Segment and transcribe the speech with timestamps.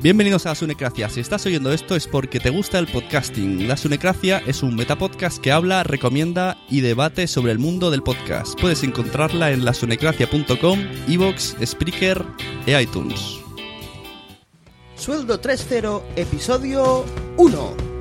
[0.00, 1.08] Bienvenidos a la Sunecracia.
[1.08, 3.66] Si estás oyendo esto es porque te gusta el podcasting.
[3.66, 8.58] La Sunecracia es un metapodcast que habla, recomienda y debate sobre el mundo del podcast.
[8.60, 12.24] Puedes encontrarla en lasunecracia.com, iVoox, Spreaker
[12.66, 13.40] e iTunes.
[14.94, 17.04] Sueldo 3.0, episodio
[17.36, 17.97] 1.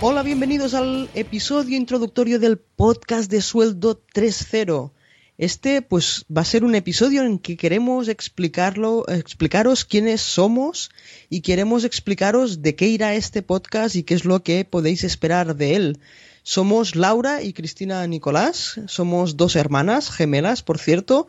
[0.00, 4.92] Hola, bienvenidos al episodio introductorio del podcast de Sueldo 3.0.
[5.38, 10.92] Este, pues, va a ser un episodio en que queremos explicarlo, explicaros quiénes somos
[11.28, 15.56] y queremos explicaros de qué irá este podcast y qué es lo que podéis esperar
[15.56, 15.98] de él.
[16.44, 21.26] Somos Laura y Cristina Nicolás, somos dos hermanas, gemelas, por cierto,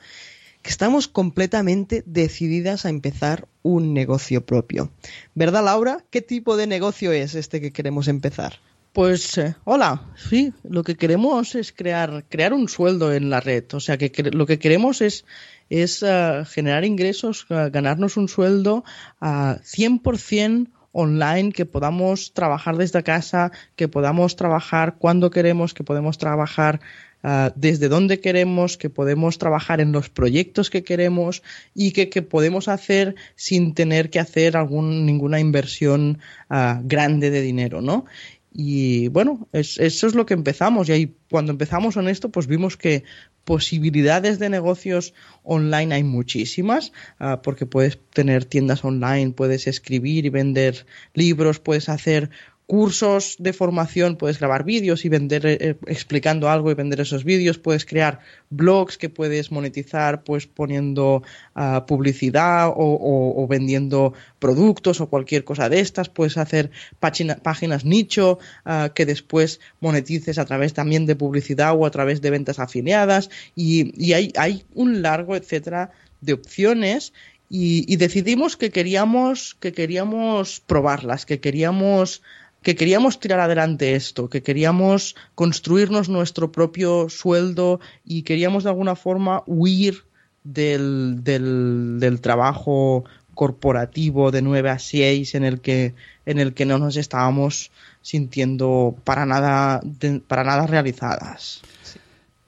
[0.69, 4.91] estamos completamente decididas a empezar un negocio propio.
[5.34, 6.06] ¿Verdad, Laura?
[6.12, 8.59] ¿Qué tipo de negocio es este que queremos empezar?
[8.94, 13.63] Pues eh, hola, sí, lo que queremos es crear, crear un sueldo en la red.
[13.74, 15.25] O sea, que lo que queremos es,
[15.72, 18.84] es eh, generar ingresos, eh, ganarnos un sueldo
[19.19, 26.18] a 100% online, que podamos trabajar desde casa, que podamos trabajar cuando queremos, que podemos
[26.18, 26.80] trabajar
[27.24, 31.44] ah, desde donde queremos, que podemos trabajar en los proyectos que queremos
[31.74, 36.19] y que, que podemos hacer sin tener que hacer algún, ninguna inversión
[36.50, 38.06] ah, grande de dinero, ¿no?
[38.52, 40.90] Y bueno, es- eso es lo que empezamos.
[40.90, 43.03] Y ahí, cuando empezamos en esto, pues vimos que
[43.44, 45.13] posibilidades de negocios
[45.44, 51.90] online hay muchísimas, ah, porque puedes tener tiendas online, puedes escribir y vender libros, puedes
[51.90, 52.30] hacer
[52.69, 57.57] cursos de formación, puedes grabar vídeos y vender eh, explicando algo y vender esos vídeos,
[57.57, 58.19] puedes crear
[58.52, 61.24] blogs que puedes monetizar pues poniendo
[61.56, 66.69] ah, publicidad o, vendiendo productos o cualquier cosa de estas, puedes hacer
[67.00, 72.22] página- páginas nicho ah, que después monetices a través también de publicidad o a través
[72.22, 73.31] de ventas afiliadas.
[73.56, 75.90] Y, y hay, hay un largo etcétera
[76.22, 77.13] de opciones
[77.50, 82.22] y, y decidimos que queríamos que queríamos probarlas, que queríamos
[82.62, 88.96] que queríamos tirar adelante esto, que queríamos construirnos nuestro propio sueldo y queríamos de alguna
[88.96, 90.03] forma huir
[90.44, 95.94] del, del, trabajo corporativo de 9 a 6 en el que
[96.25, 97.72] en el que no nos estábamos
[98.02, 99.81] sintiendo para nada
[100.28, 101.62] para nada realizadas.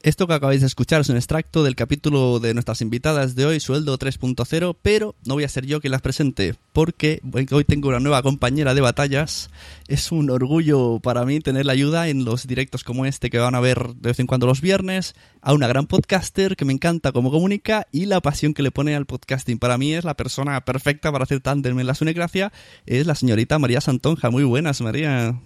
[0.03, 3.59] Esto que acabáis de escuchar es un extracto del capítulo de nuestras invitadas de hoy,
[3.59, 7.21] Sueldo 3.0, pero no voy a ser yo quien las presente, porque
[7.51, 9.51] hoy tengo una nueva compañera de batallas.
[9.87, 13.53] Es un orgullo para mí tener la ayuda en los directos como este que van
[13.53, 17.11] a ver de vez en cuando los viernes, a una gran podcaster que me encanta
[17.11, 19.59] cómo comunica y la pasión que le pone al podcasting.
[19.59, 22.51] Para mí es la persona perfecta para hacer tándem en la Sunecracia,
[22.87, 24.31] es la señorita María Santonja.
[24.31, 25.39] Muy buenas, María.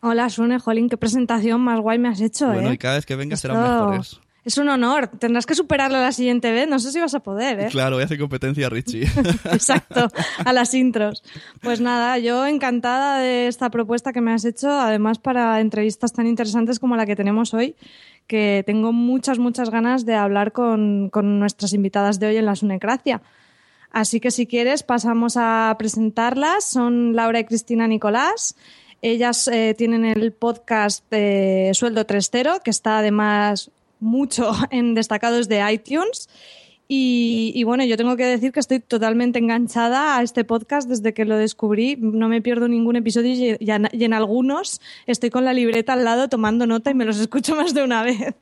[0.00, 2.74] Hola, Sune, jolín, qué presentación más guay me has hecho, Bueno, ¿eh?
[2.74, 4.20] y cada vez que venga serán Esto- mejores.
[4.44, 5.08] Es un honor.
[5.08, 6.66] Tendrás que superarlo la siguiente vez.
[6.66, 7.68] No sé si vas a poder, ¿eh?
[7.70, 9.02] Claro, voy a hacer competencia a Richie.
[9.52, 10.08] Exacto,
[10.42, 11.22] a las intros.
[11.60, 16.26] Pues nada, yo encantada de esta propuesta que me has hecho, además para entrevistas tan
[16.26, 17.74] interesantes como la que tenemos hoy,
[18.26, 22.56] que tengo muchas, muchas ganas de hablar con, con nuestras invitadas de hoy en la
[22.56, 23.20] Sunecracia.
[23.90, 26.64] Así que si quieres pasamos a presentarlas.
[26.64, 28.56] Son Laura y Cristina Nicolás.
[29.00, 35.72] Ellas eh, tienen el podcast de Sueldo 3.0, que está además mucho en destacados de
[35.72, 36.28] iTunes.
[36.90, 41.26] Y, bueno, yo tengo que decir que estoy totalmente enganchada a este podcast desde que
[41.26, 41.96] lo descubrí.
[41.96, 46.66] No me pierdo ningún episodio y en algunos estoy con la libreta al lado tomando
[46.66, 48.34] nota y me los escucho más de una vez.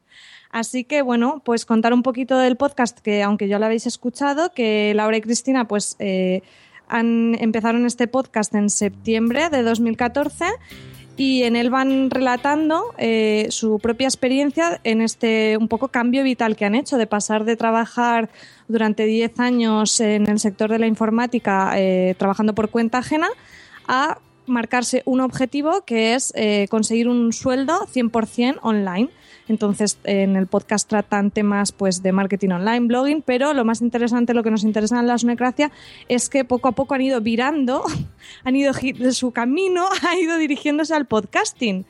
[0.51, 4.53] Así que bueno, pues contar un poquito del podcast que aunque ya lo habéis escuchado,
[4.53, 6.43] que Laura y Cristina pues eh,
[6.91, 10.45] empezaron este podcast en septiembre de 2014
[11.17, 16.57] y en él van relatando eh, su propia experiencia en este un poco cambio vital
[16.57, 18.29] que han hecho de pasar de trabajar
[18.69, 23.29] durante 10 años en el sector de la informática eh, trabajando por cuenta ajena
[23.89, 29.09] a marcarse un objetivo que es eh, conseguir un sueldo 100% online.
[29.49, 34.35] Entonces, en el podcast tratan temas pues, de marketing online, blogging, pero lo más interesante,
[34.35, 35.71] lo que nos interesa en la Sunecracia,
[36.09, 37.85] es que poco a poco han ido virando,
[38.45, 38.73] han ido
[39.13, 41.85] su camino, ha ido dirigiéndose al podcasting.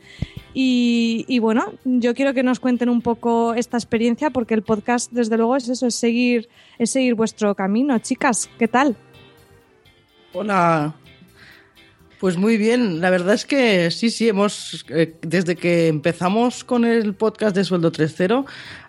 [0.52, 5.12] Y, y, bueno, yo quiero que nos cuenten un poco esta experiencia, porque el podcast,
[5.12, 6.48] desde luego, es eso, es seguir,
[6.78, 7.98] es seguir vuestro camino.
[7.98, 8.96] Chicas, ¿qué tal?
[10.32, 10.94] Hola,
[12.26, 16.84] pues muy bien, la verdad es que sí, sí, hemos, eh, desde que empezamos con
[16.84, 18.44] el podcast de Sueldo 3.0,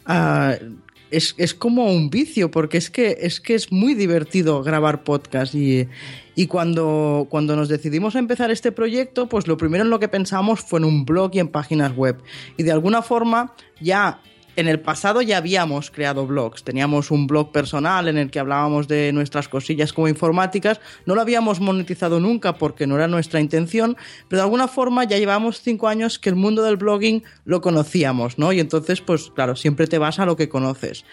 [0.07, 0.79] uh,
[1.11, 5.53] es, es, como un vicio, porque es que es, que es muy divertido grabar podcast
[5.53, 5.87] y,
[6.33, 10.07] y cuando, cuando nos decidimos a empezar este proyecto, pues lo primero en lo que
[10.07, 12.17] pensamos fue en un blog y en páginas web.
[12.57, 14.19] Y de alguna forma ya
[14.57, 16.63] en el pasado ya habíamos creado blogs.
[16.63, 20.81] Teníamos un blog personal en el que hablábamos de nuestras cosillas como informáticas.
[21.05, 23.95] No lo habíamos monetizado nunca porque no era nuestra intención,
[24.27, 28.39] pero de alguna forma ya llevamos cinco años que el mundo del blogging lo conocíamos,
[28.39, 28.51] ¿no?
[28.51, 31.05] Y entonces, pues claro, siempre te vas a lo que conoces.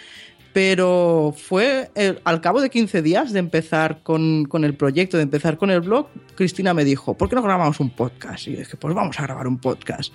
[0.54, 5.24] Pero fue el, al cabo de 15 días de empezar con, con, el proyecto, de
[5.24, 6.06] empezar con el blog,
[6.36, 8.46] Cristina me dijo, ¿por qué no grabamos un podcast?
[8.46, 10.14] Y yo dije, pues vamos a grabar un podcast.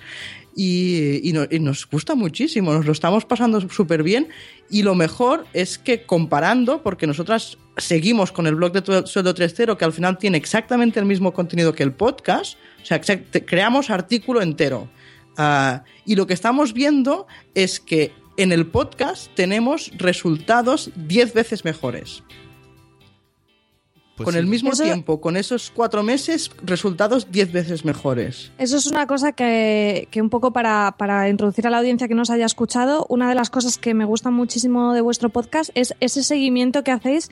[0.56, 4.28] Y, y, no, y nos gusta muchísimo, nos lo estamos pasando súper bien.
[4.70, 9.76] Y lo mejor es que comparando, porque nosotras seguimos con el blog de Sueldo 3.0,
[9.76, 14.40] que al final tiene exactamente el mismo contenido que el podcast, o sea, creamos artículo
[14.40, 14.88] entero.
[15.38, 21.64] Uh, y lo que estamos viendo es que en el podcast tenemos resultados 10 veces
[21.64, 22.22] mejores.
[24.16, 24.38] Pues con sí.
[24.38, 28.52] el mismo eso, tiempo, con esos cuatro meses, resultados 10 veces mejores.
[28.58, 32.14] Eso es una cosa que, que un poco para, para, introducir a la audiencia que
[32.14, 35.94] nos haya escuchado, una de las cosas que me gusta muchísimo de vuestro podcast es
[36.00, 37.30] ese seguimiento que hacéis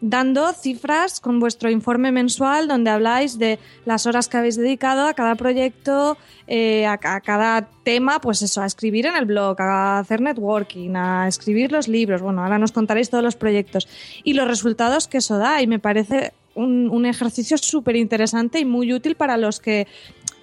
[0.00, 5.14] dando cifras con vuestro informe mensual donde habláis de las horas que habéis dedicado a
[5.14, 6.16] cada proyecto,
[6.46, 11.26] eh, a, cada tema, pues eso, a escribir en el blog, a hacer networking, a
[11.26, 12.22] escribir los libros.
[12.22, 13.88] Bueno, ahora nos contaréis todos los proyectos
[14.22, 18.64] y los resultados que eso da y me parece un, un ejercicio súper interesante y
[18.64, 19.86] muy útil para los que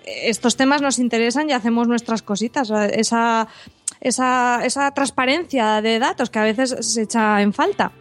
[0.06, 2.70] estos temas nos interesan y hacemos nuestras cositas.
[2.70, 3.48] Esa,
[4.02, 7.92] esa, esa transparencia de datos que a veces se echa en falta.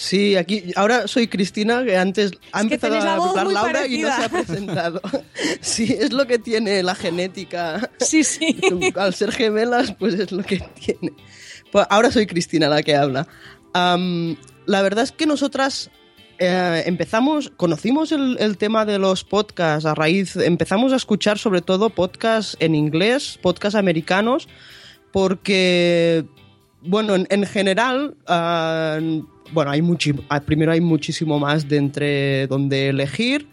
[0.00, 3.98] Sí, aquí ahora soy Cristina, que antes ha es empezado a hablar Laura parecida.
[3.98, 5.00] y no se ha presentado.
[5.60, 7.90] sí, es lo que tiene la genética.
[7.98, 8.60] Sí, sí.
[8.94, 11.14] Al ser gemelas, pues es lo que tiene.
[11.72, 13.26] Pues ahora soy Cristina la que habla.
[13.74, 15.90] Um, la verdad es que nosotras
[16.38, 21.60] eh, empezamos, conocimos el, el, tema de los podcasts a raíz, empezamos a escuchar sobre
[21.60, 24.46] todo podcasts en inglés, podcasts americanos,
[25.10, 26.24] porque,
[26.82, 28.14] bueno, en, en general...
[28.28, 30.12] Uh, bueno, hay mucho,
[30.44, 33.48] primero hay muchísimo más de entre donde elegir.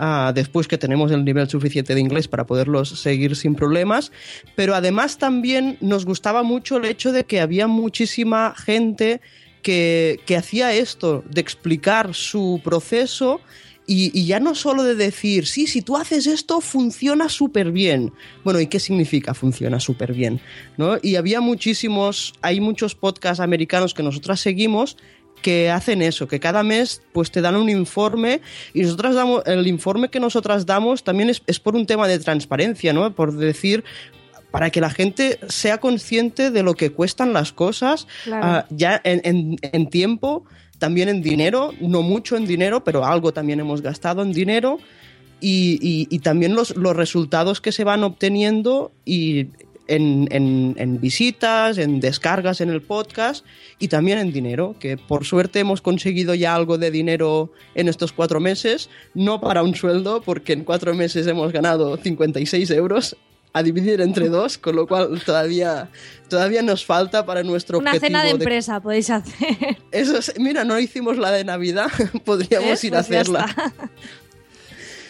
[0.00, 4.12] Uh, después que tenemos el nivel suficiente de inglés para poderlos seguir sin problemas,
[4.54, 9.20] pero además también nos gustaba mucho el hecho de que había muchísima gente
[9.60, 13.40] que, que hacía esto, de explicar su proceso
[13.88, 18.12] y, y, ya no solo de decir, sí, si tú haces esto, funciona súper bien.
[18.44, 20.40] Bueno, ¿y qué significa funciona súper bien?
[20.76, 20.98] ¿No?
[21.02, 24.98] Y había muchísimos, hay muchos podcasts americanos que nosotras seguimos
[25.42, 28.40] que hacen eso, que cada mes pues te dan un informe
[28.74, 32.18] y nosotras damos, el informe que nosotras damos también es, es por un tema de
[32.18, 33.14] transparencia, ¿no?
[33.14, 33.84] Por decir,
[34.50, 38.66] para que la gente sea consciente de lo que cuestan las cosas claro.
[38.70, 40.44] uh, ya en, en, en, tiempo,
[40.78, 44.78] también en dinero, no mucho en dinero, pero algo también hemos gastado en dinero
[45.40, 49.48] y, y, y también los, los, resultados que se van obteniendo y
[49.88, 53.44] en, en- en visitas, en descargas en el podcast
[53.78, 58.12] y también en dinero, que por suerte hemos conseguido ya algo de dinero en estos
[58.12, 63.16] cuatro meses, no para un sueldo, porque en cuatro meses hemos ganado 56 euros
[63.54, 65.88] a dividir entre dos, con lo cual todavía,
[66.28, 69.78] todavía nos falta para nuestro Una objetivo cena de empresa podéis hacer.
[69.90, 71.88] Eso es- mira, no hicimos la de Navidad,
[72.26, 72.84] podríamos ¿Ves?
[72.84, 73.54] ir a Pues ya hacerla.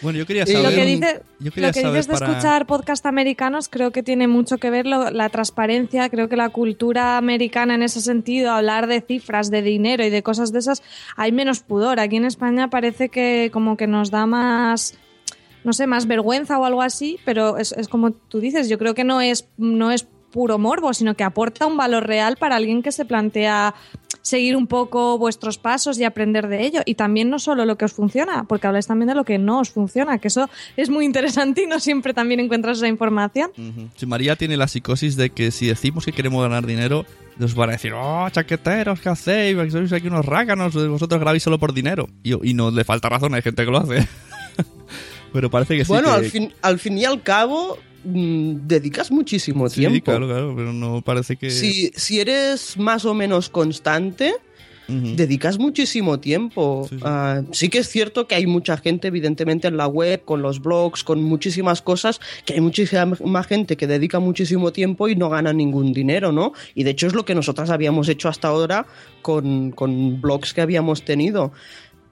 [0.01, 0.63] Bueno, yo quería saber.
[0.63, 4.01] Lo que, dice- yo quería lo que dices de para- escuchar podcast americanos creo que
[4.03, 8.51] tiene mucho que ver lo- la transparencia, creo que la cultura americana en ese sentido,
[8.51, 10.81] hablar de cifras, de dinero y de cosas de esas,
[11.15, 11.99] hay menos pudor.
[11.99, 14.97] Aquí en España parece que como que nos da más
[15.65, 18.93] no sé, más vergüenza o algo así, pero es, es como tú dices, yo creo
[18.95, 22.81] que no es, no es puro morbo, sino que aporta un valor real para alguien
[22.81, 23.75] que se plantea
[24.21, 26.81] seguir un poco vuestros pasos y aprender de ello.
[26.85, 29.59] Y también no solo lo que os funciona, porque habláis también de lo que no
[29.59, 33.51] os funciona, que eso es muy interesante y no siempre también encuentras esa información.
[34.07, 37.05] María tiene la psicosis de que si decimos que queremos ganar dinero,
[37.37, 39.57] nos van a decir, oh, chaqueteros, ¿qué hacéis?
[39.57, 42.07] Que Sois aquí unos rácanos, vosotros grabáis solo por dinero.
[42.23, 44.07] Y, y no le falta razón, hay gente que lo hace.
[45.33, 45.91] Pero parece que sí.
[45.91, 50.03] Bueno, que- al fin, al fin y al cabo, mm, dedicas muchísimo Sí, tiempo.
[50.05, 51.49] claro, claro, pero no parece que...
[51.49, 54.33] Si, si eres más o menos constante,
[54.91, 56.87] dedicas muchísimo tiempo.
[56.89, 57.01] Sí, sí.
[57.05, 60.61] Ah, sí que es cierto que hay mucha gente, evidentemente, en la web, con los
[60.63, 65.53] blogs, con muchísimas cosas, que hay muchísima gente que dedica muchísimo tiempo y no gana
[65.53, 66.53] ningún dinero, ¿no?
[66.73, 68.87] Y de hecho es lo que nosotras habíamos hecho hasta ahora
[69.21, 71.51] con, con blogs que habíamos tenido.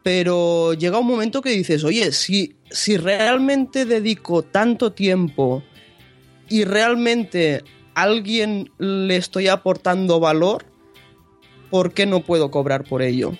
[0.04, 5.64] Pero llega un momento que dices, oye, si, si realmente dedico tanto tiempo
[6.50, 7.64] y realmente
[7.96, 10.66] alguien le estoy aportando valor,
[11.70, 13.34] ¿por qué no puedo cobrar por ello?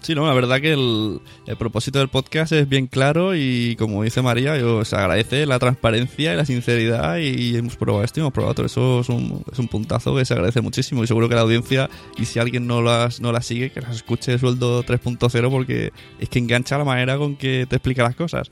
[0.00, 4.02] Sí, no, la verdad que el, el propósito del podcast es bien claro y como
[4.02, 8.22] dice María, yo, se agradece la transparencia y la sinceridad y hemos probado esto y
[8.22, 8.66] hemos probado otro.
[8.66, 11.90] Eso es un, es un puntazo que se agradece muchísimo y seguro que la audiencia,
[12.16, 16.28] y si alguien no las, no las sigue, que las escuche sueldo 3.0 porque es
[16.30, 18.50] que engancha la manera con que te explica las cosas.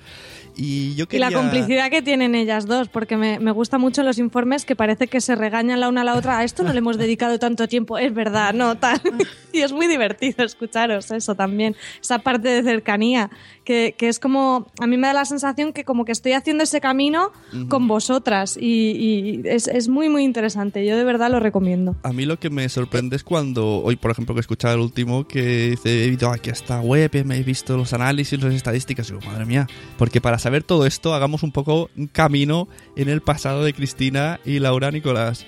[0.62, 1.30] Y yo Y quería...
[1.30, 5.06] la complicidad que tienen ellas dos, porque me, me gusta mucho los informes que parece
[5.08, 6.38] que se regañan la una a la otra.
[6.38, 9.00] A esto no le hemos dedicado tanto tiempo, es verdad, no, tal.
[9.52, 13.30] Y es muy divertido escucharos eso también, esa parte de cercanía,
[13.64, 16.64] que, que es como, a mí me da la sensación que como que estoy haciendo
[16.64, 17.32] ese camino
[17.68, 20.84] con vosotras y, y es, es muy, muy interesante.
[20.86, 21.96] Yo de verdad lo recomiendo.
[22.02, 24.80] A mí lo que me sorprende es cuando, hoy por ejemplo que he escuchado el
[24.80, 28.54] último, que dice, he ido aquí a esta web, me he visto los análisis, las
[28.54, 29.66] estadísticas, y digo, madre mía,
[29.98, 34.40] porque para saber todo esto hagamos un poco un camino en el pasado de Cristina
[34.44, 35.46] y Laura Nicolás.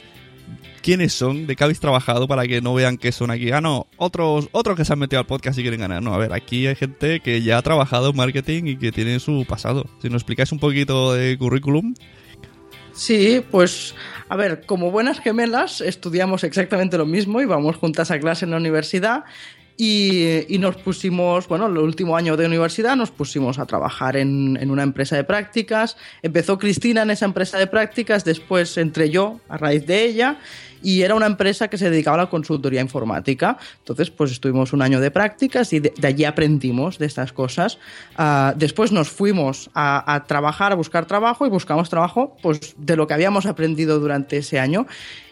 [0.82, 1.46] ¿Quiénes son?
[1.46, 3.52] ¿De qué habéis trabajado para que no vean que son aquí?
[3.52, 6.02] Ah, no, otros, otros que se han metido al podcast y quieren ganar.
[6.02, 9.20] No, a ver, aquí hay gente que ya ha trabajado en marketing y que tiene
[9.20, 9.86] su pasado.
[10.00, 11.94] Si nos explicáis un poquito de currículum.
[12.94, 13.94] Sí, pues
[14.28, 18.50] a ver, como buenas gemelas estudiamos exactamente lo mismo y vamos juntas a clase en
[18.50, 19.24] la universidad
[19.76, 24.58] y, y nos pusimos, bueno, el último año de universidad nos pusimos a trabajar en,
[24.60, 25.96] en una empresa de prácticas.
[26.22, 30.38] Empezó Cristina en esa empresa de prácticas, después entré yo a raíz de ella
[30.82, 33.58] y era una empresa que se dedicaba a la consultoría informática.
[33.78, 37.78] Entonces, pues estuvimos un año de prácticas y de, allí aprendimos de estas cosas.
[38.16, 42.96] Ah, después nos fuimos a, a trabajar, a buscar trabajo y buscamos trabajo pues, de
[42.96, 44.86] lo que habíamos aprendido durante ese año.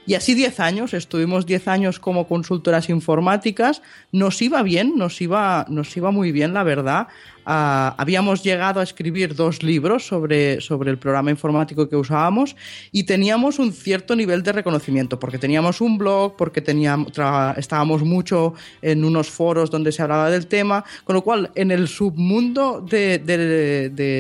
[0.07, 3.81] Y así 10 años, estuvimos 10 años como consultoras informáticas,
[4.11, 7.07] nos iba bien, nos iba, nos iba muy bien, la verdad.
[7.47, 12.55] Ah, habíamos llegado a escribir dos libros sobre, sobre el programa informático que usábamos
[12.93, 17.13] y teníamos un cierto nivel de reconocimiento, porque teníamos un blog, porque teníamos,
[17.57, 21.89] estábamos mucho en unos foros donde se hablaba del tema, con lo cual en el
[21.89, 23.19] submundo de-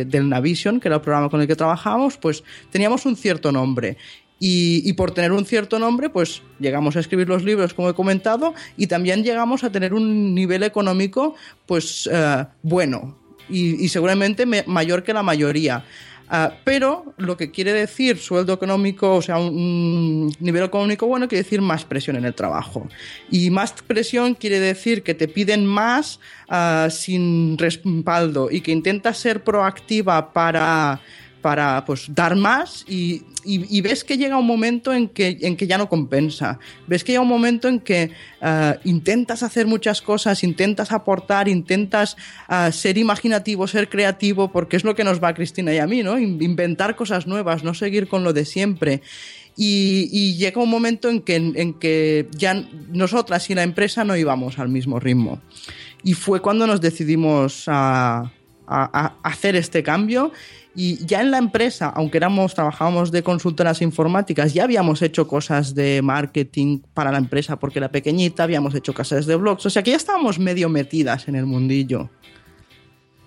[0.09, 3.97] del Navision, que era el programa con el que trabajábamos, pues teníamos un cierto nombre.
[4.43, 8.55] Y, por tener un cierto nombre, pues llegamos a escribir los libros, como he comentado,
[8.79, 11.35] y también llegamos a tener un nivel económico,
[11.67, 13.19] pues eh, bueno,
[13.51, 15.85] y, seguramente me- mayor que la mayoría.
[16.33, 21.27] Ah, pero lo que quiere decir sueldo económico, o sea, un, un nivel económico bueno,
[21.27, 22.89] quiere decir más presión en el trabajo.
[23.33, 29.19] Y más presión quiere decir que te piden más ah, sin respaldo y que intentas
[29.19, 31.01] ser proactiva para
[31.43, 35.57] para pues dar más y, y- y ves que llega un momento en que, en
[35.57, 36.59] que ya no compensa.
[36.87, 38.11] Ves que llega un momento en que
[38.43, 42.17] eh, intentas hacer muchas cosas, intentas aportar, intentas
[42.49, 45.87] eh, ser imaginativo, ser creativo, porque es lo que nos va a Cristina y a
[45.87, 46.19] mí, ¿no?
[46.19, 49.01] In- Inventar cosas nuevas, no seguir con lo de siempre.
[49.57, 52.55] Y, y llega un momento en que, en que ya
[52.93, 55.41] nosotras y la empresa no íbamos al mismo ritmo.
[56.03, 58.31] Y fue cuando nos decidimos a,
[58.71, 60.33] hacer este cambio
[60.75, 65.75] y ya en la empresa, aunque éramos, trabajábamos de consultoras informáticas, ya habíamos hecho cosas
[65.75, 69.83] de marketing para la empresa porque era pequeñita, habíamos hecho casas de blogs, o sea
[69.83, 72.09] que ya estábamos medio metidas en el mundillo.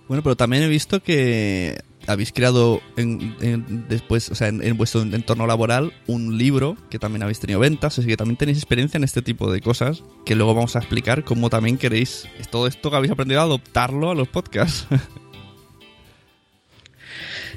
[0.07, 5.01] Bueno, pero también he visto que habéis creado en- después, o sea, en, en vuestro
[5.01, 9.05] entorno laboral, un libro que también habéis tenido ventas, así que también tenéis experiencia en
[9.05, 12.97] este tipo de cosas, que luego vamos a explicar cómo también queréis todo esto que
[12.97, 14.87] habéis aprendido a adoptarlo a los podcasts.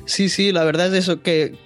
[0.07, 1.57] Sí, sí, la verdad es eso, que,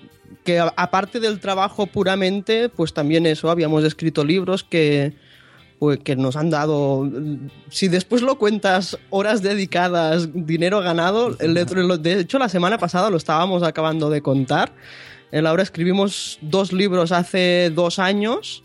[0.44, 5.12] que aparte del trabajo puramente, pues también eso, habíamos escrito libros que,
[5.78, 7.08] pues, que nos han dado,
[7.68, 13.18] si después lo cuentas, horas dedicadas, dinero ganado, el de hecho la semana pasada lo
[13.18, 14.72] estábamos acabando de contar,
[15.32, 18.64] en Laura escribimos dos libros hace dos años.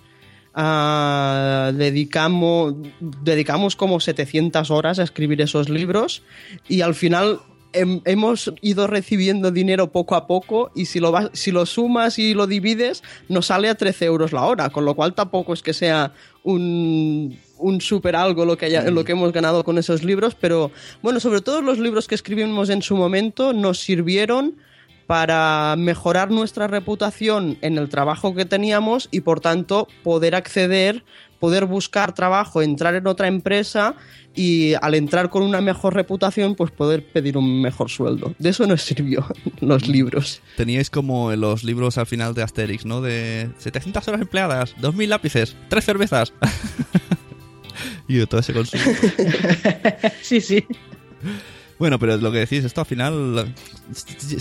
[0.54, 6.24] ah, dedicamos, dedicamos como 700 horas a escribir esos libros
[6.70, 7.42] y al final
[7.76, 12.34] hem- hemos ido recibiendo dinero poco a poco y si lo, si lo sumas y
[12.34, 15.74] lo divides nos sale a 13 euros la hora, con lo cual tampoco es que
[15.74, 16.14] sea
[16.44, 17.38] un,
[17.80, 21.62] super algo lo que, lo que hemos ganado con esos libros, pero bueno, sobre todo
[21.62, 24.56] los libros que escribimos en su momento nos sirvieron
[25.08, 31.04] para mejorar nuestra reputación en el trabajo que teníamos y por tanto poder acceder,
[31.40, 33.96] poder buscar trabajo, entrar en otra empresa
[34.34, 38.34] y al entrar con una mejor reputación pues poder pedir un mejor sueldo.
[38.38, 39.26] De eso nos sirvió
[39.62, 40.42] los libros.
[40.58, 43.02] Teníais como los libros al final de Asterix, ¿no?
[43.02, 46.34] De 700 horas empleadas, 2000 lápices, 3 cervezas.
[48.08, 48.84] y de todo ese consumo.
[50.22, 50.66] Sí, sí.
[51.78, 53.54] Bueno, pero lo que decís, esto al final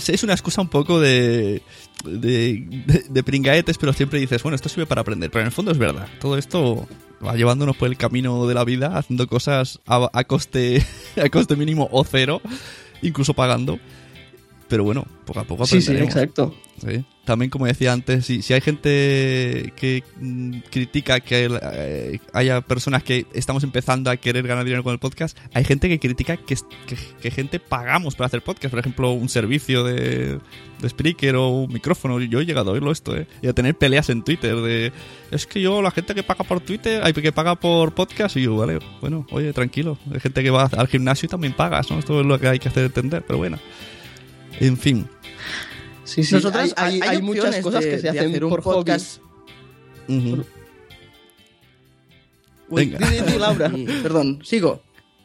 [0.07, 1.61] es una excusa un poco de,
[2.05, 5.29] de, de, pringaetes, pero siempre dices, bueno, esto sirve para aprender.
[5.31, 6.07] Pero en el fondo es verdad.
[6.19, 6.87] Todo esto
[7.25, 10.85] va llevándonos por el camino de la vida, haciendo cosas a, a coste,
[11.23, 12.41] a coste mínimo o cero,
[13.01, 13.79] incluso pagando.
[14.67, 16.15] Pero bueno, poco a poco Sí, sí, aprenderemos.
[16.15, 16.55] exacto.
[16.81, 17.05] Sí.
[17.23, 23.01] También, como decía antes, si, si hay gente que mm, critica que eh, haya personas
[23.03, 26.55] que estamos empezando a querer ganar dinero con el podcast, hay gente que critica que,
[26.87, 28.71] que, que gente pagamos para hacer podcast.
[28.71, 30.39] Por ejemplo, un servicio de,
[30.81, 32.19] de Spreaker o un micrófono.
[32.19, 33.27] Yo he llegado a oírlo esto, ¿eh?
[33.41, 34.91] Y a tener peleas en Twitter de...
[35.31, 38.43] Es que yo, la gente que paga por Twitter, hay que paga por podcast, y
[38.43, 39.97] yo, vale, bueno, oye, tranquilo.
[40.13, 41.99] Hay gente que va al gimnasio y también pagas, ¿no?
[41.99, 43.57] Esto es lo que hay que hacer entender, pero bueno.
[44.59, 45.07] En fin.
[46.03, 48.61] Sí, sí, Nosotros hay, hay- hay muchas cosas de- que se hacen hacer un por
[48.63, 49.19] podcast.
[50.07, 50.43] Ujú.
[52.69, 52.97] Uy, Venga.
[53.09, 53.71] di, di, di, Laura.
[54.01, 54.81] Perdón, sigo.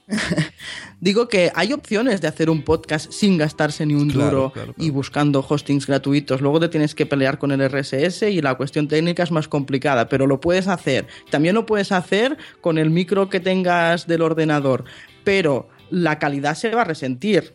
[1.00, 4.74] Digo que hay opciones de hacer un podcast sin gastarse ni un Claro, duro claro,
[4.76, 6.40] y buscando hostings gratuitos.
[6.40, 10.08] Luego te tienes que pelear con el RSS y la cuestión técnica es más complicada,
[10.08, 11.06] pero lo puedes hacer.
[11.30, 14.84] También lo puedes hacer con el micro que tengas del ordenador,
[15.24, 17.54] pero la calidad se va a resentir.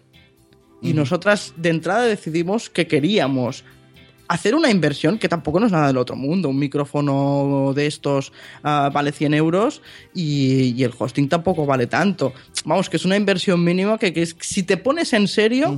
[0.81, 3.63] Y nosotras de entrada decidimos que queríamos
[4.27, 6.49] hacer una inversión que tampoco no es nada del otro mundo.
[6.49, 8.31] Un micrófono de estos
[8.63, 9.81] ah, vale 100 euros
[10.13, 12.33] y, y el hosting tampoco vale tanto.
[12.65, 15.77] Vamos, que es una inversión mínima que, que es- si te pones en serio,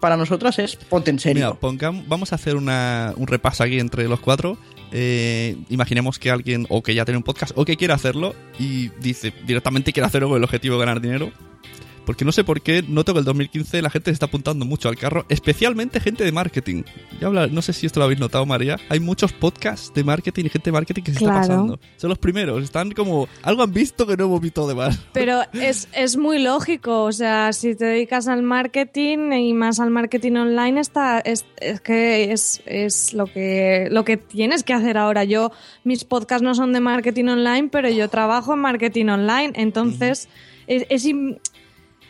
[0.00, 1.58] para nosotras es ponte en serio.
[1.60, 4.58] Mira, pongam- vamos a hacer una- un repaso aquí entre los cuatro.
[4.92, 8.88] Eh, imaginemos que alguien, o que ya tiene un podcast, o que quiere hacerlo, y
[9.00, 11.30] dice directamente quiere hacerlo con el objetivo de ganar dinero.
[12.08, 14.88] Porque no sé por qué noto que el 2015 la gente se está apuntando mucho
[14.88, 16.84] al carro, especialmente gente de marketing.
[17.20, 18.78] Ya habla, no sé si esto lo habéis notado, María.
[18.88, 21.40] Hay muchos podcasts de marketing y gente de marketing que se Claro.
[21.42, 21.78] está pasando.
[21.98, 23.28] Son los primeros, están como.
[23.42, 24.98] Algo han visto que no hemos visto de más.
[25.12, 29.90] Pero es, es muy lógico, o sea, si te dedicas al marketing y más al
[29.90, 34.96] marketing online, está, es, es que es, es lo, que, lo que tienes que hacer
[34.96, 35.24] ahora.
[35.24, 35.52] Yo,
[35.84, 40.30] mis podcasts no son de marketing online, pero yo trabajo en marketing online, entonces
[40.68, 41.04] es,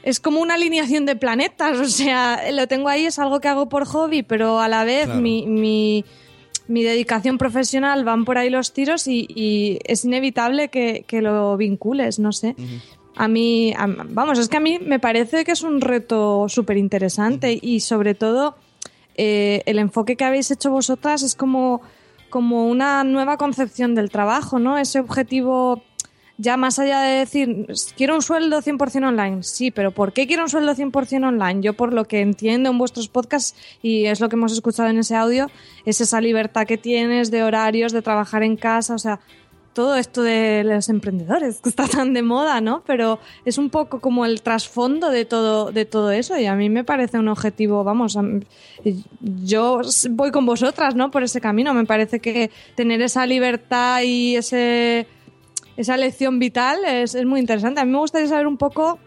[0.02, 3.68] es como una alineación de planetas, o sea, lo tengo ahí, es algo que hago
[3.68, 5.20] por hobby, pero a la vez Claro.
[5.20, 6.04] mi, mi,
[6.68, 11.56] mi dedicación profesional van por ahí los tiros y, y es inevitable que, que lo
[11.56, 12.54] vincules, no sé.
[13.16, 16.76] A mí, a- vamos, es que a mí me parece que es un reto súper
[16.76, 18.54] interesante y sobre todo
[19.16, 21.80] eh, el enfoque que habéis hecho vosotras es como,
[22.30, 24.78] como una nueva concepción del trabajo, ¿no?
[24.78, 25.82] Ese objetivo
[26.38, 30.44] ya más allá de decir, quiero un sueldo 100% online, sí, pero ¿por qué quiero
[30.44, 31.60] un sueldo 100% online?
[31.60, 34.98] Yo por lo que entiendo en vuestros podcasts y es lo que hemos escuchado en
[34.98, 35.50] ese audio,
[35.84, 39.18] es esa libertad que tienes de horarios, de trabajar en casa, o sea,
[39.78, 42.82] todo esto de los emprendedores que está tan de moda, ¿no?
[42.84, 46.68] Pero es un poco como el trasfondo de todo, de todo eso y a mí
[46.68, 48.18] me parece un objetivo, vamos,
[49.20, 51.12] yo voy con vosotras, ¿no?
[51.12, 51.74] Por ese camino.
[51.74, 55.06] Me parece que tener esa libertad y ese,
[55.78, 57.80] esa lección vital es, es muy interesante.
[57.80, 58.98] A mí me gustaría saber un poco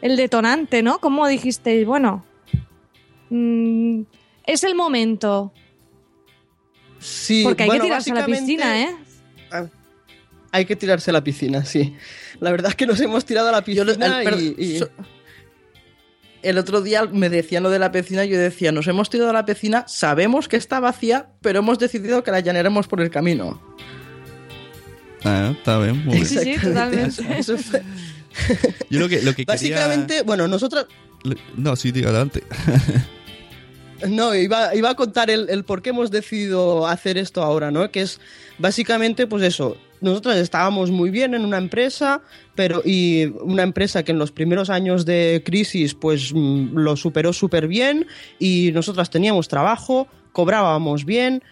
[0.00, 0.98] el detonante, ¿no?
[1.00, 2.24] ¿Cómo dijisteis, bueno,
[3.30, 4.02] mm,
[4.46, 5.52] es el momento.
[6.98, 8.96] Sí, Porque hay bueno, que tirarse a la piscina, ¿eh?
[10.52, 11.96] Hay que tirarse a la piscina, sí.
[12.40, 14.78] La verdad es que nos hemos tirado a la Yo piscina el- pero- y, y-
[14.78, 14.90] so-
[16.42, 19.32] El otro día me decían lo de la piscina, yo decía, nos hemos tirado a
[19.34, 23.60] la piscina, sabemos que está vacía, pero hemos decidido que la llenaremos por el camino.
[25.24, 26.26] Ah, está bien, muy bien.
[26.26, 27.08] Sí, sí, totalmente.
[27.38, 27.82] Eso- eso fue-
[28.90, 29.46] Yo lo que, lo que quería...
[29.46, 30.86] Básicamente, bueno, nosotros...
[31.56, 32.42] No, sí, diga, adelante.
[34.08, 37.90] No, iba, iba a contar el, el por qué hemos decidido hacer esto ahora, ¿no?
[37.90, 38.18] Que es
[38.58, 42.22] básicamente, pues eso, nosotros estábamos muy bien en una empresa,
[42.54, 47.34] pero y una empresa que en los primeros años de crisis, pues mm, lo superó
[47.34, 48.06] súper bien
[48.38, 51.42] y nosotras teníamos trabajo, cobrábamos bien,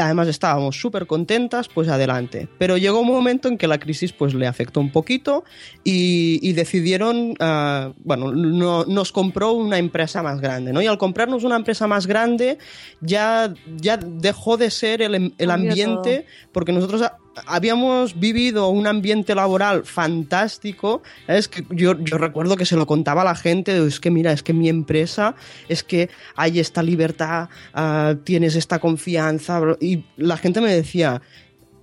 [0.00, 2.48] además estábamos súper contentas, pues adelante.
[2.58, 5.44] Pero llegó un momento en que la crisis pues le afectó un poquito
[5.84, 10.82] y, y decidieron, ah, bueno, no- nos compró una empresa más grande, ¿no?
[10.82, 12.58] Y al comprarnos una empresa más grande
[13.00, 17.02] ya, ya dejó de ser el, el Cambió ambiente, porque nosotros
[17.46, 21.02] habíamos vivido un ambiente laboral fantástico.
[21.26, 24.42] Es que yo, recuerdo que se lo contaba a la gente, es que mira, es
[24.42, 25.34] que mi empresa,
[25.68, 31.22] es que hay esta libertad, ah, tienes esta confianza, y la gente me decía,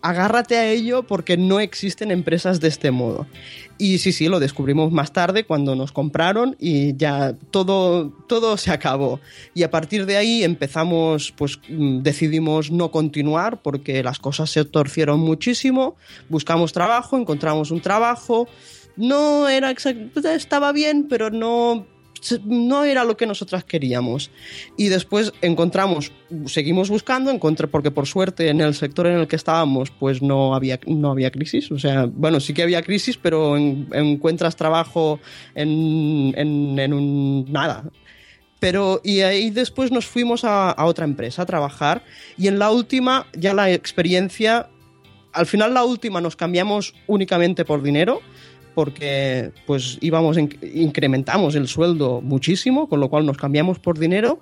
[0.01, 3.27] agárrate a ello porque no existen empresas de este modo.
[3.79, 8.71] Y sí, sí, lo descubrimos más tarde cuando nos compraron y ya todo, todo se
[8.71, 9.19] acabó.
[9.53, 14.65] Y a partir de ahí empezamos, pues mm, decidimos no continuar porque las cosas se
[14.65, 15.95] torcieron muchísimo.
[16.29, 18.47] Buscamos trabajo, encontramos un trabajo.
[18.95, 21.85] No era exact- estaba bien, pero no,
[22.45, 24.31] no era lo que nosotras queríamos.
[24.77, 26.11] Y después encontramos,
[26.45, 30.55] seguimos buscando, encontré, porque por suerte en el sector en el que estábamos, pues no
[30.55, 31.71] había, no había crisis.
[31.71, 35.19] O sea, bueno, sí que había crisis, pero en- encuentras trabajo
[35.55, 37.83] en, en, un nada.
[38.59, 42.03] Pero, y ahí después nos fuimos a otra empresa a trabajar.
[42.37, 44.69] Y en la última, ya la experiencia,
[45.31, 48.21] al final la última nos cambiamos únicamente por dinero
[48.77, 54.39] porque pues íbamos en- incrementamos el sueldo muchísimo, con lo cual nos cambiamos por dinero,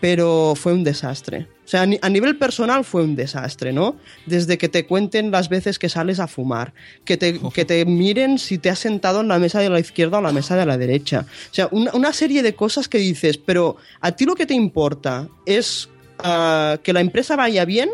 [0.00, 1.48] pero fue un desastre.
[1.64, 3.96] O sea, a ni- a nivel personal fue un desastre, ¿no?
[4.26, 6.72] Desde que te cuenten las veces que sales a fumar,
[7.04, 10.18] que te, que te miren si te has sentado en la mesa de la izquierda
[10.18, 11.26] o la mesa de la derecha.
[11.50, 14.54] O sea, una, una serie de cosas que dices, pero a ti lo que te
[14.54, 15.88] importa es
[16.20, 17.90] ah, que la empresa vaya bien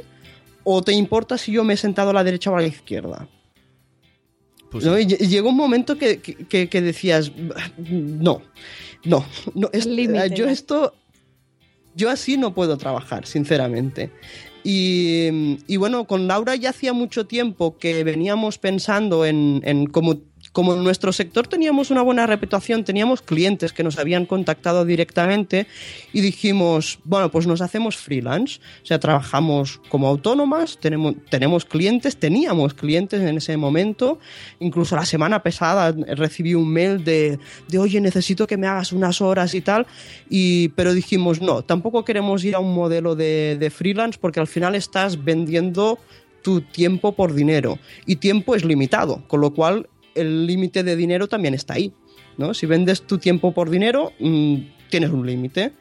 [0.63, 3.29] o te importa si yo me he sentado a la derecha o a la izquierda.
[4.71, 4.97] Pues ¿no?
[4.97, 5.03] sí.
[5.03, 7.33] Y lle- llegó un momento que, que- que decías,
[7.89, 8.43] no,
[9.05, 10.95] no, no es- Límite, yo esto,
[11.95, 14.11] yo así no puedo trabajar, sinceramente.
[14.65, 20.19] Y, y bueno, con Laura ya hacía mucho tiempo que veníamos pensando en, en como,
[20.59, 25.69] como en nuestro sector teníamos una buena reputación, teníamos clientes que nos habían contactado directamente
[26.13, 32.17] y dijimos, bueno, pues nos hacemos freelance, o sea, trabajamos como autónomas, tenemos, tenemos clientes,
[32.17, 34.19] teníamos clientes en ese momento,
[34.59, 39.21] incluso la semana pasada recibí un mail de, de oye, necesito que me hagas unas
[39.21, 39.87] horas y tal,
[40.29, 44.49] y, pero dijimos, no, tampoco queremos ir a un modelo de, de freelance porque al
[44.49, 46.01] final estás vendiendo
[46.43, 49.89] tu tiempo por dinero y tiempo es limitado, con lo cual
[50.21, 51.93] el límite de dinero también está ahí.
[52.37, 52.55] ¿no?
[52.55, 54.57] Si vendes tu tiempo por dinero, mm,
[54.89, 55.73] tienes un límite.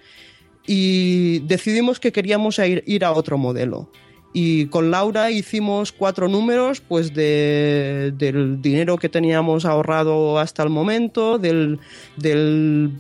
[0.66, 3.90] Y decidimos que queríamos ir, ir a otro modelo.
[4.34, 10.70] Y con Laura hicimos cuatro números, pues de, del dinero que teníamos ahorrado hasta el
[10.70, 11.80] momento, del,
[12.18, 12.92] del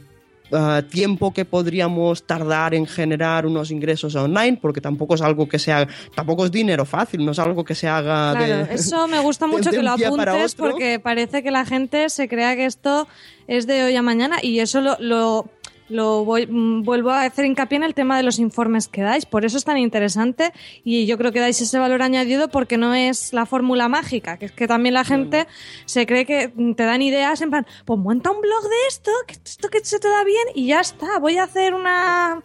[0.52, 5.60] ah, tiempo que podríamos tardar en generar unos ingresos online, porque tampoco es algo que
[5.60, 9.08] se haga, tampoco es dinero fácil, no es algo que se haga Claro, de, eso
[9.08, 12.28] me gusta de- mucho de que un lo apuntes porque parece que la gente se
[12.28, 13.08] crea que esto
[13.48, 15.46] es de hoy a mañana y eso lo, lo,
[15.89, 19.26] lo voy- mm, vuelvo a hacer hincapié en el tema de los informes que dais.
[19.26, 20.52] Por eso es tan interesante
[20.84, 24.47] y yo creo que dais ese valor añadido porque no es la fórmula mágica, que
[24.47, 25.47] es que también la gente
[25.86, 29.12] se cree que mm, te dan ideas en plan, pues monta un blog de esto,
[29.28, 32.41] que esto que se te da bien y ya está, voy a hacer una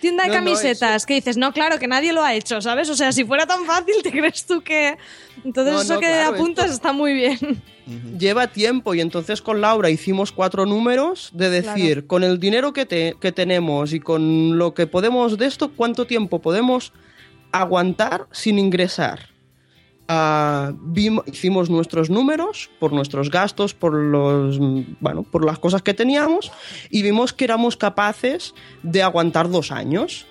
[0.00, 2.88] tienda de No, no, camisetas que dices, no, claro, que nadie lo ha hecho, ¿sabes?
[2.90, 4.96] O sea, si fuera tan fácil, ¿te crees tú que...?
[5.44, 7.38] Entonces No, eso que claro, apuntas esto- está muy bien.
[8.18, 12.84] lleva tiempo y entonces con Laura hicimos cuatro números de decir, con el dinero que,
[12.86, 16.92] te- que tenemos y con lo que podemos de esto, ¿cuánto tiempo podemos
[17.52, 19.30] aguantar sin ingresar?
[20.12, 20.72] Ah,
[21.26, 23.92] hicimos nuestros números por nuestros gastos, por
[25.30, 26.50] por las cosas que teníamos
[26.90, 30.26] y vimos que éramos capaces de aguantar dos años.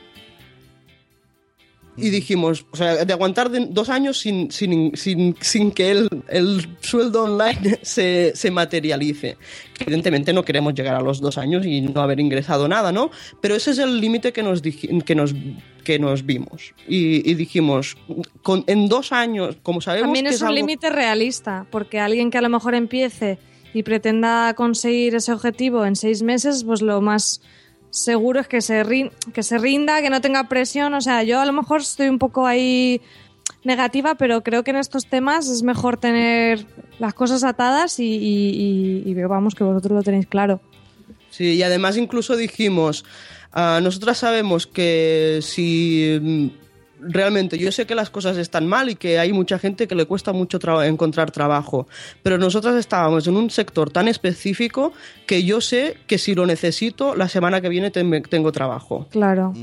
[2.01, 6.67] Y dijimos, o sea, de aguantar dos años sin, sin, sin, sin que el, el
[6.81, 9.37] sueldo online se, se materialice.
[9.79, 13.11] Evidentemente no queremos llegar a los dos años y no haber ingresado nada, ¿no?
[13.41, 15.33] Pero ese es el límite que nos, que nos
[15.83, 17.97] que nos vimos y, y dijimos
[18.43, 22.29] con, en dos años como sabemos También que es un algo- límite realista, porque alguien
[22.29, 23.39] que a lo mejor empiece
[23.73, 27.41] y pretenda conseguir ese objetivo en seis meses, pues lo más
[27.91, 30.93] seguro es que se, que se rinda, que no tenga presión.
[30.93, 33.01] O sea, yo a lo mejor estoy un poco ahí
[33.63, 36.65] negativa, pero creo que en estos temas es mejor tener
[36.99, 40.61] las cosas atadas y, y- vamos que vosotros lo tenéis claro.
[41.29, 43.05] Sí, y además incluso dijimos,
[43.51, 46.51] ah, nosotras sabemos que si
[47.01, 50.05] realmente yo sé que las cosas están mal y que hay mucha gente que le
[50.05, 51.87] cuesta mucho tra- encontrar trabajo,
[52.23, 54.93] pero nosotras estábamos en un sector tan específico
[55.25, 59.07] que yo sé que si lo necesito, la semana que viene tengo trabajo.
[59.11, 59.53] Claro.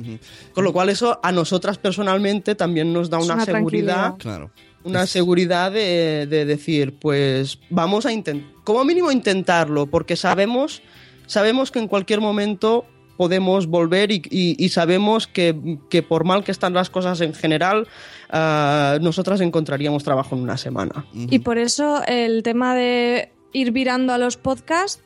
[0.55, 4.51] Con lo cual eso a nosotras personalmente también nos da una, una seguridad Claro.
[4.85, 10.81] una seguridad de, de decir, pues vamos a intentar, como mínimo intentarlo, porque sabemos,
[11.27, 12.85] sabemos que en cualquier momento
[13.17, 17.35] podemos volver y, y- y sabemos que, que por mal que están las cosas en
[17.35, 17.87] general,
[18.31, 21.05] ah, nosotras encontraríamos trabajo en una semana.
[21.15, 25.03] Y por eso el tema de ir virando a los podcasts,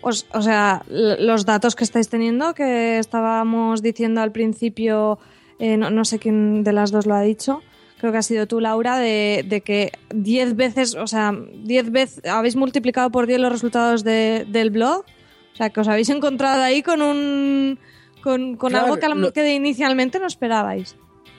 [0.00, 5.18] os- o sea, los datos que estáis teniendo, que estábamos diciendo al principio,
[5.58, 7.62] eh, no, no sé quién de las dos lo ha dicho,
[7.98, 12.24] creo que ha sido tú, Laura, de, de que 10 veces, o sea, 10 veces,
[12.26, 15.04] habéis multiplicado por 10 los resultados de- del blog.
[15.52, 17.78] O sea, que os habéis encontrado ahí con un.
[18.22, 18.98] con, con Claro, algo
[19.32, 20.96] que, lo- inicialmente no esperabais.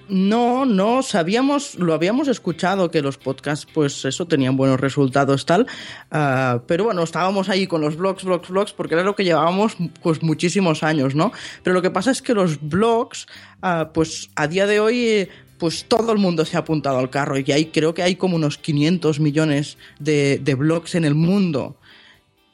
[0.09, 5.65] No, no, sabíamos, lo habíamos escuchado que los podcasts, pues eso, tenían buenos resultados, tal.
[6.11, 9.77] ah, pero bueno, estábamos ahí con los blogs, blogs, blogs, porque era lo que llevábamos
[10.01, 11.31] pues muchísimos años, ¿no?
[11.63, 13.27] Pero lo que pasa es que los blogs,
[13.61, 17.09] ah, pues a día de hoy, eh, pues todo el mundo se ha apuntado al
[17.09, 21.15] carro y hay, creo que hay como unos 500 millones de, de blogs en el
[21.15, 21.77] mundo.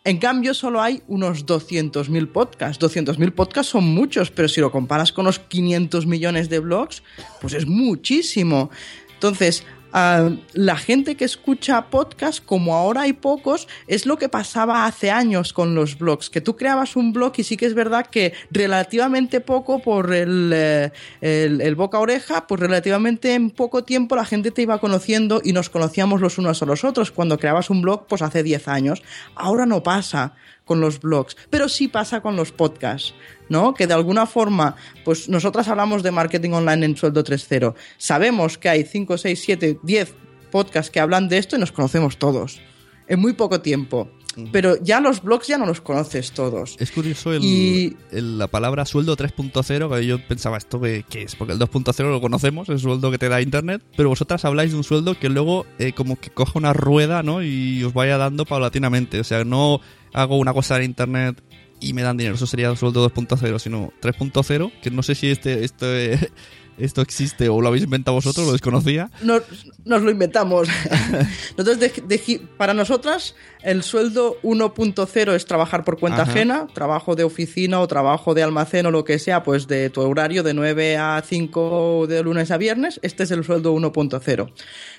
[0.10, 2.84] En cambio, solo hay unos 200.000 podcasts.
[2.84, 7.04] 200.000 podcasts son muchos, pero si lo comparas con los 500 millones de blogs,
[7.39, 8.72] pues es muchísimo.
[9.13, 15.12] Entonces, la gente que escucha podcasts, como ahora hay pocos, es lo que pasaba hace
[15.12, 18.34] años con los blogs, que tú creabas un blog y sí que es verdad que
[18.52, 24.25] relativamente poco por el, eh, el boca a oreja, pues relativamente en poco tiempo la
[24.25, 27.12] gente te iba conociendo y nos conocíamos los unos a los otros.
[27.12, 29.04] Cuando creabas un blog, pues hace 10 años.
[29.36, 30.34] Ahora no pasa
[30.70, 33.16] con los blogs, pero sí pasa con los podcasts,
[33.50, 33.74] ¿no?
[33.74, 37.74] Que de alguna forma, pues nosotras hablamos de marketing online en sueldo 3.0.
[37.98, 40.14] Sabemos que hay 5, 6, 7, 10
[40.52, 42.62] podcasts que hablan de esto y nos conocemos todos.
[43.08, 44.12] En muy poco tiempo.
[44.54, 46.78] Pero ya los blogs ya no los conoces todos.
[46.80, 51.24] Es curioso el, Y- el- la palabra sueldo 3.0, que yo pensaba esto que, ¿qué
[51.24, 54.72] es, porque el 2.0 lo conocemos, el sueldo que te da internet, pero vosotras habláis
[54.72, 57.44] de un sueldo que luego eh, como que coja una rueda, ¿no?
[57.44, 59.82] Y os vaya dando paulatinamente, o sea, no
[60.13, 61.41] hago una cosa en internet
[61.80, 65.30] y me dan dinero, eso sería el sueldo 2.0, sino 3.0, que no sé si
[65.32, 66.32] este, este
[66.78, 69.12] esto existe o lo habéis inventado vosotros, lo desconocía.
[69.22, 69.43] Nos,
[69.84, 70.67] nos lo inventamos.
[71.58, 76.32] Nosotros de- de- para nosotras, el sueldo 1.0 es trabajar por cuenta Ajá.
[76.32, 80.00] ajena, trabajo de oficina o trabajo de almacén o lo que sea, pues de tu
[80.02, 83.00] horario de 9 a 5 de lunes a viernes.
[83.04, 84.52] Este es el sueldo 1.0.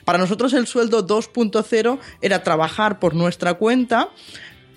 [0.04, 4.10] Para nosotros, el sueldo 2.0 era trabajar por nuestra cuenta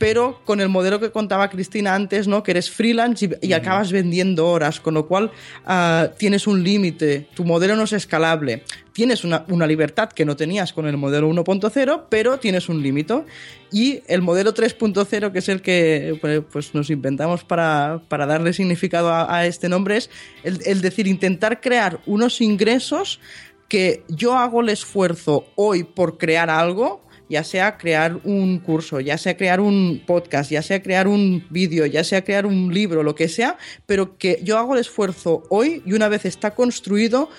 [0.03, 2.43] pero con el modelo que contaba Cristina antes, ¿no?
[2.43, 5.31] Que eres freelance y, y acabas vendiendo horas, con lo cual
[5.65, 8.63] ah, tienes un límite, tu modelo no es escalable.
[8.91, 13.23] Tienes una, una libertad que no tenías con el modelo 1.0, pero tienes un límite.
[13.71, 18.51] Y el modelo 3.0, que es el que pues, pues, nos inventamos para, para darle
[18.51, 20.09] significado a, a este nombre, es
[20.43, 23.21] el, el decir, intentar crear unos ingresos
[23.69, 29.17] que yo hago el esfuerzo hoy por crear algo, ya sea crear un curso, ya
[29.17, 33.15] sea crear un podcast, ya sea crear un vídeo, ya sea crear un libro, lo
[33.15, 37.29] que sea, pero que yo hago el esfuerzo hoy y una vez está construido,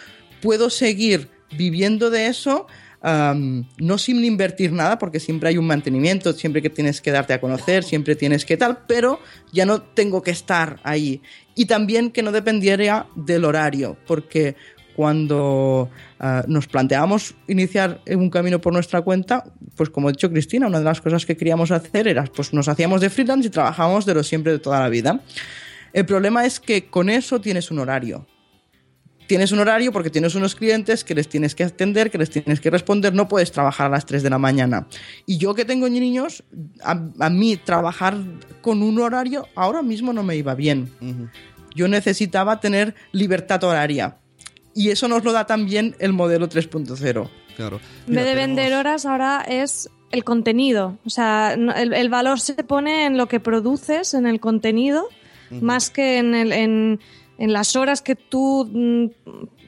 [0.40, 2.66] puedo seguir viviendo de eso.
[3.04, 7.40] no sin invertir nada, porque siempre hay un mantenimiento, siempre que tienes que darte a
[7.40, 9.20] conocer, siempre tienes que tal, pero
[9.52, 11.20] ya no tengo que estar ahí.
[11.54, 14.56] Y también que no dependiera del horario, porque
[14.96, 19.44] cuando ah, nos planteábamos iniciar un camino por nuestra cuenta,
[19.76, 22.68] pues como ha dicho Cristina, una de las cosas que queríamos hacer era, pues nos
[22.68, 25.20] hacíamos de freelance y trabajábamos de lo siempre de toda la vida.
[25.92, 28.26] El problema es que con eso tienes un horario.
[29.26, 32.60] Tienes un horario porque tienes unos clientes que les tienes que atender, que les tienes
[32.60, 34.86] que responder, no puedes trabajar a las 3 de la mañana.
[35.24, 36.44] Y yo que tengo niños,
[36.82, 38.18] a, a mí trabajar
[38.60, 40.90] con un horario ahora mismo no me iba bien.
[41.74, 44.18] Yo necesitaba tener libertad horaria.
[44.74, 47.28] Y eso nos lo da también el modelo 3.0.
[47.56, 47.80] Claro.
[48.08, 50.98] En vez de vender horas, ahora es el contenido.
[51.06, 55.08] O sea, el, el valor se pone en lo que produces, en el contenido,
[55.60, 57.00] más que en, el- en,
[57.38, 59.06] en las horas que tú, mm,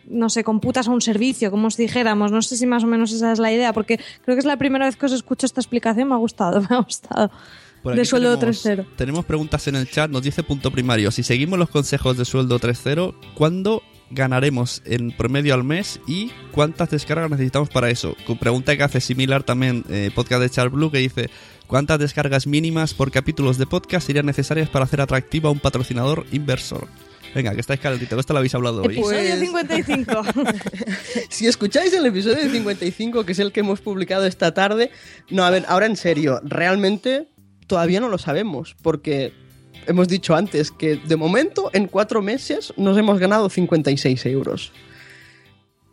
[0.08, 2.32] no sé, computas a un servicio, como os dijéramos.
[2.32, 4.56] No sé si más o menos esa es la idea, porque creo que es la
[4.56, 6.08] primera vez que os escucho esta explicación.
[6.08, 7.30] Me ha gustado, me ha gustado.
[7.84, 8.86] De sueldo tenemos- 3.0.
[8.96, 10.10] Tenemos preguntas en el chat.
[10.10, 11.12] Nos dice punto primario.
[11.12, 16.90] Si seguimos los consejos de sueldo 3.0, ¿cuándo ganaremos en promedio al mes y cuántas
[16.90, 18.16] descargas necesitamos para eso?
[18.38, 21.30] Pregunta que hace similar también eh, podcast de Charles Blue que dice
[21.66, 26.26] ¿cuántas descargas mínimas por capítulos de podcast serían necesarias para hacer atractivo a un patrocinador
[26.32, 26.88] inversor?
[27.34, 28.94] Venga, que estáis calentito, esto lo habéis hablado hoy.
[28.94, 30.22] Episodio Pues- 55.
[31.28, 34.90] Si escucháis el episodio 55, que es el que hemos publicado esta tarde,
[35.28, 37.28] no, a ver, ahora en serio, realmente
[37.66, 39.34] todavía no lo sabemos, porque
[39.86, 44.72] hemos dicho antes que de momento en cuatro meses nos hemos ganado 56 euros.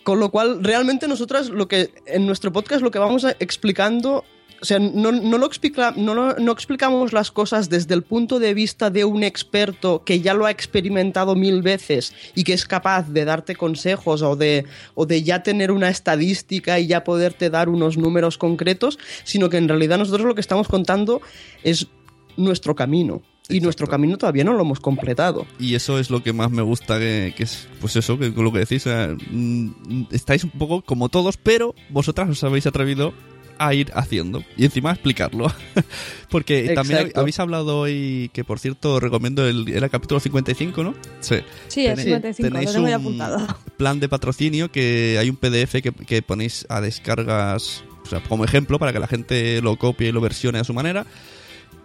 [0.03, 4.25] Con lo cual, realmente nosotras lo que en nuestro podcast lo que vamos explicando,
[4.61, 8.53] o sea, no, no lo explica, no, no explicamos las cosas desde el punto de
[8.53, 13.09] vista de un experto que ya lo ha experimentado mil veces y que es capaz
[13.09, 17.69] de darte consejos o de, o de ya tener una estadística y ya poderte dar
[17.69, 21.21] unos números concretos, sino que en realidad nosotros lo que estamos contando
[21.63, 21.87] es
[22.35, 23.21] nuestro camino.
[23.49, 25.45] Y nuestro camino todavía no lo hemos completado.
[25.59, 28.51] Y eso es lo que más me gusta, que, que es, pues eso, que lo
[28.53, 33.13] que decís, o sea, mm, estáis un poco como todos, pero vosotras os habéis atrevido
[33.59, 35.51] a ir haciendo y encima a explicarlo.
[36.29, 37.19] Porque también Exacto.
[37.19, 40.95] habéis hablado hoy, que por cierto recomiendo el, era el capítulo 55, ¿no?
[41.19, 41.35] Sí.
[41.67, 43.59] Sí, Tenéis- 55, lo tenéis tengo ya un apuntado.
[43.77, 48.43] plan de patrocinio que hay un PDF que, que ponéis a descargas, o sea, como
[48.45, 51.05] ejemplo para que la gente lo copie y lo versione a su manera.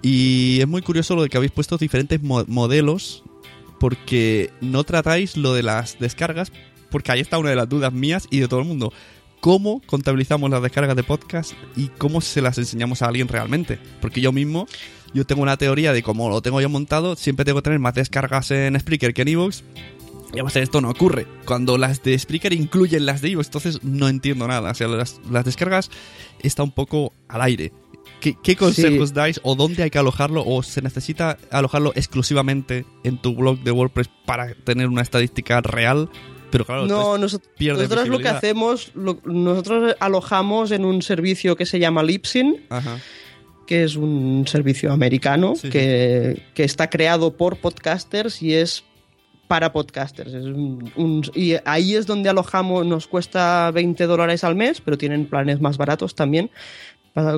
[0.02, 3.24] Y es muy curioso lo de que habéis puesto diferentes mo- modelos
[3.80, 6.52] porque no tratáis lo de las descargas,
[6.90, 8.92] porque ahí está una de las dudas mías y de todo el mundo.
[9.40, 13.78] ¿Cómo contabilizamos las descargas de podcast y cómo se las enseñamos a alguien realmente?
[14.00, 14.66] Porque yo mismo,
[15.14, 17.94] yo tengo una teoría de cómo lo tengo yo montado, siempre tengo que tener más
[17.94, 19.62] descargas en Spreaker que en Evox.
[20.30, 21.26] Y además esto no ocurre.
[21.46, 24.72] Cuando las de Spreaker incluyen las de Evox, entonces no entiendo nada.
[24.72, 25.88] O sea, las, las descargas
[26.42, 27.72] está un poco al aire.
[28.20, 29.14] ¿Qué, qué consejos Sí.
[29.14, 33.70] dais o dónde hay que alojarlo o se necesita alojarlo exclusivamente en tu blog de
[33.70, 36.08] WordPress para tener una estadística real?
[36.50, 41.78] Pero claro, No, nosotros lo que hacemos, lo- nosotros alojamos en un servicio que se
[41.78, 42.98] llama Lipsin, Ajá.
[43.66, 48.82] que es un servicio americano Sí, que, que está creado por podcasters y es
[49.46, 50.32] para podcasters.
[50.34, 54.96] Es un- un- y ahí es donde alojamos, nos cuesta 20 dólares al mes, pero
[54.98, 56.50] tienen planes más baratos también.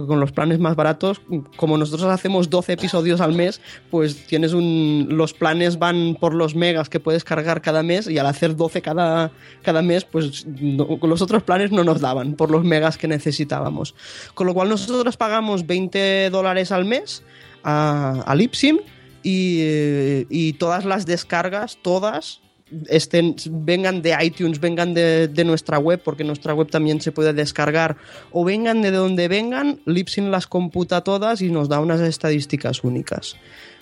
[0.07, 1.21] Con los planes más baratos,
[1.57, 5.07] como nosotros hacemos 12 episodios al mes, pues tienes un.
[5.11, 8.83] Los planes van por los megas que puedes cargar cada mes y al hacer 12
[8.83, 9.31] cada,
[9.63, 13.95] cada mes, pues no- los otros planes no nos daban por los megas que necesitábamos.
[14.35, 17.23] Con lo cual nosotros pagamos 20 dólares al mes
[17.63, 18.79] a, a Lipsim
[19.23, 22.41] y, eh, y todas las descargas, todas,
[22.89, 27.33] estén, vengan de iTunes, vengan de, de nuestra web, porque nuestra web también se puede
[27.33, 27.97] descargar,
[28.31, 33.37] o vengan de donde vengan, Lipsin las computa todas y nos da unas estadísticas únicas.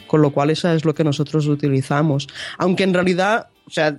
[0.06, 2.28] Con lo cual, esa es lo que nosotros utilizamos.
[2.56, 3.98] Aunque en realidad, o sea,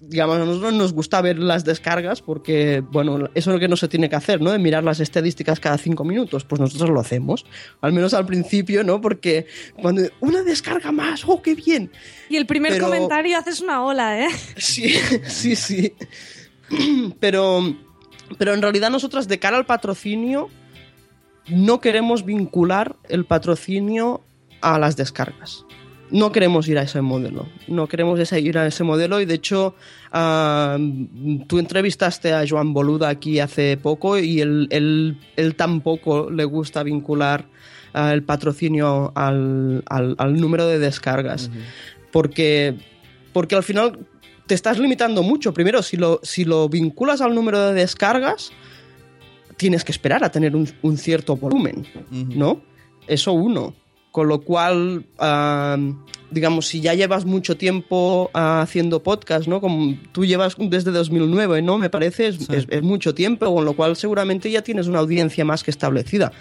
[0.00, 3.76] digamos, a nosotros nos gusta ver las descargas porque, bueno, eso es lo que no
[3.76, 4.50] se tiene que hacer, ¿no?
[4.52, 6.44] De mirar las estadísticas cada cinco minutos.
[6.44, 7.46] Pues nosotros lo hacemos.
[7.80, 9.00] Al menos al principio, ¿no?
[9.00, 9.46] Porque
[9.80, 11.90] cuando una descarga más, ¡oh, qué bien!
[12.28, 14.28] Y el primer Pero- comentario haces una ola, ¿eh?
[14.56, 14.94] Sí,
[15.26, 15.92] sí, sí.
[17.20, 17.76] Pero,
[18.38, 20.48] pero en realidad nosotros de cara al patrocinio
[21.48, 24.22] no queremos vincular el patrocinio
[24.60, 25.65] a las descargas.
[26.10, 27.46] No queremos ir a ese modelo.
[27.68, 29.74] No queremos ir a ese modelo y de hecho
[30.12, 30.78] ah,
[31.48, 36.82] tú entrevistaste a Joan Boluda aquí hace poco y él, él- él tampoco le gusta
[36.82, 37.46] vincular
[37.92, 41.50] ah, el patrocinio al, al- al número de descargas.
[42.12, 42.74] Porque,
[43.32, 43.98] porque al final
[44.46, 45.52] te estás limitando mucho.
[45.52, 48.52] Primero, si lo, si lo vinculas al número de descargas,
[49.56, 51.84] tienes que esperar a tener un, un cierto volumen.
[52.10, 52.60] ¿no?
[53.08, 53.74] Eso uno.
[54.16, 55.04] Con lo cual,
[56.30, 59.60] digamos, si ya llevas mucho tiempo ah, haciendo podcast, ¿no?
[59.60, 61.76] Como tú llevas desde 2009, ¿no?
[61.76, 62.46] Me parece, es, Sí.
[62.48, 66.32] es- es mucho tiempo, con lo cual seguramente ya tienes una audiencia más que establecida.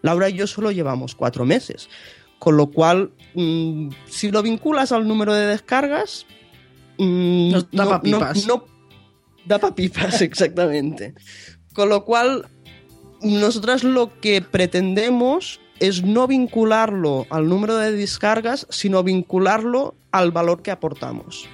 [0.00, 1.90] Laura y yo solo llevamos cuatro meses.
[2.38, 6.24] Con lo cual, mm, si lo vinculas al número de descargas,
[6.96, 8.46] mm, Nos da pa' pipas.
[8.46, 8.64] no-
[9.44, 11.12] da pa' pipas, exactamente.
[11.74, 12.46] Con lo cual,
[13.20, 20.62] nosotras lo que pretendemos es no vincularlo al número de descargas, sino vincularlo al valor
[20.62, 21.48] que aportamos.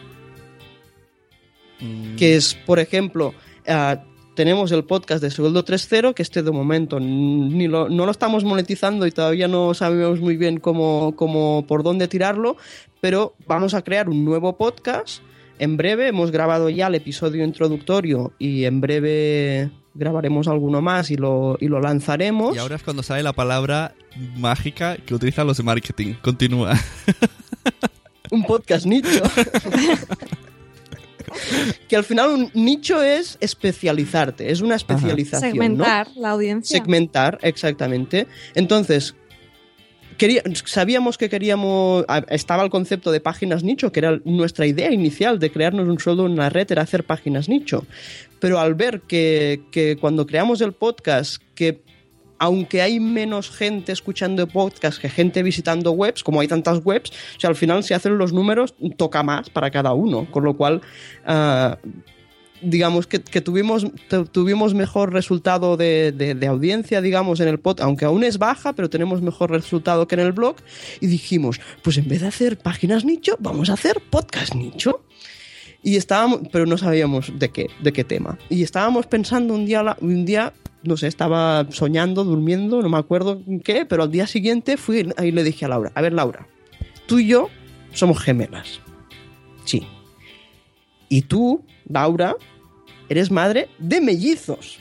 [1.81, 3.35] Mm, que es, por ejemplo,
[3.67, 4.03] ah,
[4.35, 8.43] tenemos el podcast de Sueldo 3.0, que este de momento ni lo- no lo estamos
[8.45, 12.57] monetizando y todavía no sabemos muy bien cómo, cómo- por dónde tirarlo,
[13.01, 15.23] pero vamos a crear un nuevo podcast.
[15.59, 21.17] En breve hemos grabado ya el episodio introductorio y en breve grabaremos alguno más y
[21.17, 22.57] lo, y lo lanzaremos.
[22.57, 23.95] Y ahora es cuando sale la palabra
[24.37, 26.15] mágica que utilizan los de marketing.
[26.23, 26.75] Continúa.
[28.31, 29.09] un podcast nicho.
[31.89, 35.53] que al final un nicho es especializarte, es una especialización.
[35.53, 36.79] Segmentar la audiencia.
[36.79, 38.27] Segmentar, exactamente.
[38.55, 39.15] Entonces,
[40.17, 42.05] quería, sabíamos que queríamos.
[42.29, 46.27] Estaba el concepto de páginas nicho, que era nuestra idea inicial de crearnos un sueldo
[46.27, 47.87] en la red, era hacer páginas nicho.
[48.45, 51.83] Pero al ver que, que cuando creamos el podcast, que
[52.39, 57.41] aunque hay menos gente escuchando podcast que gente visitando webs, como hay tantas webs, o
[57.41, 60.31] sea, al final si hacen los números, toca más para cada uno.
[60.31, 60.83] Con lo cual,
[61.25, 61.79] ah,
[62.61, 67.59] digamos que, que tuvimos, tu- tuvimos mejor resultado de, de- de audiencia, digamos, en el
[67.61, 70.57] pod, aunque aún es baja, pero tenemos mejor resultado que en el blog.
[71.01, 75.03] Y dijimos, pues en vez de hacer páginas nicho, vamos a hacer podcast nicho.
[75.85, 78.39] Y estábamos, pero no sabíamos de qué, de qué tema.
[78.49, 83.43] Y estábamos pensando un día, un día, no sé, estaba soñando, durmiendo, no me acuerdo
[83.63, 86.49] qué, pero al día siguiente fui y le dije a Laura, a ver Laura,
[87.07, 87.51] tú y yo
[87.93, 88.81] somos gemelas.
[89.67, 89.87] Sí.
[91.11, 92.35] Y tú, Laura,
[93.11, 94.79] eres madre de mellizos.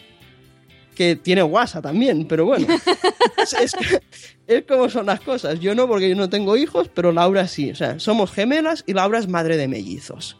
[0.95, 2.67] Que tiene guasa también, pero bueno.
[3.41, 3.99] es, es que-
[4.45, 5.59] es como son las cosas.
[5.59, 7.71] Yo no, porque yo no tengo hijos, pero Laura sí.
[7.71, 10.37] O sea, somos gemelas y Laura es madre de mellizos.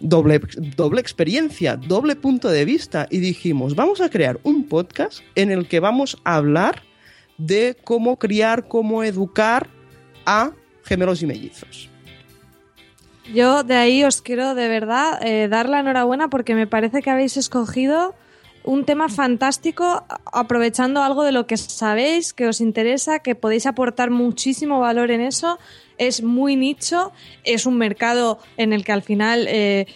[0.00, 0.40] Doble,
[0.76, 3.06] doble experiencia, doble punto de vista.
[3.10, 6.82] Y dijimos, vamos a crear un podcast en el que vamos a hablar
[7.38, 9.68] de cómo criar, cómo educar
[10.26, 10.52] a
[10.84, 11.90] gemelos y mellizos.
[13.32, 17.10] Yo de ahí os quiero de verdad eh, dar la enhorabuena porque me parece que
[17.10, 18.14] habéis escogido
[18.64, 24.10] un tema fantástico aprovechando algo de lo que sabéis, que os interesa, que podéis aportar
[24.10, 25.58] muchísimo valor en eso.
[25.98, 27.12] Es muy nicho,
[27.44, 29.46] es un mercado en el que al final...
[29.48, 29.86] Eh,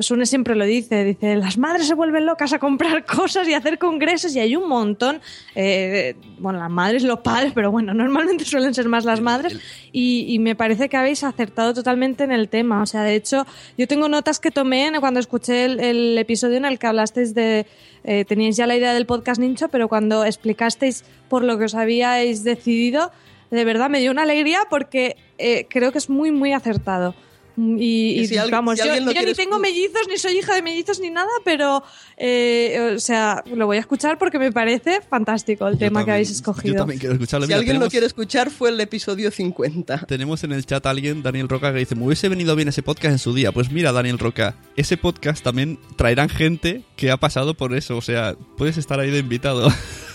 [0.00, 3.58] Sune siempre lo dice, dice, las madres se vuelven locas a comprar cosas y a
[3.58, 5.20] hacer congresos y hay un montón,
[5.54, 9.58] eh, bueno, las madres, los padres, pero bueno, normalmente suelen ser más las madres
[9.92, 12.82] y, y me parece que habéis acertado totalmente en el tema.
[12.82, 13.46] O sea, de hecho,
[13.78, 17.66] yo tengo notas que tomé cuando escuché el, el episodio en el que hablasteis de,
[18.04, 21.74] eh, teníais ya la idea del podcast Nincho, pero cuando explicasteis por lo que os
[21.74, 23.12] habíais decidido,
[23.50, 27.14] de verdad me dio una alegría porque eh, creo que es muy, muy acertado.
[27.56, 30.38] Y, Y y si alguien- vamos, si yo, lo yo ni tengo mellizos, ni soy
[30.38, 31.82] hija de mellizos, ni nada, pero,
[32.16, 36.02] eh, o sea, lo voy a escuchar porque me parece fantástico el Yo tema que
[36.02, 36.74] también- habéis escogido.
[36.74, 37.46] Yo también quiero escucharlo.
[37.46, 40.06] Si Mira, alguien lo tenemos- quiere escuchar, fue el episodio 50.
[40.06, 42.82] Tenemos en el chat a alguien, Daniel Roca, que dice, me hubiese venido bien ese
[42.82, 43.52] podcast en su día.
[43.52, 47.96] Pues mira, Daniel Roca, ese podcast también traerán gente que ha pasado por eso.
[47.96, 49.68] O sea, puedes estar ahí de invitado.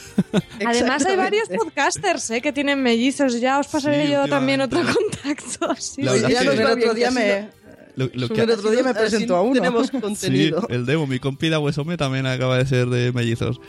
[0.66, 2.42] Además hay varios podcasters ¿eh?
[2.42, 3.40] que tienen mellizos.
[3.40, 5.76] Ya os pasaré Sí, yo también otro contacto.
[5.80, 7.50] Sí, La Ya el otro día me...
[7.96, 9.54] Lo, lo que- el otro día me presentó a uno.
[9.54, 10.68] Tenemos sí, contenido.
[10.70, 13.60] el demo, mi compida Huesome también acaba de ser de mellizos.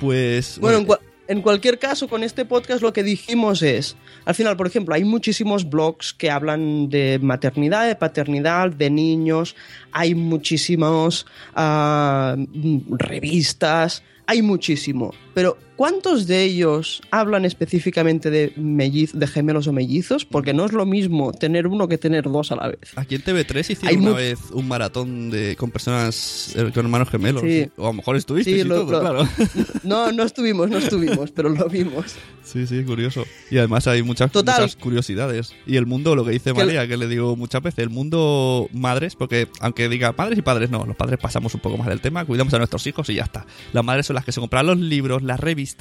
[0.00, 0.58] Pues...
[0.60, 4.56] Bueno, en, cua- en cualquier caso, con este podcast lo que dijimos es, al final,
[4.58, 9.56] por ejemplo, hay muchísimos blogs que hablan de maternidad, de paternidad, de niños,
[9.92, 11.24] hay muchísimos
[11.54, 15.14] ah, mm, revistas, hay muchísimo.
[15.32, 20.24] Pero, ¿cuántos de ellos hablan específicamente de, melliz- de gemelos o mellizos?
[20.24, 22.78] Porque no es lo mismo tener uno que tener dos a la vez.
[22.94, 27.08] Aquí en TV3 hicieron Hay una vez un maratón de con personas eh, con hermanos
[27.08, 27.42] gemelos.
[27.42, 27.68] Sí.
[27.76, 29.28] O a lo mejor estuviste Sí, y lo- todo, lo- claro.
[29.82, 32.14] No, no estuvimos, no estuvimos, pero lo vimos.
[32.44, 33.24] Sí, sí, curioso.
[33.50, 34.60] Y además hay muchas, Total.
[34.60, 35.52] muchas curiosidades.
[35.66, 38.68] Y el mundo, lo que dice Que- María, que le digo muchas veces, el mundo
[38.72, 42.00] madres, porque aunque diga padres y padres, no, los padres pasamos un poco más del
[42.00, 43.46] tema, cuidamos a nuestros hijos y ya está.
[43.72, 45.71] Las madres son las que se compran los libros, las revistas,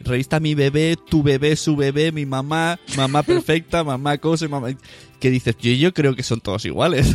[0.00, 4.68] revista Mi Bebé, Tu Bebé, Su Bebé, Mi Mamá, Mamá Perfecta, Mamá Cose, Mamá...
[5.20, 7.14] Que dices, yo, yo creo que son todos iguales.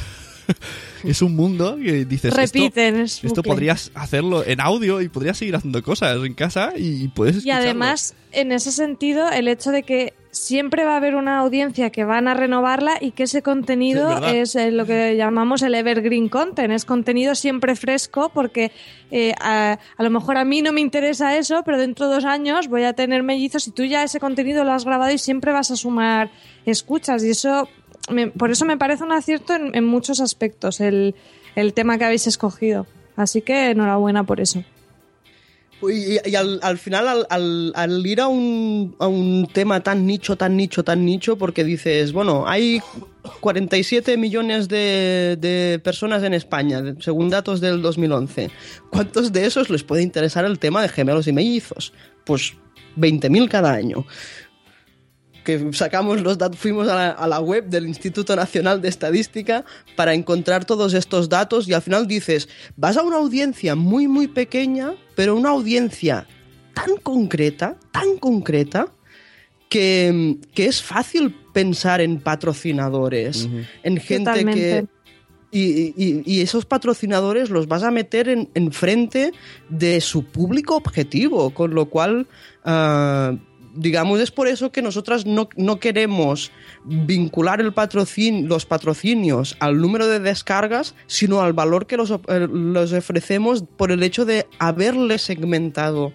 [1.03, 3.51] es un mundo que dices, esto- Repiten, es esto bucle.
[3.51, 7.63] podrías hacerlo en audio y podrías seguir haciendo cosas en casa y puedes Y escucharlo.
[7.65, 12.03] además, en ese sentido, el hecho de que siempre va a haber una audiencia que
[12.03, 16.29] van a renovarla y que ese Sí, contenido es eh, lo que llamamos el evergreen
[16.29, 18.71] content, es contenido siempre fresco porque
[19.09, 22.25] eh, a, a lo mejor a mí no me interesa eso, pero dentro de dos
[22.25, 25.51] años voy a tener mellizos y tú ya ese contenido lo has grabado y siempre
[25.51, 26.29] vas a sumar
[26.67, 27.67] escuchas y eso,
[28.09, 31.15] me- por eso me parece un acierto en, en muchos aspectos el,
[31.55, 32.87] el tema que habéis escogido.
[33.15, 34.63] Así que enhorabuena por eso.
[35.81, 40.05] Y, y al, al, final, al, al, al ir a un, a un, tema tan
[40.05, 42.81] nicho, tan nicho, tan nicho, porque dices, bueno, hay
[43.39, 48.51] 47 millones de, de, personas en España, según datos del 2011.
[48.89, 51.93] ¿Cuántos de esos les puede interesar el tema de gemelos y mellizos?
[52.25, 52.53] Pues
[52.97, 54.05] 20.000 cada año
[55.43, 59.65] que sacamos los datos, fuimos a la, a la, web del Instituto Nacional de Estadística
[59.95, 64.27] para encontrar todos estos datos y al final dices, vas a una audiencia muy muy
[64.27, 66.27] pequeña, pero una audiencia
[66.73, 68.87] tan concreta, tan concreta,
[69.69, 73.67] que, que es fácil pensar en patrocinadores, uh -huh.
[73.83, 74.61] en gente Totalmente.
[74.61, 74.99] que...
[75.51, 79.31] Y, y, y, esos patrocinadores los vas a meter en, en, frente
[79.67, 82.27] de su público objetivo, con lo cual
[82.65, 83.35] uh,
[83.79, 86.51] digamos, es por eso que nosotras no, no queremos
[86.83, 92.47] vincular el patrocin, los patrocinios al número de descargas, sino al valor que los, eh,
[92.51, 96.07] los ofrecemos por el hecho de haberle segmentado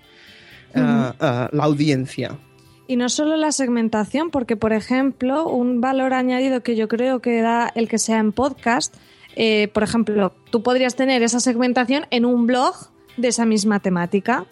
[0.75, 2.39] uh, uh, la audiencia.
[2.87, 7.41] Y no solo la segmentación, porque, por ejemplo, un valor añadido que yo creo que
[7.41, 8.95] da el que sea en podcast,
[9.37, 12.75] eh, por ejemplo, tú podrías tener esa segmentación en un blog
[13.17, 14.45] de esa misma temática.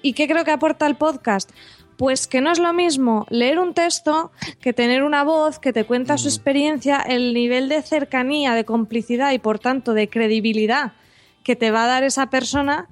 [0.00, 1.50] ¿Y qué creo que aporta el podcast?
[2.00, 4.32] Pues que no es lo mismo leer un texto
[4.62, 9.32] que tener una voz que te cuenta su experiencia, el nivel de cercanía, de complicidad
[9.32, 10.92] y por tanto de credibilidad
[11.44, 12.88] que te va a dar esa persona.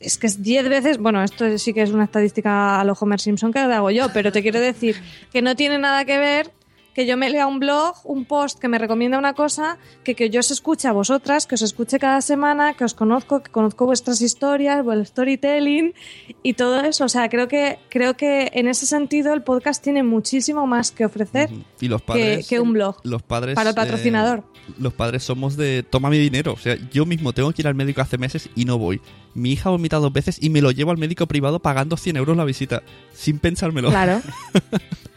[0.00, 3.20] Es que es 10 veces, bueno, esto sí que es una estadística a lo Homer
[3.20, 4.96] Simpson que hago yo, pero te quiero decir
[5.32, 6.50] que no tiene nada que ver
[6.94, 10.30] que yo me lea un blog, un post que me recomienda una cosa, que, que
[10.30, 13.86] yo os escuche a vosotras, que os escuche cada semana, que os conozco, que conozco
[13.86, 15.94] vuestras historias, el storytelling
[16.42, 17.04] y todo eso.
[17.04, 21.04] O sea, creo que, creo que en ese sentido el podcast tiene muchísimo más que
[21.04, 24.40] ofrecer y los padres, que, que, un blog los padres, para el patrocinador.
[24.40, 26.52] Eh, los padres somos de toma mi dinero.
[26.52, 29.00] O sea, yo mismo tengo que ir al médico hace meses y no voy.
[29.34, 32.16] Mi hija ha vomitado dos veces y me lo llevo al médico privado pagando 100
[32.16, 32.82] euros la visita,
[33.12, 33.88] sin pensármelo.
[33.88, 34.20] Claro.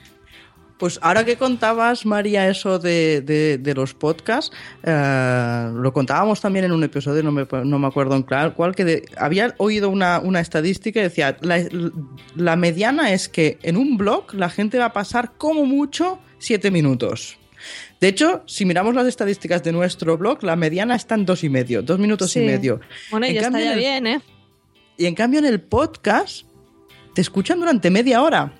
[0.77, 4.51] Pues ahora que contabas, María, eso de, de, de los podcasts,
[4.83, 8.75] eh, lo contábamos también en un episodio, no me, no me acuerdo en claro cuál,
[8.75, 11.63] que de, había oído una, una estadística y decía, la,
[12.35, 16.71] la mediana es que en un blog la gente va a pasar como mucho siete
[16.71, 17.37] minutos.
[18.01, 21.49] De hecho, si miramos las estadísticas de nuestro blog, la mediana está en dos y
[21.49, 22.41] medio, dos minutos sí.
[22.41, 22.81] y medio.
[23.11, 24.21] Bueno, ya está ya el, bien, ¿eh?
[24.97, 26.45] Y en cambio en el podcast
[27.13, 28.53] te escuchan durante media hora.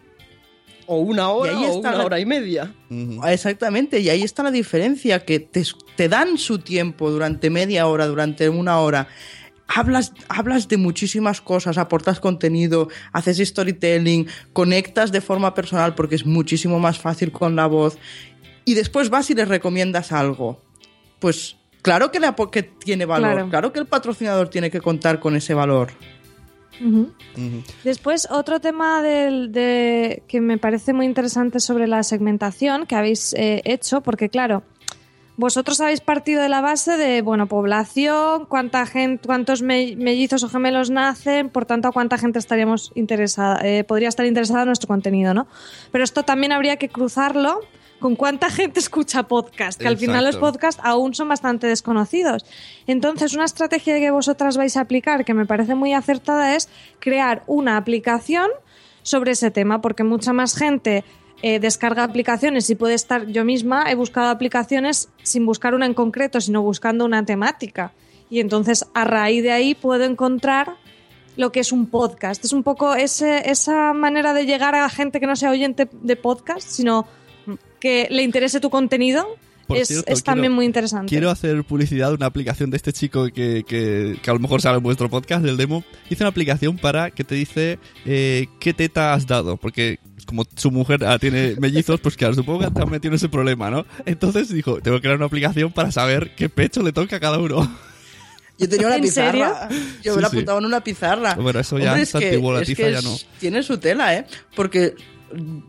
[0.88, 2.06] O una hora y ahí o está una la...
[2.06, 2.74] hora y media.
[2.90, 3.32] Uh -huh.
[3.32, 5.64] Exactamente, y ahí está la diferencia, que te,
[5.96, 9.08] te, dan su tiempo durante media hora, durante una hora.
[9.68, 16.26] Hablas, hablas de muchísimas cosas, aportas contenido, haces storytelling, conectas de forma personal porque es
[16.26, 17.98] muchísimo más fácil con la voz.
[18.64, 20.62] Y después vas y les recomiendas algo.
[21.20, 23.50] Pues claro que, le, que tiene valor, claro.
[23.50, 25.90] claro que el patrocinador tiene que contar con ese valor.
[26.82, 27.12] Uh -huh.
[27.38, 27.64] Uh -huh.
[27.84, 33.34] Después, otro tema del, de, que me parece muy interesante sobre la segmentación que habéis
[33.34, 34.64] eh, hecho, porque claro,
[35.38, 40.50] vosotros habéis partido de la base de, bueno, población, cuánta gente, cuántos me mellizos o
[40.50, 44.88] gemelos nacen, por tanto, a cuánta gente estaríamos interesada, eh, podría estar interesada en nuestro
[44.88, 45.48] contenido, ¿no?
[45.92, 47.60] Pero esto también habría que cruzarlo
[48.06, 49.88] con cuánta gente escucha podcast, que Exacto.
[49.88, 52.46] al final los podcasts aún son bastante desconocidos.
[52.86, 57.42] Entonces, una estrategia que vosotras vais a aplicar, que me parece muy acertada, es crear
[57.48, 58.52] una aplicación
[59.02, 61.04] sobre ese tema, porque mucha más gente
[61.42, 65.96] eh, descarga aplicaciones y puede estar yo misma, he buscado aplicaciones sin buscar una en
[65.96, 67.92] concreto, sino buscando una temática.
[68.30, 70.76] Y entonces, a raíz de ahí, puedo encontrar
[71.38, 72.46] lo que es un podcast.
[72.46, 76.16] Es un poco ese, esa manera de llegar a gente que no sea oyente de
[76.16, 77.08] podcast, sino
[77.80, 79.28] que le interese tu contenido
[79.70, 81.10] es, cierto, es, también quiero, muy interesante.
[81.10, 84.62] Quiero hacer publicidad de una aplicación de este chico que, que, que, a lo mejor
[84.62, 85.84] sale en vuestro podcast, del demo.
[86.10, 90.72] Hice una aplicación para que te dice eh, qué teta has dado, porque como su
[90.72, 93.86] mujer ah, tiene mellizos, pues claro, supongo que también tiene ese problema, ¿no?
[94.06, 97.40] Entonces dijo, tengo que crear una aplicación para saber qué pecho le toca a cada
[97.40, 97.70] uno.
[98.58, 99.68] Yo tenía una pizarra.
[100.02, 100.64] Yo sí, me la apuntaba sí.
[100.64, 101.36] en una pizarra.
[101.36, 103.16] Bueno, eso ya Hombre, es antiguo, la tiza ya no.
[103.40, 104.26] Tiene su tela, ¿eh?
[104.56, 104.96] Porque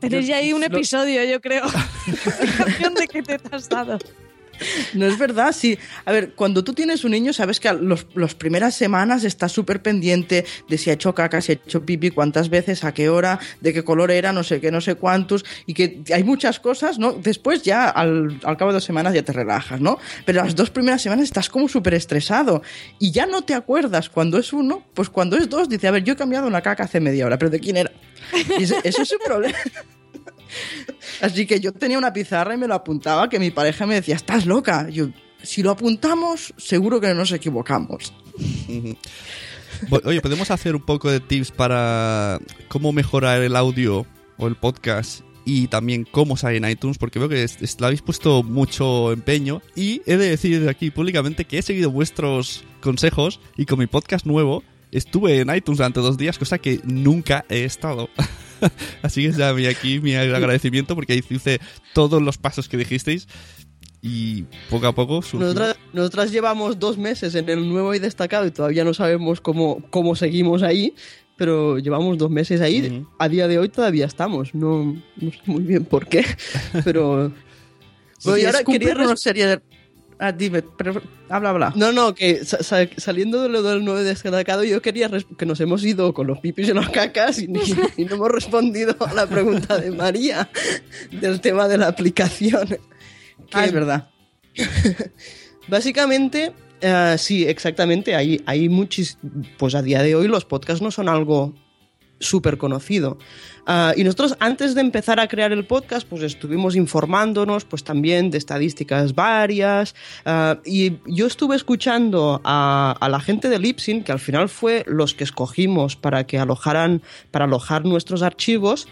[0.01, 1.65] Tenéis ya ahí un episodio, yo creo.
[2.99, 3.99] de qué te has dado.
[4.95, 5.79] No es verdad, sí.
[6.05, 9.83] A ver, cuando tú tienes un niño, sabes que las los primeras semanas estás súper
[9.83, 13.39] pendiente de si ha hecho caca, si ha hecho pipi, cuántas veces, a qué hora,
[13.61, 16.99] de qué color era, no sé qué, no sé cuántos, y que hay muchas cosas,
[16.99, 17.13] ¿no?
[17.13, 19.99] Después ya, al, al cabo de dos semanas, ya te relajas, ¿no?
[20.25, 22.63] Pero las dos primeras semanas estás como súper estresado
[22.99, 26.05] y ya no te acuerdas cuando es uno, pues cuando es dos, dice, a ver,
[26.05, 27.93] yo he cambiado una caca hace media hora, pero ¿de quién era?
[28.59, 29.59] Eso es un problema.
[31.21, 34.15] Así que yo tenía una pizarra y me lo apuntaba, que mi pareja me decía,
[34.17, 34.89] estás loca.
[34.91, 35.09] Yo,
[35.43, 38.13] si lo apuntamos, seguro que no nos equivocamos.
[40.05, 44.07] Oye, ¿podemos hacer un poco de tips para cómo mejorar el audio
[44.39, 46.97] o el podcast y también cómo salir en iTunes?
[46.99, 51.59] Porque veo que es- habéis puesto mucho empeño y he de decir aquí públicamente que
[51.59, 54.63] he seguido vuestros consejos y con mi podcast nuevo
[54.97, 58.09] estuve en iTunes durante dos días, cosa que nunca he estado.
[59.03, 61.61] Así que ya mi- aquí mi agradecimiento porque ahí hice
[61.95, 63.29] todos los pasos que dijisteis
[64.03, 65.41] y poco a poco surgió.
[65.49, 69.83] Nosotras, nosotras llevamos dos meses en el nuevo y destacado y todavía no sabemos cómo,
[69.91, 70.95] cómo seguimos ahí,
[71.37, 73.05] pero llevamos dos meses ahí.
[73.19, 74.55] A día de hoy todavía estamos.
[74.55, 76.25] No, no sé muy bien por qué,
[76.85, 77.33] pero...
[78.25, 79.61] Bueno, y ahora quería una serie de...
[80.19, 81.73] Ah, dime, pero- habla, habla.
[81.77, 85.61] No, no, que sa- sa- saliendo de lo del nuevo destacado, yo quería que nos
[85.61, 87.61] hemos ido con los pipis y las cacas y, no
[87.99, 90.49] hemos respondido a la pregunta de María
[91.11, 92.79] del tema de la aplicación.
[93.53, 94.09] Ah, Que- es verdad.
[95.69, 98.15] Básicamente, eh, sí, exactamente.
[98.15, 99.19] Hay, hay muchis.
[99.59, 101.55] Pues a día de hoy los podcasts no son algo
[102.19, 103.19] súper conocido.
[103.67, 108.31] Ah, y nosotros antes de empezar a crear el podcast, pues estuvimos informándonos, pues también
[108.31, 109.95] de estadísticas varias.
[110.25, 114.85] ah, y yo estuve escuchando a, a la gente de Lipsin, que al final fue
[114.87, 118.89] los que escogimos para que alojaran, para alojar nuestros archivos.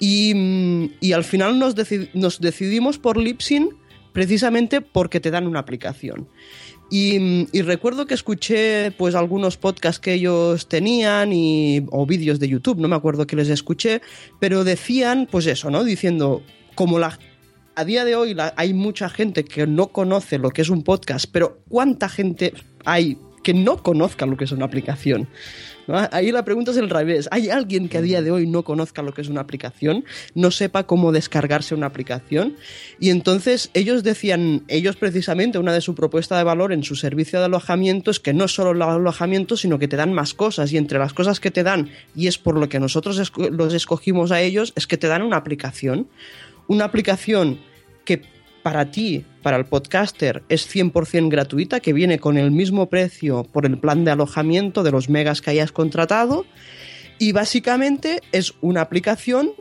[0.00, 1.74] Y, mm, y al final nos,
[2.14, 3.70] nos decidimos por Lipsin
[4.12, 6.28] precisamente porque te dan una aplicación.
[6.90, 12.78] Y, recuerdo que escuché pues algunos podcasts que ellos tenían y, o vídeos de YouTube,
[12.78, 14.00] no me acuerdo que les escuché,
[14.40, 15.84] pero decían pues eso, ¿no?
[15.84, 16.42] Diciendo,
[16.74, 17.18] como la,
[17.74, 21.26] a día de hoy hay mucha gente que no conoce lo que es un podcast,
[21.30, 22.54] pero ¿cuánta gente
[22.86, 25.28] hay que no conozca lo que es una aplicación?
[25.88, 27.28] Ahí la pregunta es el revés.
[27.30, 30.04] ¿Hay alguien que a día de hoy no conozca lo que es una aplicación?
[30.34, 32.56] No sepa cómo descargarse una aplicación.
[33.00, 37.38] Y entonces ellos decían, ellos precisamente, una de su propuesta de valor en su servicio
[37.38, 40.72] de alojamiento es que no solo el alojamiento, sino que te dan más cosas.
[40.72, 44.30] Y entre las cosas que te dan, y es por lo que nosotros los escogimos
[44.30, 46.08] a ellos, es que te dan una aplicación.
[46.66, 47.60] Una aplicación
[48.04, 48.22] que
[48.62, 53.66] para ti, para el podcaster, es 100% gratuita, que viene con el mismo precio por
[53.66, 56.44] el plan de alojamiento de los megas que hayas contratado.
[57.18, 59.52] Y básicamente es una aplicación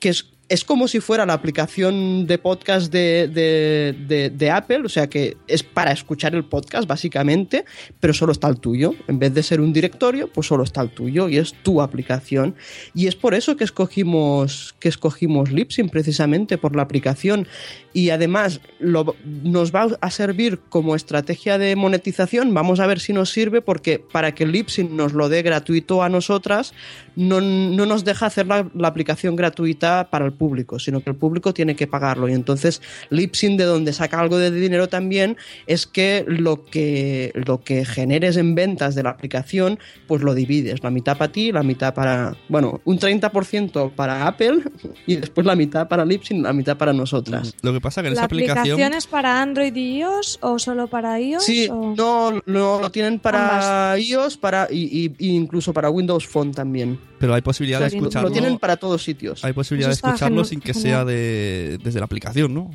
[0.00, 4.88] que es, es como si fuera la aplicación de podcast de, de- de- Apple, o
[4.88, 7.64] sea que es para escuchar el podcast básicamente,
[7.98, 8.92] pero solo está el tuyo.
[9.08, 12.54] En vez de ser un directorio, pues solo está el tuyo y es tu aplicación.
[12.94, 17.48] Y es por eso que escogimos, que escogimos Lipsin, precisamente por la aplicación.
[17.92, 22.54] Y además lo- nos va a servir como estrategia de monetización.
[22.54, 26.08] Vamos a ver si nos sirve porque para que Lipsin nos lo dé gratuito a
[26.08, 26.72] nosotras,
[27.16, 31.16] no, no nos deja hacer la, la aplicación gratuita para el público, sino que el
[31.16, 32.28] público tiene que pagarlo.
[32.28, 32.80] Y entonces
[33.10, 38.36] Lipsin de donde saca algo de dinero también es que lo que, lo que generes
[38.36, 40.82] en ventas de la aplicación, pues lo divides.
[40.82, 44.58] La mitad para ti, la mitad para, bueno, un 30% para Apple
[45.06, 47.54] y después la mitad para Lipsin, la mitad para nosotras.
[47.62, 48.58] Lo que pasa que en ¿La esa aplicación...
[48.74, 51.44] aplicación es para Android y iOS o solo para iOS?
[51.44, 56.26] Sí, o- no, no, lo tienen para iOS para, y, y- y incluso para Windows
[56.26, 56.98] Phone también.
[57.18, 58.30] Pero hay posibilidad de Lo- lo escucharlo.
[58.30, 59.44] tienen para todos sitios.
[59.44, 60.82] Hay posibilidad de escucharlo sin que genial.
[60.82, 62.70] sea de, desde la aplicación, ¿no?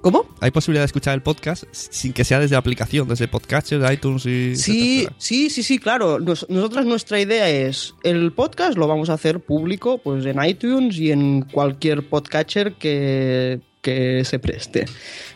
[0.00, 0.26] ¿Cómo?
[0.40, 4.26] Hay posibilidad de escuchar el podcast sin que sea desde la aplicación, desde Podcatcher, iTunes
[4.26, 4.56] y...
[4.56, 5.16] Sí, etcétera.
[5.18, 6.18] sí, sí, sí, claro.
[6.18, 10.98] Nos- nosotras nuestra idea es el podcast lo vamos a hacer público, pues en iTunes
[10.98, 14.86] y en cualquier podcatcher que, que se preste.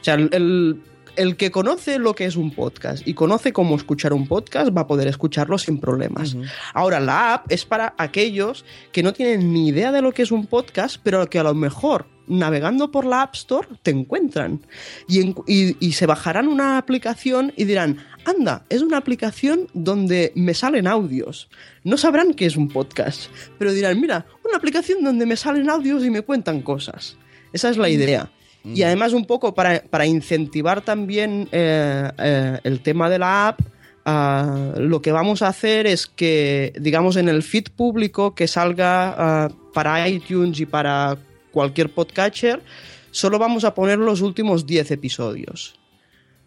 [0.01, 0.83] O sea, el,
[1.17, 4.83] el- que conoce lo que es un podcast y conoce cómo escuchar un podcast va
[4.83, 6.37] a poder escucharlo sin problemas.
[6.75, 10.31] Ahora, la app es para aquellos que no tienen ni idea de lo que es
[10.31, 14.61] un podcast, pero que a lo mejor navegando por la App Store te encuentran
[15.07, 20.33] y, en- y- y se bajarán una aplicación y dirán, anda, es una aplicación donde
[20.35, 21.49] me salen audios.
[21.85, 26.05] No sabrán que es un podcast, pero dirán, mira, una aplicación donde me salen audios
[26.05, 27.17] y me cuentan cosas.
[27.53, 28.29] Esa es la idea.
[28.75, 33.61] Y además un poco para, para incentivar también eh, eh, el tema de la app,
[34.05, 39.15] ah, lo que vamos a hacer es que, digamos, en el feed público que salga
[39.17, 41.17] ah, para iTunes y para
[41.53, 42.63] cualquier podcatcher,
[43.11, 45.79] solo vamos a poner los últimos 10 episodios.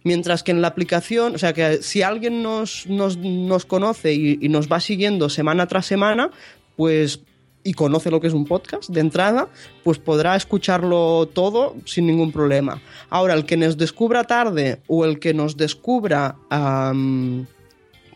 [0.03, 4.39] Mientras que en la aplicación, o sea que si alguien nos, nos, nos conoce y,
[4.41, 6.31] y nos va siguiendo semana tras semana,
[6.75, 7.21] pues
[7.63, 9.49] y conoce lo que es un podcast de entrada,
[9.83, 12.81] pues podrá escucharlo todo sin ningún problema.
[13.09, 17.45] Ahora, el que nos descubra tarde o el que nos descubra am,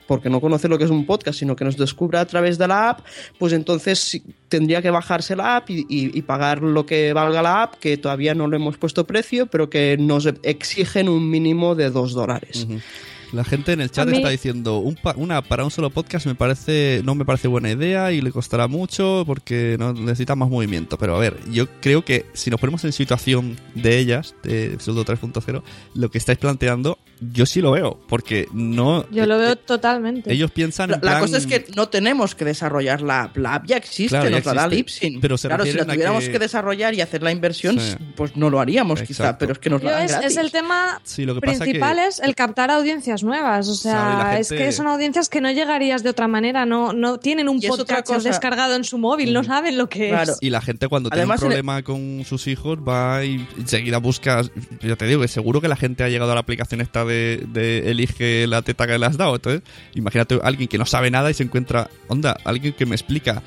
[0.08, 2.68] porque no conoce lo que es un podcast, sino que nos descubra a través de
[2.68, 3.00] la app,
[3.40, 7.64] pues entonces tendría que bajarse la app y, y- y pagar lo que valga la
[7.64, 11.90] app, que todavía no le hemos puesto precio, pero que nos exigen un mínimo de
[11.90, 12.68] dos dólares.
[13.34, 16.26] La gente en el chat mí- está diciendo un pa- una para un solo podcast
[16.28, 20.50] me parece no me parece buena idea y le costará mucho porque no necesita más
[20.50, 20.98] movimiento.
[20.98, 25.04] Pero a ver, yo creo que si nos ponemos en situación de ellas, de Pseudo
[25.04, 25.64] 3.0,
[25.96, 27.00] lo que estáis planteando,
[27.32, 30.32] yo sí lo veo, porque no Yo lo eh, veo totalmente.
[30.34, 33.38] ellos piensan La, en la plan- cosa es que no tenemos que desarrollar la app.
[33.38, 34.68] La app ya existe, Claro, ya nos la da.
[34.68, 35.22] Lipsin.
[35.22, 36.40] Pero se claro, si la tuviéramos que- que...
[36.40, 37.96] desarrollar y hacer la inversión, Sí.
[38.16, 40.32] pues no lo haríamos quizá, pero es que nos la dan es, gratis.
[40.32, 43.68] es el tema Sí, lo que pasa principal que- es el captar audiencias nuevas.
[43.68, 46.66] O sea, es que son audiencias que no llegarías de otra manera.
[46.66, 50.32] No, no tienen un podcast cosa- descargado en su móvil, no saben lo que Claro.
[50.34, 50.38] es.
[50.42, 53.98] Y la gente cuando Además, tiene el- un problema con sus hijos va y enseguida
[53.98, 54.42] busca.
[54.82, 57.44] Ya te digo que seguro que la gente ha llegado a la aplicación esta de,
[57.48, 59.36] de elige la teta que le has dado.
[59.36, 59.62] Entonces,
[59.96, 63.42] imagínate alguien que no sabe nada y se encuentra, onda, alguien que me explica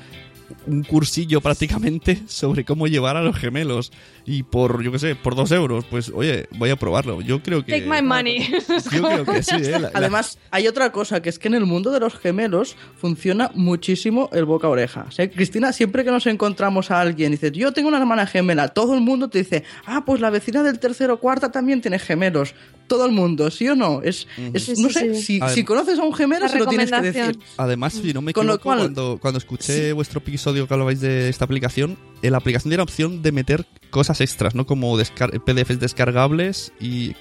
[0.65, 3.91] un cursillo prácticamente sobre cómo llevar a los gemelos
[4.25, 7.21] y por, yo qué sé, por dos euros, pues oye, voy a probarlo.
[7.21, 7.71] Yo creo que...
[7.79, 8.39] Take my money.
[8.91, 9.71] Yo creo que sí, ¿eh?
[9.71, 12.75] La- la- Además, hay otra cosa, que es que en el mundo de los gemelos
[12.97, 15.05] funciona muchísimo el boca a oreja.
[15.07, 18.27] O sea, Cristina, siempre que nos encontramos a alguien y dices, yo tengo una hermana
[18.27, 21.81] gemela, todo el mundo te dice, ah, pues la vecina del tercero o cuarta también
[21.81, 22.53] tiene gemelos.
[22.87, 24.01] Todo el mundo, ¿sí o no?
[24.01, 25.39] Es, es- Sí, no sí, sé, sí.
[25.53, 27.37] Si, conoces a un gemelo, La se lo tienes que decir.
[27.57, 31.01] Además, si no me Con lo equivoco, cual- cuando, cuando escuché vuestro episodio que hablabais
[31.01, 34.65] de esta aplicación, en la aplicación tiene la opción de meter cosas extras, ¿no?
[34.65, 37.15] Como descar- PDFs descargables y,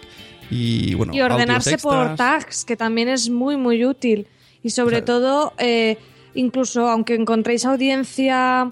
[0.51, 4.27] y bueno, y ordenarse por tags, que también es muy, muy útil.
[4.63, 5.97] Y sobre todo, eh,
[6.35, 8.71] incluso aunque encontréis audiencia,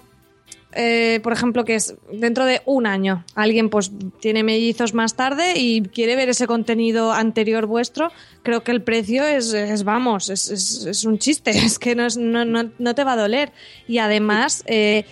[0.74, 5.54] eh, por ejemplo, que es dentro de un año, alguien pues tiene mellizos más tarde
[5.56, 8.10] y quiere ver ese contenido anterior vuestro,
[8.42, 12.06] creo que el precio es, es, vamos, es, es- es un chiste, es que no,
[12.06, 13.52] es- no, no- no te va a doler.
[13.88, 15.04] Y además eh,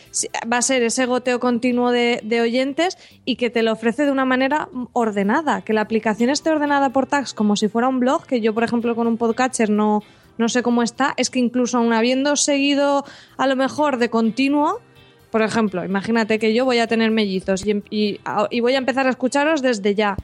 [0.50, 4.10] va a ser ese goteo continuo de, de oyentes y que te lo ofrece de
[4.12, 8.26] una manera ordenada, que la aplicación esté ordenada por tags como si fuera un blog,
[8.26, 10.02] que yo por ejemplo con un podcatcher no,
[10.38, 13.04] no sé cómo está, es que incluso aún habiendo seguido
[13.36, 14.80] a lo mejor de continuo,
[15.32, 18.20] por ejemplo, imagínate que yo voy a tener mellizos y, em- y-
[18.60, 20.16] voy a empezar a escucharos desde ya.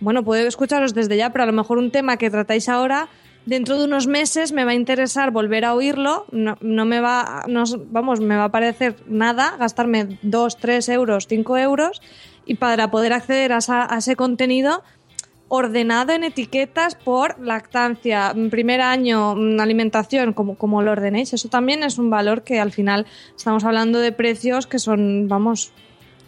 [0.00, 3.08] Bueno, puedo escucharos desde ya, pero a lo mejor un tema que tratáis ahora,
[3.44, 6.24] dentro de unos meses me va a interesar volver a oírlo.
[6.32, 7.44] No, me va,
[7.90, 12.00] vamos, me va a parecer nada gastarme 2, 3 euros, 5 euros
[12.46, 13.58] y para poder acceder a
[13.98, 14.82] ese contenido
[15.48, 21.32] ordenado en etiquetas por lactancia, primer año, mm, alimentación, como, como lo ordenéis.
[21.34, 25.70] Eso también es un valor que al final estamos hablando de precios que son, vamos,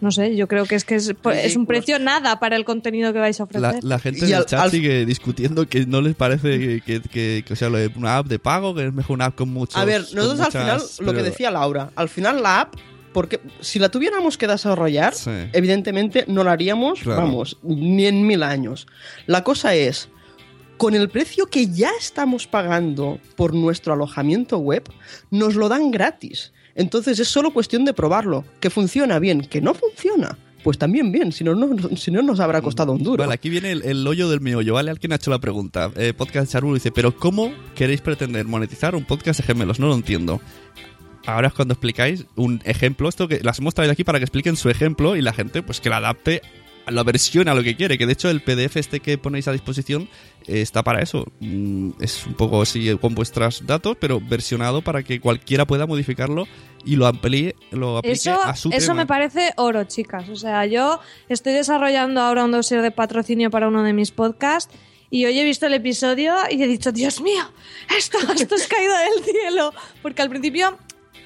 [0.01, 2.65] no sé, yo creo que es que es, pues, es un precio nada para el
[2.65, 3.83] contenido que vais a La, ofrecer.
[3.85, 6.81] la gente Y en el al- chat al- sigue discutiendo que no les parece que,
[6.81, 9.49] que, que- que, o sea, una app de pago, que es mejor una app con
[9.49, 9.77] muchos.
[9.77, 12.75] A ver, nosotros al final, lo que decía Laura, al final la app,
[13.13, 15.31] porque si la tuviéramos que desarrollar, Sí.
[15.53, 17.23] evidentemente no la haríamos, Claro.
[17.23, 18.87] vamos, ni en mil años.
[19.27, 20.09] La cosa es,
[20.77, 24.85] con el precio que ya estamos pagando por nuestro alojamiento web,
[25.31, 26.53] nos lo dan gratis.
[26.75, 28.45] Entonces es solo cuestión de probarlo.
[28.61, 30.39] Que funciona bien, que no funciona.
[30.63, 33.23] Pues también bien, si no, no, si no nos habrá costado un duro.
[33.23, 34.91] Vale, aquí viene el, el hoyo del meollo, ¿vale?
[34.91, 35.91] Alguien ha hecho la pregunta.
[35.97, 39.79] Eh, podcast Charbulo dice, pero ¿cómo queréis pretender monetizar un podcast de gemelos?
[39.81, 40.41] No lo entiendo.
[41.29, 44.57] Ahora es cuando explicáis un ejemplo, esto que las hemos traído aquí para que expliquen
[44.57, 46.41] su ejemplo y la gente pues que la adapte
[46.87, 49.47] a la versión a lo que quiere, que de hecho el PDF este que ponéis
[49.47, 50.09] a disposición
[50.47, 51.27] eh, está para eso.
[51.41, 55.87] Mm, es un poco así eh, con vuestros datos, pero versionado para que cualquiera pueda
[55.87, 56.49] modificarlo
[56.83, 58.95] y lo amplíe, lo aplique Eso, a su eso tema.
[58.95, 60.31] me parece oro, chicas.
[60.31, 60.99] O sea, yo
[61.29, 64.75] estoy desarrollando ahora un dossier de patrocinio para uno de mis podcasts
[65.11, 67.45] y hoy he visto el episodio y he dicho, Dios mío,
[67.99, 69.75] esto, esto es caído del cielo.
[70.01, 70.79] Porque al principio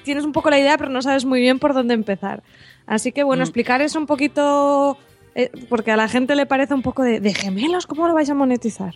[0.03, 2.43] tienes un poco la idea, pero no sabes muy bien por dónde empezar.
[2.85, 3.27] Así que Mm.
[3.27, 4.97] bueno, explicar eso un poquito,
[5.35, 8.29] eh, porque a la gente le parece un poco de, de gemelos, ¿cómo lo vais
[8.29, 8.95] a monetizar?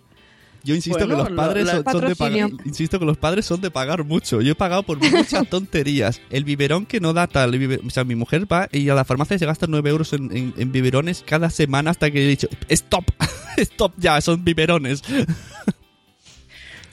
[0.64, 3.18] Yo insisto Bueno, que los lo- padres la- son, son de pagar, insisto que los
[3.18, 4.42] padres son de pagar mucho.
[4.42, 6.20] Yo he pagado por muchas tonterías.
[6.30, 7.54] El biberón que no da tal,
[7.86, 10.54] o sea, mi mujer va y a la farmacia se gasta 9 euros en, en-
[10.58, 13.06] en biberones cada semana hasta que he dicho, stop,
[13.58, 15.04] stop ya, son biberones.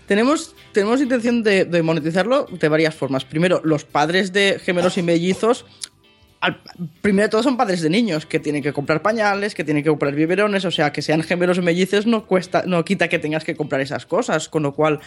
[0.07, 3.25] Tenemos, tenemos intención de, monetizarlo de varias formas.
[3.25, 5.65] Primero, los padres de gemelos y mellizos.
[7.01, 9.89] primero de todo son padres de niños que tienen que comprar pañales, que tienen que
[9.89, 13.45] comprar biberones, o sea, que sean gemelos o mellizos no cuesta, no quita que tengas
[13.45, 15.01] que comprar esas cosas, con lo cual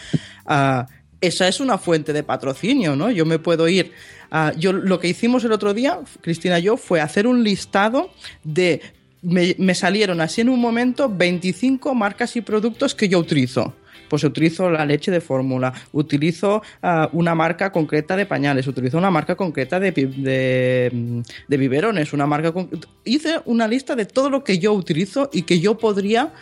[0.46, 0.86] ah,
[1.20, 3.10] esa es una fuente de patrocinio, ¿no?
[3.10, 3.92] Yo me puedo ir.
[4.32, 8.10] ah, yo lo que hicimos el otro día, Cristina y yo, fue hacer un listado
[8.42, 8.80] de
[9.20, 13.74] me salieron así en un momento 25 marcas y productos que yo utilizo.
[14.08, 19.10] Pues utilizo la leche de fórmula, utilizo ah, una marca concreta de pañales, utilizo una
[19.10, 19.92] marca concreta de,
[21.48, 22.70] biberones, una marca con-
[23.04, 26.32] hice una lista de todo lo que yo utilizo y que yo podría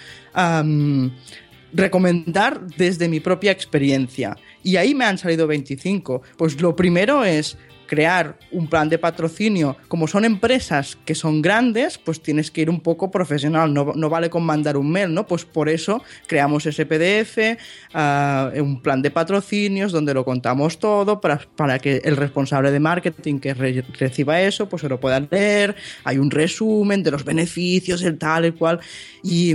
[1.72, 4.36] recomendar desde mi propia experiencia.
[4.62, 6.22] Y ahí me han salido 25.
[6.36, 7.56] Pues lo primero es
[7.86, 9.76] crear un plan de patrocinio.
[9.88, 14.08] Como son empresas que son grandes, pues tienes que ir un poco profesional, no, no
[14.08, 15.26] vale con mandar un mail, ¿no?
[15.26, 17.58] Pues por eso creamos ese PDF,
[17.94, 22.80] ah, un plan de patrocinios donde lo contamos todo para, para que el responsable de
[22.80, 27.24] marketing que re- reciba eso, pues se lo pueda leer, hay un resumen de los
[27.24, 28.80] beneficios, el tal, el cual,
[29.22, 29.54] y...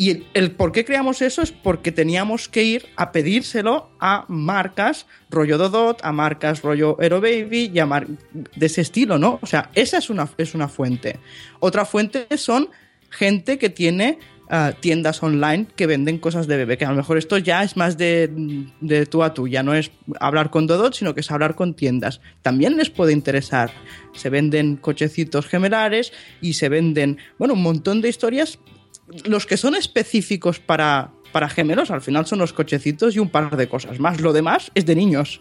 [0.00, 5.04] y el, por qué creamos eso es porque teníamos que ir a pedírselo a marcas
[5.28, 8.06] rollo Dodot, a marcas rollo Hero Baby y a
[8.56, 9.38] de ese estilo, ¿no?
[9.42, 11.18] O sea, esa es una, es una fuente.
[11.58, 12.70] Otra fuente son
[13.10, 17.18] gente que tiene ah, tiendas online que venden cosas de bebé, que a lo mejor
[17.18, 18.30] esto ya es más de,
[18.80, 21.74] de tú a tú, ya no es hablar con Dodot, sino que es hablar con
[21.74, 22.22] tiendas.
[22.40, 23.70] También les puede interesar.
[24.14, 28.58] Se venden cochecitos gemelares y se venden, bueno, un montón de historias
[29.24, 33.56] los que son específicos para, para gemelos, al final son los cochecitos y un par
[33.56, 34.20] de cosas más.
[34.20, 35.40] Lo demás es de niños.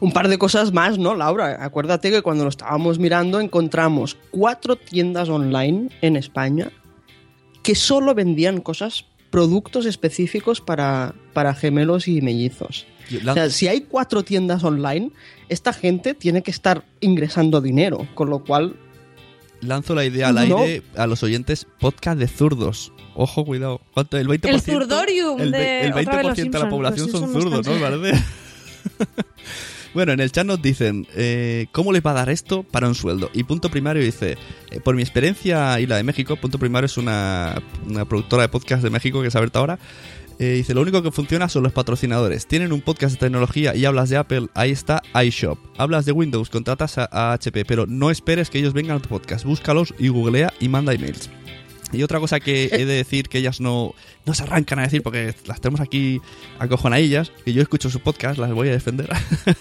[0.00, 1.64] Un par de cosas más, ¿no, Laura?
[1.64, 6.70] Acuérdate que cuando lo estábamos mirando encontramos cuatro tiendas online en España
[7.62, 12.86] que solo vendían cosas, productos específicos para, para gemelos y mellizos.
[13.26, 15.10] O sea, si hay cuatro tiendas online,
[15.48, 18.76] esta gente tiene que estar ingresando dinero, con lo cual
[19.68, 20.58] lanzo la idea al No.
[20.58, 22.92] aire a los oyentes podcast de zurdos.
[23.14, 23.80] Ojo, cuidado.
[23.92, 24.18] ¿Cuánto?
[24.18, 24.48] El 20%.
[24.48, 27.80] El zurdorium el, de el otra vez 20% los de la población son zurdos, ¿no?
[27.80, 28.22] Parece.
[29.94, 32.94] bueno, en el chat nos dicen, eh, ¿cómo les va a dar esto para un
[32.94, 33.30] sueldo?
[33.32, 34.36] Y punto primario dice,
[34.70, 38.48] eh, por mi experiencia y la de México, punto primario es una, una productora de
[38.48, 39.78] podcast de México que se ha abierto ahora.
[40.38, 42.46] Eh, dice, lo único que funciona son los patrocinadores.
[42.46, 45.58] Tienen un podcast de tecnología y hablas de Apple, ahí está iShop.
[45.76, 49.44] Hablas de Windows, contratas a, HP, pero no esperes que ellos vengan a tu podcast.
[49.44, 51.30] Búscalos y googlea y manda emails.
[51.94, 53.94] Y otra cosa que he de decir que ellas no,
[54.26, 56.20] no se arrancan a decir porque las tenemos aquí
[56.58, 59.08] acojonadillas, que yo escucho su podcast, las voy a defender.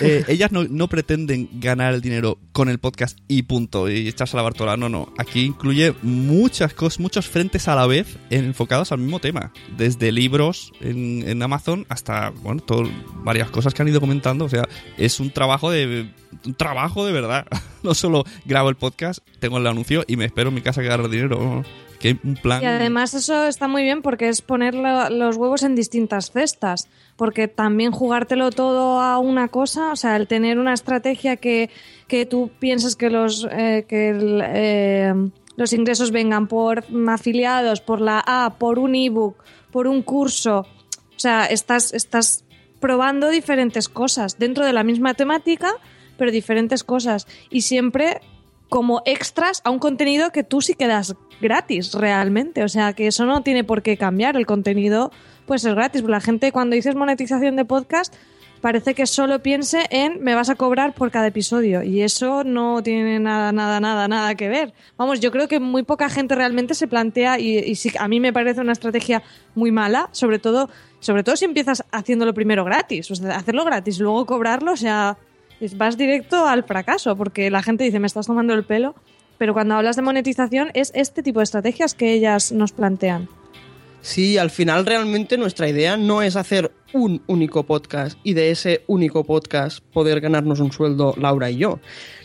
[0.00, 4.36] Eh, ellas no, no pretenden ganar el dinero con el podcast y punto, y echarse
[4.36, 4.76] a la Bartola.
[4.76, 5.12] No, no.
[5.18, 9.52] Aquí incluye muchas cosas, muchos frentes a la vez enfocados al mismo tema.
[9.76, 12.88] Desde libros en, en Amazon hasta, bueno, todo,
[13.24, 14.44] varias cosas que han ido comentando.
[14.44, 16.10] O sea, es un trabajo de.
[16.44, 17.46] Un trabajo de verdad.
[17.82, 20.88] No solo grabo el podcast, tengo el anuncio y me espero en mi casa que
[20.88, 21.64] ganar dinero.
[22.62, 26.88] Y además eso está muy bien porque es poner lo- los huevos en distintas cestas,
[27.16, 31.70] porque también jugártelo todo a una cosa, o sea, el tener una estrategia que,
[32.08, 35.14] que tú piensas que los eh, que eh,
[35.56, 39.36] los ingresos vengan por afiliados, por la A, por un ebook,
[39.70, 42.44] por un curso, o sea, estás estás
[42.80, 45.70] probando diferentes cosas dentro de la misma temática,
[46.16, 47.26] pero diferentes cosas.
[47.50, 48.20] Y siempre
[48.70, 52.64] como extras a un contenido que tú sí quedas gratis realmente.
[52.64, 54.36] O sea, que eso no tiene por qué cambiar.
[54.36, 55.10] El contenido
[55.44, 56.02] pues es gratis.
[56.04, 58.14] La gente cuando dices monetización de podcast
[58.60, 62.82] parece que solo piense en me vas a cobrar por cada episodio y eso no
[62.82, 64.72] tiene nada, nada, nada, nada que ver.
[64.96, 68.20] Vamos, yo creo que muy poca gente realmente se plantea y, y sí, a mí
[68.20, 69.22] me parece una estrategia
[69.54, 70.68] muy mala, sobre todo,
[71.00, 75.16] sobre todo si empiezas haciéndolo primero gratis, o sea, hacerlo gratis luego cobrarlo, o sea,
[75.76, 78.94] vas directo al fracaso, porque la gente dice, me estás tomando el pelo,
[79.38, 83.28] pero cuando hablas de monetización es este tipo de estrategias que ellas nos plantean.
[84.02, 88.82] Sí, al final realmente nuestra idea no es hacer un único podcast y de ese
[88.86, 91.80] único podcast poder ganarnos un sueldo Laura y yo.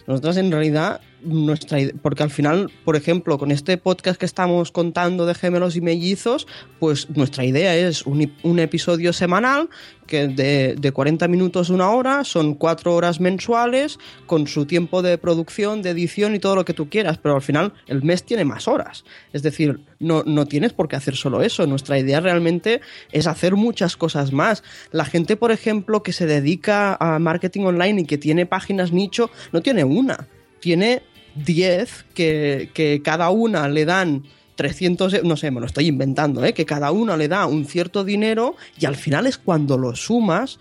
[0.08, 5.26] Nosotros en realidad, nuestra porque al final, por ejemplo, con este podcast que estamos contando
[5.26, 6.48] de gemelos y mellizos,
[6.80, 9.70] pues nuestra idea es un, episodio semanal
[10.08, 13.98] que de, de 40 minutos, una hora, son cuatro horas mensuales,
[14.28, 17.42] con su tiempo de producción, de edición y todo lo que tú quieras, pero al
[17.42, 19.04] final el mes tiene más horas.
[19.34, 21.66] Es decir, no, no tienes por qué hacer solo eso.
[21.68, 24.64] Nuestra idea realmente es hacer muchas cosas más.
[24.92, 29.30] La gente, por ejemplo, que se dedica a marketing online y que tiene páginas nicho,
[29.52, 30.28] no tiene una,
[30.60, 31.02] tiene
[31.36, 34.24] 10 que, que cada una le dan
[34.56, 36.54] 300, e- no sé, me lo estoy inventando, ¿eh?
[36.54, 40.60] que cada una le da un cierto dinero y al final es cuando lo sumas,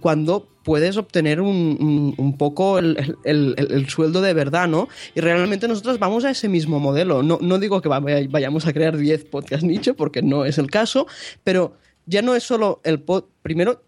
[0.00, 4.88] cuando puedes obtener un, un- poco el, el- el- el sueldo de verdad, ¿no?
[5.16, 7.24] Y realmente nosotros vamos a ese mismo modelo.
[7.24, 10.70] No, no digo que va- vayamos a crear 10 podcast nicho, porque no es el
[10.70, 11.08] caso,
[11.42, 13.82] pero ya no es solo el pod, primero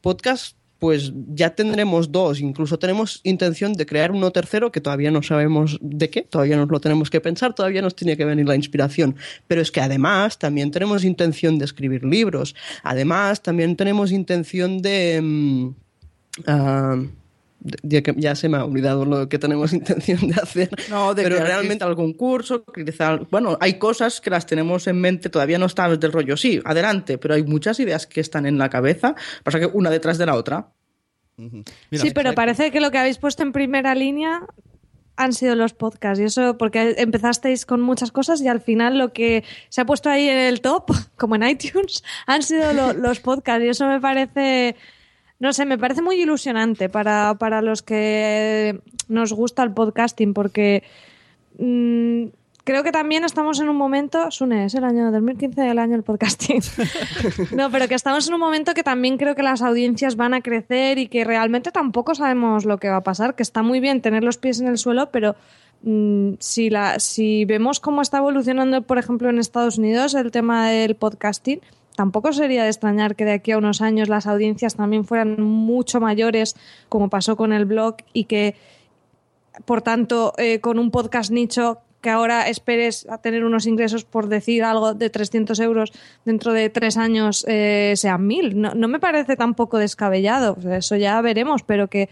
[0.00, 5.22] podcast pues ya tendremos dos, incluso tenemos intención de crear uno tercero que todavía no
[5.22, 8.56] sabemos de qué, todavía nos lo tenemos que pensar, todavía nos tiene que venir la
[8.56, 9.16] inspiración,
[9.46, 15.20] pero es que además también tenemos intención de escribir libros, además también tenemos intención de...
[15.22, 15.68] mm,
[16.46, 17.02] ah,
[17.82, 20.70] ya, que- ya se me ha olvidado lo que tenemos intención de hacer.
[20.90, 25.00] No, de pero crear realmente algún curso, quizá- bueno, hay cosas que las tenemos en
[25.00, 28.58] mente, todavía no estamos del rollo, sí, adelante, pero hay muchas ideas que están en
[28.58, 30.68] la cabeza, pasa que una detrás de la otra.
[31.36, 34.40] Mira, sí, pero parece que lo que habéis puesto en primera línea
[35.18, 36.20] han sido los podcasts.
[36.20, 40.08] Y eso porque empezasteis con muchas cosas y al final lo que se ha puesto
[40.08, 43.64] ahí en el top, como en iTunes, han sido lo- los podcasts.
[43.64, 44.76] Y eso me parece,
[45.38, 50.82] no sé, me parece muy ilusionante para, para los que nos gusta el podcasting porque
[51.58, 52.26] mm,
[52.66, 56.02] creo que también estamos en un momento, Sune, es el año 2015, el año del
[56.02, 56.60] podcasting.
[57.56, 60.40] no, pero que estamos en un momento que también creo que las audiencias van a
[60.40, 64.00] crecer y que realmente tampoco sabemos lo que va a pasar, que está muy bien
[64.00, 65.36] tener los pies en el suelo, pero
[65.82, 70.68] mm, si, la, si vemos cómo está evolucionando, por ejemplo, en Estados Unidos el tema
[70.68, 71.60] del podcasting,
[71.96, 76.00] tampoco sería de extrañar que de aquí a unos años las audiencias también fueran mucho
[76.00, 76.54] mayores,
[76.88, 78.54] como pasó con el blog, y que
[79.64, 84.28] por tanto, eh, con un podcast nicho que ahora esperes a tener unos ingresos por
[84.28, 85.92] decir algo de 300 euros
[86.24, 88.60] dentro de tres años eh, sean mil.
[88.60, 90.56] No, no me parece tampoco descabellado.
[90.70, 92.08] Eso ya veremos, pero que,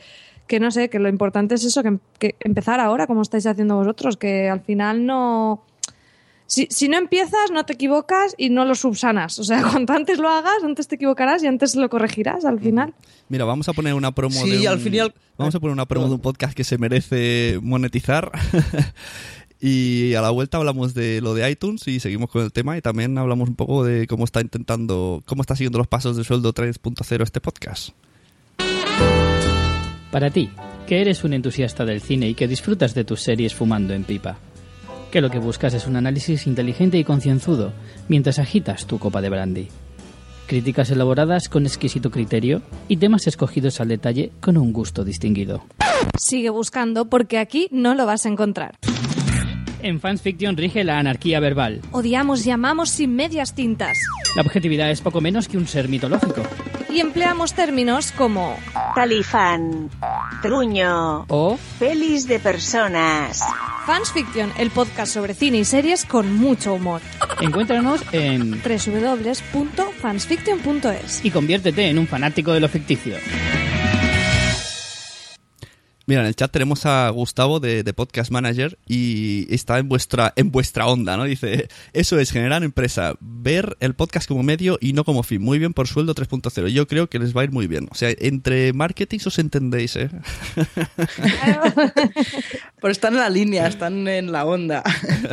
[0.46, 4.16] que no sé, que lo importante es eso, que empezar ahora, como estáis haciendo vosotros,
[4.16, 5.62] que al final no...
[6.46, 9.38] Si, si no empiezas, no te equivocas y no lo subsanas.
[9.38, 12.94] O sea, cuanto antes lo hagas, antes te equivocarás y antes lo corregirás al final.
[13.28, 15.60] Mira, vamos a poner una promo Sí, de un, al fin y al- Vamos a
[15.60, 18.30] poner una promo de un podcast que se merece monetizar.
[19.60, 22.82] y a la vuelta hablamos de lo de iTunes y seguimos con el tema y
[22.82, 26.52] también hablamos un poco de cómo está intentando, cómo está siguiendo los pasos de sueldo
[26.52, 27.90] 3.0 este podcast.
[30.10, 30.50] Para ti,
[30.86, 34.38] que eres un entusiasta del cine y que disfrutas de tus series fumando en pipa.
[35.14, 37.72] Que lo que buscas es un análisis inteligente y concienzudo
[38.08, 39.68] mientras agitas tu copa de brandy.
[40.48, 45.62] Críticas elaboradas con exquisito criterio y temas escogidos al detalle con un gusto distinguido.
[46.18, 48.74] Sigue buscando porque aquí no lo vas a encontrar.
[49.82, 51.80] En Fans Fiction rige la anarquía verbal.
[51.92, 53.96] Odiamos y amamos sin medias tintas.
[54.34, 56.42] La objetividad es poco menos que un ser mitológico.
[56.94, 58.56] Y empleamos términos como
[58.94, 59.90] Talifán,
[60.42, 63.42] truño, O pelis de personas.
[63.84, 67.00] Fans Fiction, el podcast sobre cine y series con mucho humor.
[67.40, 73.16] encuéntranos en www.fansfiction.es y conviértete en un fanático de lo ficticio.
[76.06, 80.34] Mira, en el chat tenemos a Gustavo de, de Podcast Manager y está en vuestra,
[80.36, 81.24] en vuestra onda, ¿no?
[81.24, 85.40] Dice, eso es generar empresa, ver el podcast como medio y no como fin.
[85.40, 86.68] Muy bien por sueldo 3.0.
[86.68, 87.88] Yo creo que les va a ir muy bien.
[87.90, 90.10] O sea, entre marketing os entendéis, ¿eh?
[92.80, 94.82] Pero están en la línea, están en la onda.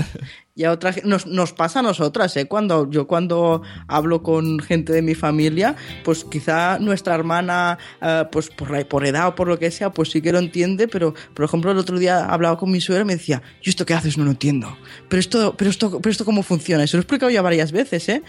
[0.62, 2.46] Y a otra nos, nos pasa a nosotras, ¿eh?
[2.46, 8.50] Cuando yo cuando hablo con gente de mi familia, pues quizá nuestra hermana, eh, pues
[8.50, 11.16] por, la- por edad o por lo que sea, pues sí que lo entiende, pero
[11.34, 13.96] por ejemplo el otro día hablaba con mi suegra y me decía, yo esto que
[13.96, 14.78] haces no lo entiendo,
[15.10, 17.72] pero esto, pero esto, pero esto cómo funciona, y se lo he explicado ya varias
[17.72, 18.22] veces, ¿eh?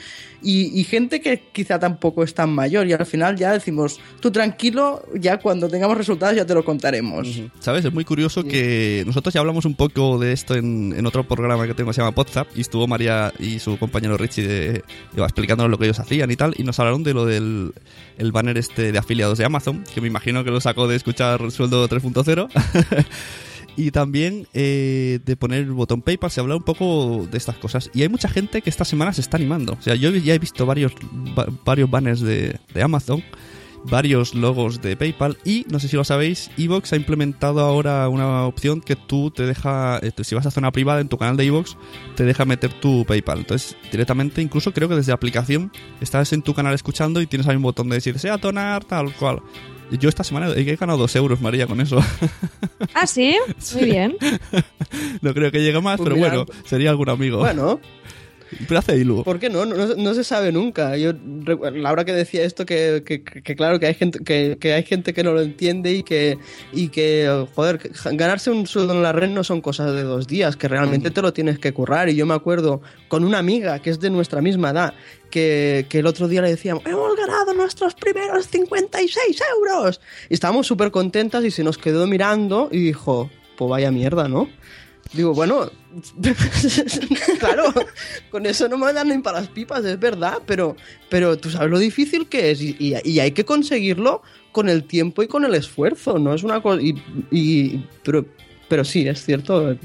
[0.45, 4.30] Y, y gente que quizá tampoco es tan mayor y al final ya decimos, tú
[4.33, 7.28] tranquilo, ya cuando tengamos resultados ya te lo contaremos.
[7.61, 7.85] ¿Sabes?
[7.85, 11.66] Es muy curioso que nosotros ya hablamos un poco de esto en, en otro programa
[11.66, 14.85] que tengo se llama WhatsApp y estuvo María y su compañero Richie de,
[15.16, 17.73] explicándonos lo que ellos hacían y tal y nos hablaron de lo del
[18.18, 21.51] el banner este de afiliados de Amazon que me imagino que lo sacó de escuchar
[21.51, 22.49] sueldo 3.0
[23.77, 27.91] y también eh, de poner el botón PayPal se habla un poco de estas cosas.
[27.95, 29.73] Y hay mucha gente que esta semana se está animando.
[29.79, 30.93] O sea yo ya he visto varios
[31.39, 33.23] va- varios banners de, de Amazon
[33.85, 38.45] varios logos de PayPal y no sé si lo sabéis, Evox ha implementado ahora una
[38.47, 41.45] opción que tú te deja, eh, si vas a zona privada en tu canal de
[41.45, 41.76] Evox,
[42.16, 43.41] te deja meter tu PayPal.
[43.41, 47.47] Entonces, directamente, incluso creo que desde la aplicación estás en tu canal escuchando y tienes
[47.49, 49.41] ahí un botón de decir, sea donar, tal cual.
[49.99, 51.99] Yo esta semana he ganado dos euros, María, con eso.
[52.95, 53.37] Ah, sí,
[53.74, 54.16] muy bien.
[55.20, 57.39] no creo que llegue más, Pues pero mira, bueno, sería algún amigo.
[57.41, 57.78] Bueno,
[58.68, 59.22] Pero hace ilu.
[59.24, 59.64] ¿Por qué no?
[59.64, 60.96] No, no- no se sabe nunca.
[60.96, 61.12] Yo
[61.74, 65.12] Laura que decía esto que, que- que claro que hay gente que, que hay gente
[65.14, 66.38] que no lo entiende y que
[66.72, 67.80] y que joder,
[68.12, 71.22] ganarse un sueldo en la red no son cosas de dos días, que realmente te
[71.22, 72.09] lo tienes que currar.
[72.09, 74.94] Y yo me acuerdo con una amiga que es de nuestra misma edad
[75.30, 80.66] que, que el otro día le decíamos hemos ganado nuestros primeros 56 euros y estábamos
[80.66, 84.48] súper contentas y se nos quedó mirando y dijo pues vaya mierda, ¿no?
[85.13, 85.71] Digo, bueno,
[87.39, 87.65] claro,
[88.31, 90.77] con eso no me dan ni para las pipas, es verdad, pero,
[91.11, 94.85] pero tú sabes lo difícil que es y, y- y hay que conseguirlo con el
[94.85, 96.81] tiempo y con el esfuerzo, no es una cosa...
[96.81, 96.95] Y,
[97.31, 98.25] y- pero,
[98.69, 99.77] pero sí, es cierto,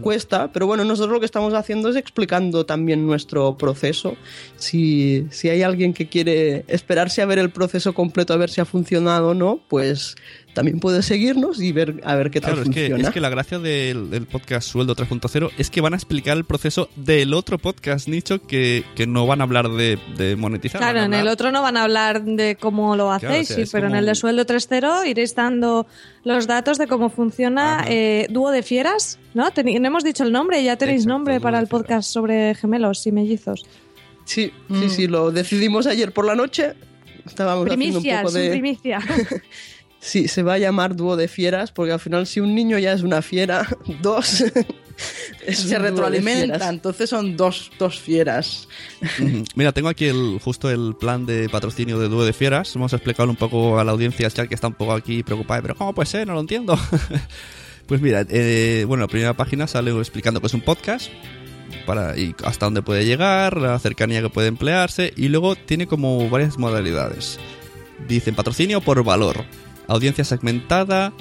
[0.00, 4.16] cuesta, pero bueno, nosotros lo que estamos haciendo es explicando también nuestro proceso.
[4.56, 8.62] Si, si hay alguien que quiere esperarse a ver el proceso completo, a ver si
[8.62, 10.16] ha funcionado o no, pues
[10.54, 13.28] también puedes seguirnos y ver a ver qué tal Claro, es que, es que la
[13.28, 17.58] gracia del, del podcast Sueldo 3.0 es que van a explicar el proceso del otro
[17.58, 20.80] podcast nicho que, que no van a hablar de, de monetizar.
[20.80, 23.64] Claro, en el otro no van a hablar de cómo lo Claro, hacéis, o sea,
[23.66, 25.86] sí, pero en el de sueldo 3.0 iréis dando
[26.22, 29.50] los datos de cómo funciona eh, Dúo de Fieras, ¿no?
[29.50, 33.06] Teni- no hemos dicho el nombre, ya tenéis Exacto, nombre para el podcast sobre gemelos
[33.06, 33.66] y mellizos.
[34.24, 34.80] Sí, Mm.
[34.82, 36.74] sí, sí, lo decidimos ayer por la noche.
[37.26, 38.44] Estábamos haciendo un Primicia, poco de...
[38.44, 38.98] un primicia.
[40.04, 42.92] Sí, se va a llamar dúo de fieras, porque al final si un niño ya
[42.92, 43.66] es una fiera,
[44.02, 44.44] dos...
[45.48, 48.68] Se retroalimenta, entonces son dos, dos fieras.
[49.56, 52.72] Mira, tengo aquí el, justo el plan de patrocinio de Dúo de Fieras.
[52.74, 55.62] Vamos a explicarlo un poco a la audiencia, chat que está un poco aquí preocupada.
[55.62, 56.28] Pero ¿cómo puede ser?
[56.28, 56.78] No lo entiendo.
[57.88, 61.10] pues mira, eh, bueno, la primera página sale explicando que es un podcast
[61.86, 66.30] para y hasta dónde puede llegar, la cercanía que puede emplearse y luego tiene como
[66.30, 67.40] varias modalidades.
[68.06, 69.44] Dicen patrocinio por valor,
[69.88, 71.12] audiencia segmentada,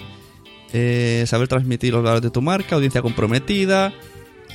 [0.71, 3.93] eh, saber transmitir los valores de tu marca, audiencia comprometida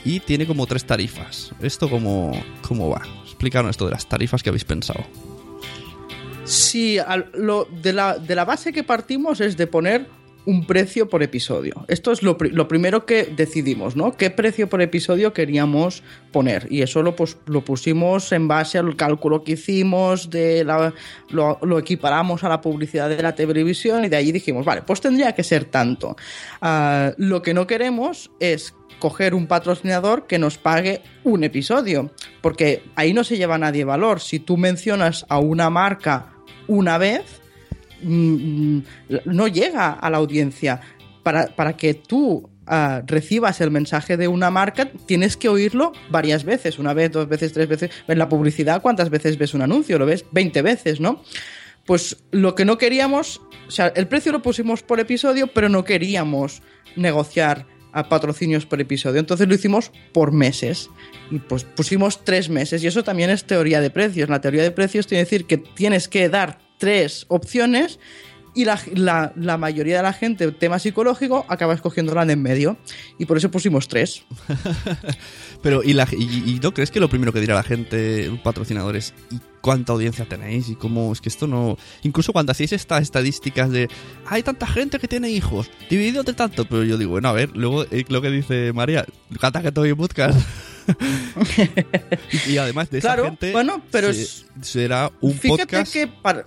[0.05, 1.53] y tiene como tres tarifas.
[1.61, 2.33] ¿Esto cómo,
[2.67, 3.03] cómo va?
[3.25, 5.05] Explícanos esto de las tarifas que habéis pensado.
[6.45, 6.99] Sí,
[7.35, 10.09] lo, de, la, de la base que partimos es de poner
[10.49, 11.85] un precio por episodio.
[11.89, 14.17] Esto es lo, pri- lo primero que decidimos, ¿no?
[14.17, 16.67] ¿Qué precio por episodio queríamos poner?
[16.71, 20.95] Y eso lo, pusimos en base al cálculo que hicimos, de la,
[21.29, 25.03] lo, lo equiparamos a la publicidad de la televisión y de allí dijimos, vale, pues
[25.03, 26.17] tendría que ser tanto.
[26.63, 32.83] Ah, lo que no queremos es coger un patrocinador que nos pague un episodio, porque
[32.97, 34.21] ahí no se lleva nadie valor.
[34.21, 36.33] Si tú mencionas a una marca
[36.69, 37.38] una vez,
[38.03, 38.79] mm,
[39.27, 40.81] no llega a la audiencia.
[41.23, 46.45] Para, para que tú ah, recibas el mensaje de una marca, tienes que oírlo varias
[46.45, 47.91] veces, una vez, dos veces, tres veces.
[48.07, 49.99] En la publicidad, ¿cuántas veces ves un anuncio?
[49.99, 51.23] Lo ves 20 veces, ¿no?
[51.85, 55.85] Pues lo que no queríamos, o sea, el precio lo pusimos por episodio, pero no
[55.85, 56.63] queríamos
[56.97, 59.21] negociar a patrocinios por episodio.
[59.21, 60.91] Entonces lo hicimos por meses.
[61.31, 62.83] Y pues pusimos tres meses.
[62.83, 64.29] Y eso también es teoría de precios.
[64.29, 67.99] La teoría de precios tiene que decir que tienes que dar tres opciones
[68.55, 72.43] y la, la- la mayoría de la gente, tema psicológico, acaba escogiendo la de en
[72.43, 72.77] medio.
[73.19, 74.25] Y por eso pusimos tres.
[75.63, 79.13] Pero, ¿y, la, y, y no crees que lo primero que dirá la gente, patrocinadores,
[79.31, 80.69] ¿y cuánta audiencia tenéis?
[80.71, 81.77] Y cómo es que esto no.
[82.03, 83.89] Incluso cuando hacéis estas estadísticas de.
[84.27, 86.65] Hay tanta gente que tiene hijos, dividido de tanto.
[86.65, 89.05] Pero yo digo, bueno, a ver, luego eh, lo que dice María,
[89.39, 90.39] ¿cuánta gente oye podcast?
[92.47, 93.53] y, y además de esa Claro, gente.
[93.53, 94.09] bueno, pero
[94.63, 95.93] será un Fíjate podcast.
[95.93, 96.45] que para,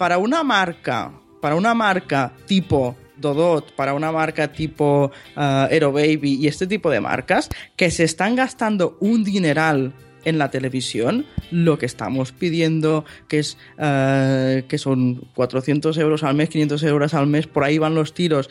[0.00, 6.38] para una marca, para una marca tipo Dodot, para una marca tipo ah, Aero Baby
[6.40, 9.92] y este tipo de marcas que se están gastando un dineral
[10.24, 16.34] en la televisión, lo que estamos pidiendo que es ah, que son 400 euros al
[16.34, 18.48] mes, 500 euros al mes, por ahí van los tiros.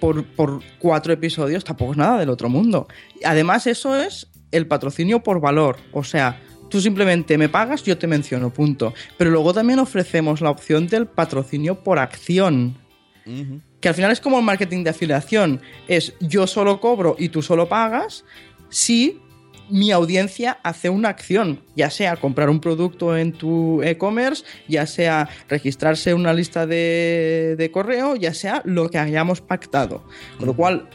[0.00, 2.86] Por, por cuatro episodios tampoco es nada del otro mundo.
[3.24, 5.76] Además, eso es el patrocinio por valor.
[5.92, 8.94] O sea, Tú simplemente me pagas, yo te menciono, punto.
[9.16, 12.78] Pero luego también ofrecemos la opción del patrocinio por acción.
[13.80, 15.60] Que al final es como el marketing de afiliación.
[15.86, 18.24] Es yo solo cobro y tú solo pagas
[18.70, 19.20] si
[19.70, 25.28] mi audiencia hace una acción, ya sea comprar un producto en tu e-commerce, ya sea
[25.48, 30.04] registrarse en una lista de, de correo, ya sea lo que hayamos pactado.
[30.38, 30.88] Con lo cual,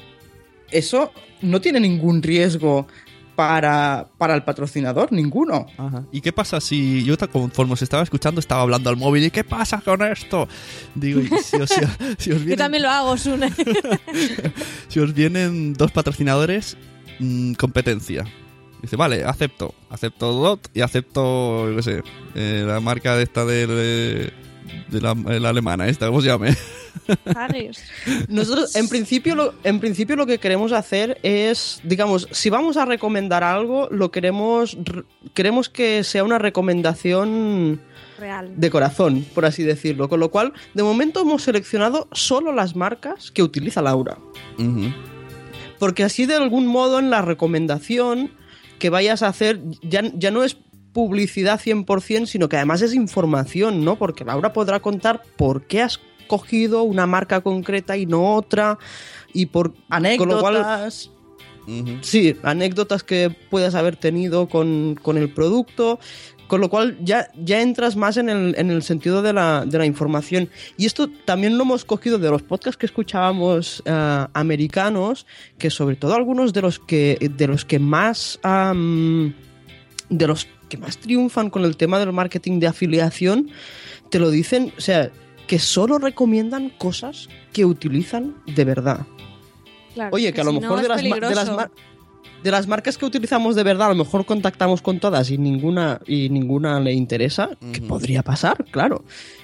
[0.71, 1.11] eso
[1.41, 2.87] no tiene ningún riesgo
[3.35, 5.65] para, para el patrocinador, ninguno.
[5.77, 6.03] Ajá.
[6.11, 9.43] ¿Y qué pasa si yo conforme os estaba escuchando estaba hablando al móvil y qué
[9.43, 10.47] pasa con esto?
[10.95, 13.51] Digo, y si os, si os Yo vienen, también lo hago, Sune.
[14.87, 16.77] si os vienen dos patrocinadores,
[17.19, 18.25] mm, competencia.
[18.81, 19.73] Dice, vale, acepto.
[19.89, 22.03] Acepto DOT y acepto, yo qué sé,
[22.35, 24.33] eh, la marca de esta del, eh,
[24.89, 26.55] de la, eh, la alemana, esta, ¿cómo se llame?
[27.35, 27.83] Haggis.
[28.27, 32.85] Nosotros, en principio, lo, en principio, lo que queremos hacer es, digamos, si vamos a
[32.85, 34.77] recomendar algo, lo queremos,
[35.33, 37.81] queremos que sea una recomendación
[38.19, 38.53] Real.
[38.55, 40.09] de corazón, por así decirlo.
[40.09, 44.17] Con lo cual, de momento hemos seleccionado solo las marcas que utiliza Laura.
[45.79, 48.31] Porque así, de algún modo, en la recomendación
[48.79, 50.57] que vayas a hacer, ya, ya no es
[50.93, 53.97] publicidad 100%, sino que además es información, ¿no?
[53.97, 58.77] Porque Laura podrá contar por qué has cogido una marca concreta y no otra,
[59.33, 59.73] y por
[60.17, 61.09] con lo cual- Anécdotas.
[62.01, 65.97] Sí, anécdotas que puedas haber tenido con, con el producto,
[66.47, 69.77] con lo cual ya, ya entras más en el, en el sentido de la, de
[69.77, 70.49] la información.
[70.77, 75.25] Y esto también lo hemos cogido de los podcasts que escuchábamos eh, americanos,
[75.57, 78.39] que sobre todo algunos de los que, de los que más...
[80.09, 83.51] de los que más triunfan con el tema del marketing de afiliación,
[84.09, 85.11] te lo dicen, o sea,
[85.45, 89.05] que solo recomiendan cosas que utilizan de verdad.
[89.93, 91.03] Claro, Oye, que a lo si mejor no de, las
[92.41, 95.37] de, las de marcas que utilizamos de verdad, a lo mejor contactamos con todas y
[95.37, 99.03] ninguna, y ninguna le interesa, que podría pasar, claro.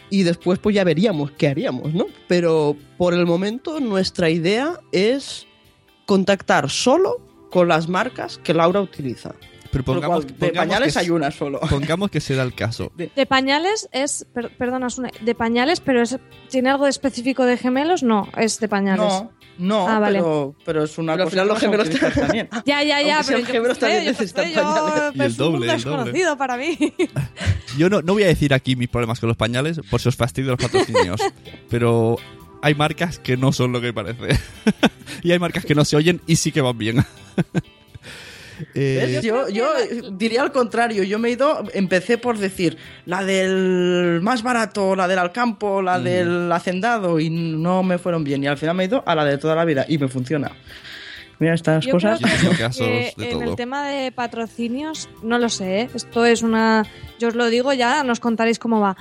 [0.10, 2.08] Y después pues ya veríamos qué haríamos, ¿no?
[2.28, 5.46] Pero por el momento nuestra idea es
[6.08, 9.36] contactar solo con las marcas que Laura utiliza.
[9.72, 11.60] Pero pongamos, cual, de pongamos pañales que, hay una solo.
[11.70, 12.92] Pongamos que se da el caso.
[12.96, 16.18] De pañales es, per- perdona, Sune, de pañales, pero es,
[16.50, 18.02] ¿tiene algo de específico de gemelos?
[18.04, 19.06] No, es de pañales.
[19.06, 20.20] No, no, Ah, vale.
[20.20, 22.50] pero, pero es una Pero al cosa final que los gemelos también.
[22.66, 25.16] Ya, ya, ya, Aunque pero yo gemelos, también yo necesitan yo- pañales.
[25.16, 25.98] Y el es un doble, mundo el doble.
[25.98, 26.78] desconocido para mí.
[27.78, 30.16] Yo no, no voy a decir aquí mis problemas con los pañales por si os
[30.16, 31.22] fastidio los patrocinios,
[31.70, 32.18] pero
[32.64, 34.40] hay marcas que no son lo que parece.
[35.22, 37.06] y hay marcas que no se oyen y sí que van bien.
[38.74, 39.20] Eh.
[39.24, 39.68] Yo, yo
[40.12, 45.08] diría al contrario, yo me he ido, empecé por decir la del más barato, la
[45.08, 48.88] del Alcampo, la del Hacendado y no me fueron bien y al final me he
[48.88, 50.52] ido a la de toda la vida y me funciona.
[51.40, 52.20] Mira estas Yo cosas.
[52.20, 53.50] creo Yo que, casos que de en todo.
[53.52, 55.90] el tema de patrocinios, no lo sé, ¿eh?
[55.94, 56.86] esto es una...
[57.18, 58.98] Yo os lo digo ya, nos contaréis cómo va.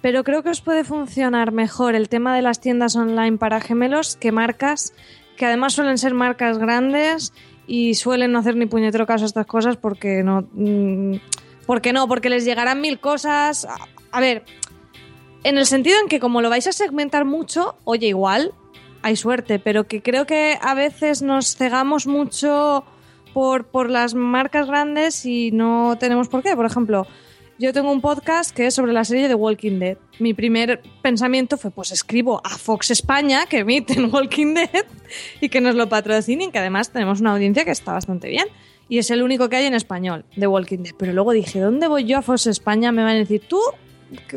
[0.00, 4.16] Pero creo que os puede funcionar mejor el tema de las tiendas online para gemelos
[4.16, 4.94] que marcas,
[5.36, 7.32] que además suelen ser marcas grandes
[7.66, 10.46] y suelen no hacer ni puñetero caso a estas cosas porque no...
[10.52, 11.14] mm,
[11.66, 13.66] porque no, porque les llegarán mil cosas.
[14.10, 14.44] A- ver,
[15.44, 18.52] en el sentido en que como lo vais a segmentar mucho, oye, igual
[19.02, 22.84] hay suerte, pero que creo que a veces nos cegamos mucho
[23.32, 26.54] por, por las marcas grandes y no tenemos por qué.
[26.54, 27.06] Por ejemplo,
[27.58, 29.96] yo tengo un podcast que es sobre la serie de Walking Dead.
[30.22, 34.84] Mi primer pensamiento fue, pues escribo a Fox España, que emiten Walking Dead,
[35.40, 38.46] y que nos lo patrocinen, que además tenemos una audiencia que está bastante bien.
[38.88, 40.94] Y es el único que hay en español de Walking Dead.
[40.96, 42.92] Pero luego dije, ¿dónde voy yo a Fox España?
[42.92, 43.58] Me van a decir, ¿tú?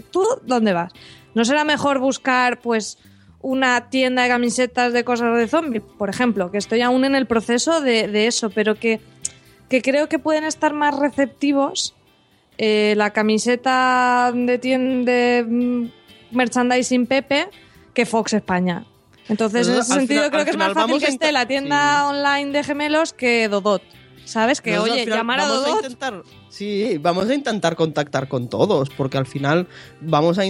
[0.09, 0.91] ¿Tú dónde vas?
[1.35, 2.97] ¿No será mejor buscar, pues,
[3.41, 6.49] una tienda de camisetas de cosas de zombie, por ejemplo?
[6.49, 9.01] Que estoy aún en el proceso de, de eso, pero que,
[9.69, 11.93] que creo que pueden estar más receptivos
[12.57, 15.91] eh, la camiseta de tienda de mm,
[16.31, 17.47] merchandising Pepe
[17.93, 18.85] que Fox España.
[19.27, 22.15] Entonces, en ese sentido, final- creo que es más fácil que esté la tienda Sí.
[22.15, 23.81] online de gemelos que Dodot.
[24.25, 24.59] ¿Sabes?
[24.59, 25.83] Que, Nosotros oye, final llamar a Dodot.
[25.83, 29.67] intentar, sí, vamos a intentar contactar con todos, porque al final
[30.01, 30.43] vamos a,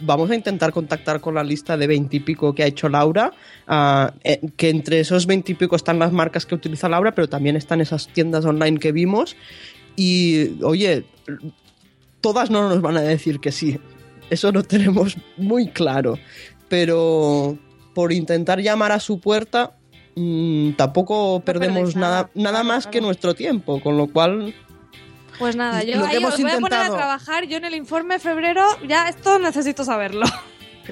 [0.00, 3.34] vamos a intentar contactar con la lista de veintipico que ha hecho Laura,
[3.68, 7.82] ah, eh, que entre esos veintipico están las marcas que utiliza Laura, pero también están
[7.82, 9.36] esas tiendas online que vimos.
[10.02, 11.04] Y, oye,
[12.22, 13.78] todas no nos van a decir que sí.
[14.30, 16.18] Eso lo tenemos muy claro.
[16.70, 17.58] Pero
[17.94, 19.72] por intentar llamar a su puerta,
[20.16, 22.62] mm, tampoco perdemos nada, nada.
[22.62, 22.90] más claro.
[22.92, 24.54] que nuestro tiempo, con lo cual
[25.38, 27.44] Pues nada, yo lo que ahí hemos os voy a poner a intentado- trabajar.
[27.46, 30.24] Yo en el informe de febrero, ya esto necesito saberlo.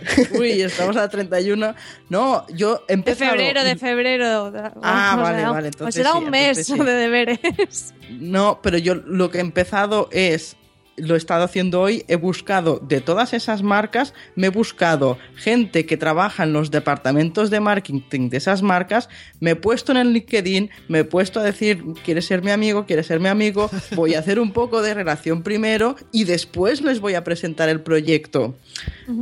[0.39, 1.75] Uy, estamos a 31.
[2.09, 4.53] No, yo he De febrero, de febrero.
[4.83, 6.79] Ah, Os vale, vale, entonces da sí, un mes sí.
[6.79, 7.95] de deberes.
[8.11, 10.57] No, pero yo lo que he empezado es,
[10.99, 15.87] lo he estado haciendo hoy, he buscado de todas esas marcas, me he buscado gente
[15.87, 19.09] que trabaja en los departamentos de marketing de esas marcas,
[19.41, 22.87] me he puesto en el LinkedIn, me he puesto a decir, ¿quieres ser mi amigo?
[22.87, 23.71] ¿Quieres ser mi amigo?
[23.95, 27.81] Voy a hacer un poco de relación primero y después les voy a presentar el
[27.81, 28.57] proyecto.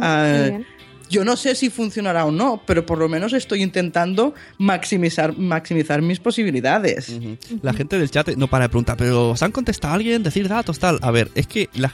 [0.00, 0.50] Ah.
[1.08, 6.02] Yo no sé si funcionará o no, pero por lo menos estoy intentando maximizar, maximizar
[6.02, 7.18] mis posibilidades.
[7.62, 10.22] La gente del chat no para de preguntar, pero ¿os han contestado alguien?
[10.22, 10.98] Decir datos, tal.
[11.02, 11.92] A ver, es que, la,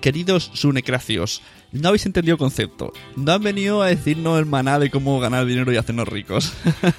[0.00, 2.92] queridos sunecracios, no habéis entendido el concepto.
[3.16, 6.52] No han venido a decirnos el maná de cómo ganar dinero y hacernos ricos.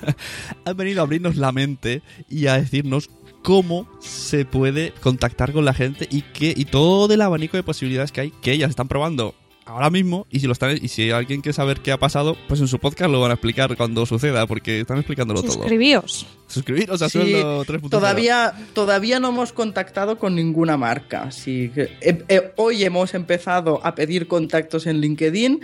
[0.65, 3.09] han venido a abrirnos la mente y a decirnos
[3.43, 8.11] cómo se puede contactar con la gente y que y todo el abanico de posibilidades
[8.11, 9.33] que hay que ellas están probando
[9.71, 12.59] ahora mismo y si lo están y si alguien quiere saber qué ha pasado pues
[12.61, 16.27] en su podcast lo van a explicar cuando suceda porque están explicándolo todo Suscribíos.
[16.47, 21.23] suscribiros a Sí, sueldo 3.0 Todavía, todavía no hemos contactado con ninguna marca.
[21.23, 25.61] Así que, eh, eh, hoy hemos empezado a pedir contactos en LinkedIn.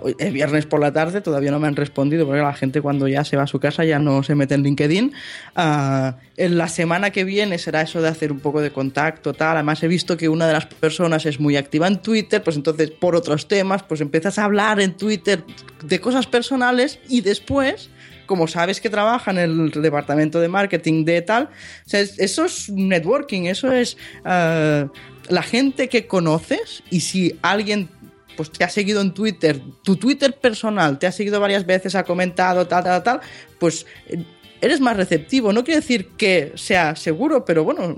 [0.00, 3.08] hoy- el viernes por la tarde todavía no me han respondido porque la gente cuando
[3.08, 5.12] ya se va a su casa ya no se mete en LinkedIn.
[5.56, 9.56] Ah, en la semana que viene será eso de hacer un poco de contacto, tal.
[9.56, 12.90] Además he visto que una de las personas es muy activa en Twitter, pues entonces
[12.90, 15.44] por otros temas, pues empiezas a hablar en Twitter
[15.82, 17.90] de cosas personales y después
[18.30, 21.48] como sabes que trabaja en el departamento de marketing de tal,
[21.90, 24.86] eso es networking, eso es eh,
[25.28, 27.88] la gente que conoces y si alguien
[28.36, 32.04] pues te ha seguido en Twitter, tu Twitter personal te ha seguido varias veces, ha
[32.04, 33.20] comentado tal, tal, tal,
[33.58, 34.24] pues eh,
[34.60, 35.52] eres más receptivo.
[35.52, 37.96] No quiere decir que sea seguro, pero bueno,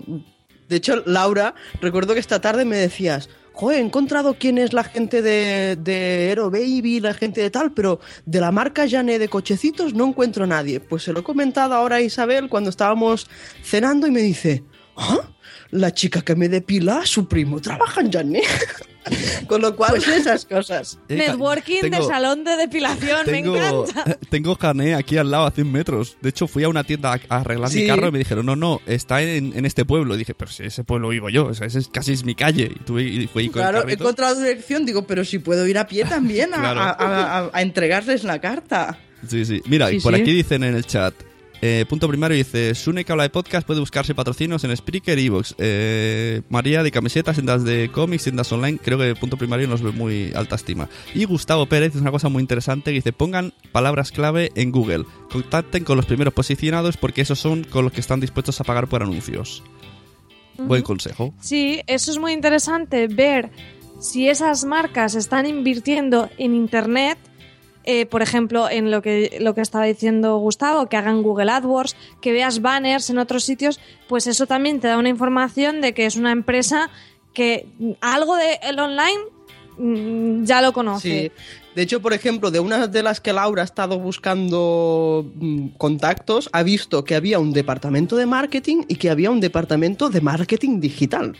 [0.68, 4.84] De hecho, Laura, recuerdo que esta tarde me decías, joder, he encontrado quién es la
[4.84, 9.94] gente de, Aero Baby, la gente de tal, pero de la marca Jané de cochecitos
[9.94, 10.80] no encuentro a nadie.
[10.80, 13.28] Pues se lo he comentado ahora a Isabel cuando estábamos
[13.62, 14.64] cenando y me dice,
[14.96, 15.20] ¿ah?
[15.70, 18.42] La chica que me depila, su primo, trabaja en Jané.
[19.46, 20.98] Con lo cual, Pues esas cosas.
[21.08, 24.18] Eh, Networking de salón de depilación, Tengo, me encanta.
[24.30, 26.16] tengo Jané aquí al lado a 100 metros.
[26.20, 28.80] De hecho, fui a una tienda a arreglar mi carro y me dijeron, no, no,
[28.86, 30.14] está en, en este pueblo.
[30.14, 32.34] Y dije, pero si ese pueblo vivo yo, o sea, ese es, casi es mi
[32.34, 32.70] calle.
[32.74, 35.78] Y tuve y fui con el Claro, he encontrado dirección, digo, pero si puedo ir
[35.78, 36.80] a pie también a, Claro.
[36.80, 38.98] a- a- a- a entregarles la carta.
[39.28, 39.60] Sí, sí.
[39.66, 40.20] Mira, y Sí, por sí.
[40.22, 41.14] aquí dicen en el chat.
[41.64, 45.26] Eh, punto primero dice, Sune que habla de podcast puede buscarse patrocinios en Spreaker y
[45.26, 45.55] Evox.
[45.59, 48.80] Eh, María de camisetas, tiendas de cómics, tiendas online.
[48.82, 50.89] Creo que punto primario nos ve muy alta estima.
[51.14, 55.05] Y Gustavo Pérez dice una cosa muy interesante que dice, pongan palabras clave en Google.
[55.30, 58.89] Contacten con los primeros posicionados porque esos son con los que están dispuestos a pagar
[58.89, 59.62] por anuncios.
[60.59, 61.32] Buen consejo.
[61.40, 63.51] Sí, eso es muy interesante, ver
[64.01, 67.18] si esas marcas están invirtiendo en Internet,
[67.84, 71.96] eh, por ejemplo, en lo que, lo que estaba diciendo Gustavo, que hagan Google AdWords,
[72.20, 76.06] que veas banners en otros sitios, pues eso también te da una información de que
[76.06, 76.90] es una empresa
[77.32, 77.66] que
[78.00, 79.20] algo de el online
[79.78, 81.32] mm, ya lo conoce.
[81.74, 86.50] De hecho, por ejemplo, de una de las que Laura ha estado buscando mm, contactos,
[86.52, 90.80] ha visto que había un departamento de marketing y que había un departamento de marketing
[90.80, 91.34] digital.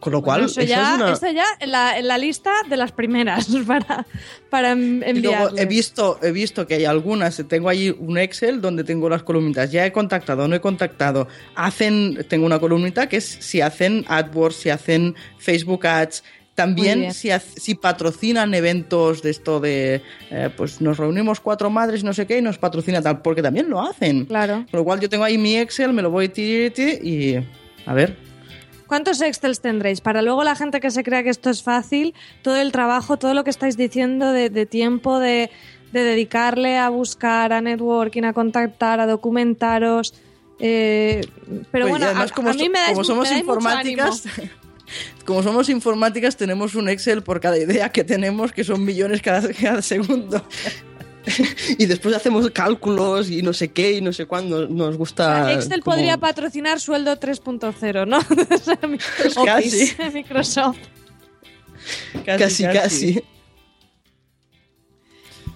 [0.00, 2.52] Con lo cual, Bueno, eso ya, es una- esto ya en la, en la lista
[2.68, 4.06] de las primeras para,
[4.48, 5.60] para en- Y luego enviarles.
[5.60, 9.72] he visto, he visto que hay algunas, tengo ahí un Excel donde tengo las columnitas,
[9.72, 11.26] ya he contactado, no he contactado.
[11.56, 16.22] Hacen, tengo una columnita que es si hacen AdWords, si hacen Facebook Ads,
[16.54, 22.04] también si, si patrocinan eventos de esto de, eh, pues nos reunimos cuatro madres y
[22.04, 24.26] no sé qué y nos patrocina tal, porque también lo hacen.
[24.26, 24.64] Claro.
[24.70, 27.36] Con lo cual yo tengo ahí mi Excel, me lo voy y
[27.86, 28.27] a ver.
[28.88, 30.00] ¿Cuántos Excels tendréis?
[30.00, 33.34] Para luego la gente que se crea que esto es fácil, todo el trabajo, todo
[33.34, 35.50] lo que estáis diciendo de, de tiempo, de,
[35.92, 40.14] de dedicarle a buscar, a networking, a contactar, a documentaros.
[40.58, 41.20] eh,
[41.70, 44.26] pero Pues, bueno, a, como a mí me dais, como somos me dais mucho informáticas,
[44.38, 44.52] ánimo.
[45.24, 49.52] como somos informáticas, tenemos un Excel por cada idea que tenemos, que son millones cada,
[49.62, 50.42] cada segundo.
[51.78, 54.66] y después hacemos cálculos y no sé qué y no sé cuándo.
[54.68, 55.52] Nos gusta.
[55.52, 58.18] Excel como- podría patrocinar sueldo 3.0, ¿no?
[59.44, 59.66] Casi.
[59.68, 60.78] Office de Microsoft.
[62.24, 63.22] Casi, casi.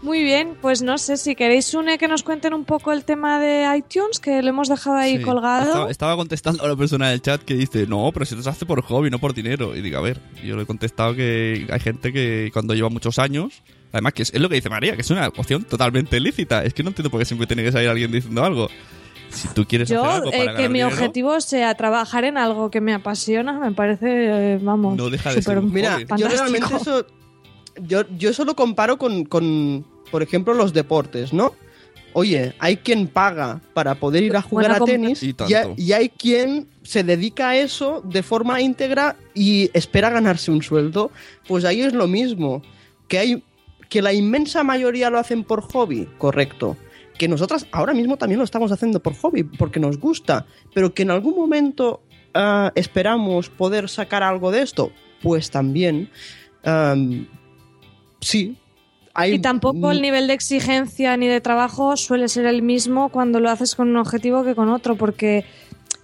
[0.00, 3.38] Muy bien, pues no sé si queréis, Une, que nos cuenten un poco el tema
[3.38, 5.22] de iTunes, que lo hemos dejado ahí Sí.
[5.22, 5.66] colgado.
[5.68, 8.48] Estaba, estaba contestando a una persona del chat que dice, no, pero si eso se
[8.50, 9.76] hace por hobby, no por dinero.
[9.76, 13.20] Y digo, a ver, yo le he contestado que hay gente que cuando lleva muchos
[13.20, 13.62] años,
[13.92, 16.64] además que es, es lo que dice María, que es una opción totalmente lícita.
[16.64, 18.68] Es que no entiendo por qué siempre tiene que salir alguien diciendo algo.
[19.30, 22.70] Si tú quieres Yo, hacer algo eh, que mi dinero, objetivo sea trabajar en algo
[22.70, 26.74] que me apasiona, me parece, eh, vamos, No deja de ser un Mira, yo realmente
[26.76, 27.06] eso.
[27.80, 31.54] Yo, yo eso lo comparo con, con, por ejemplo, los deportes, ¿no?
[32.12, 35.56] Oye, hay quien paga para poder ir a jugar Buena a tenis Y y, tanto.
[35.56, 40.62] hay- y hay quien se dedica a eso de forma íntegra y espera ganarse un
[40.62, 41.10] sueldo.
[41.48, 42.60] Pues ahí es lo mismo.
[43.08, 43.42] Que hay
[43.92, 46.78] que la inmensa mayoría lo hacen por hobby, correcto.
[47.18, 51.02] Que nosotras ahora mismo también lo estamos haciendo por hobby, porque nos gusta, pero que
[51.02, 52.00] en algún momento
[52.32, 56.08] ah, esperamos poder sacar algo de esto, pues también.
[56.64, 57.28] am,
[58.22, 58.56] sí.
[59.12, 63.40] Hay, Y tampoco el nivel de exigencia ni de trabajo suele ser el mismo cuando
[63.40, 65.44] lo haces con un objetivo que con otro, porque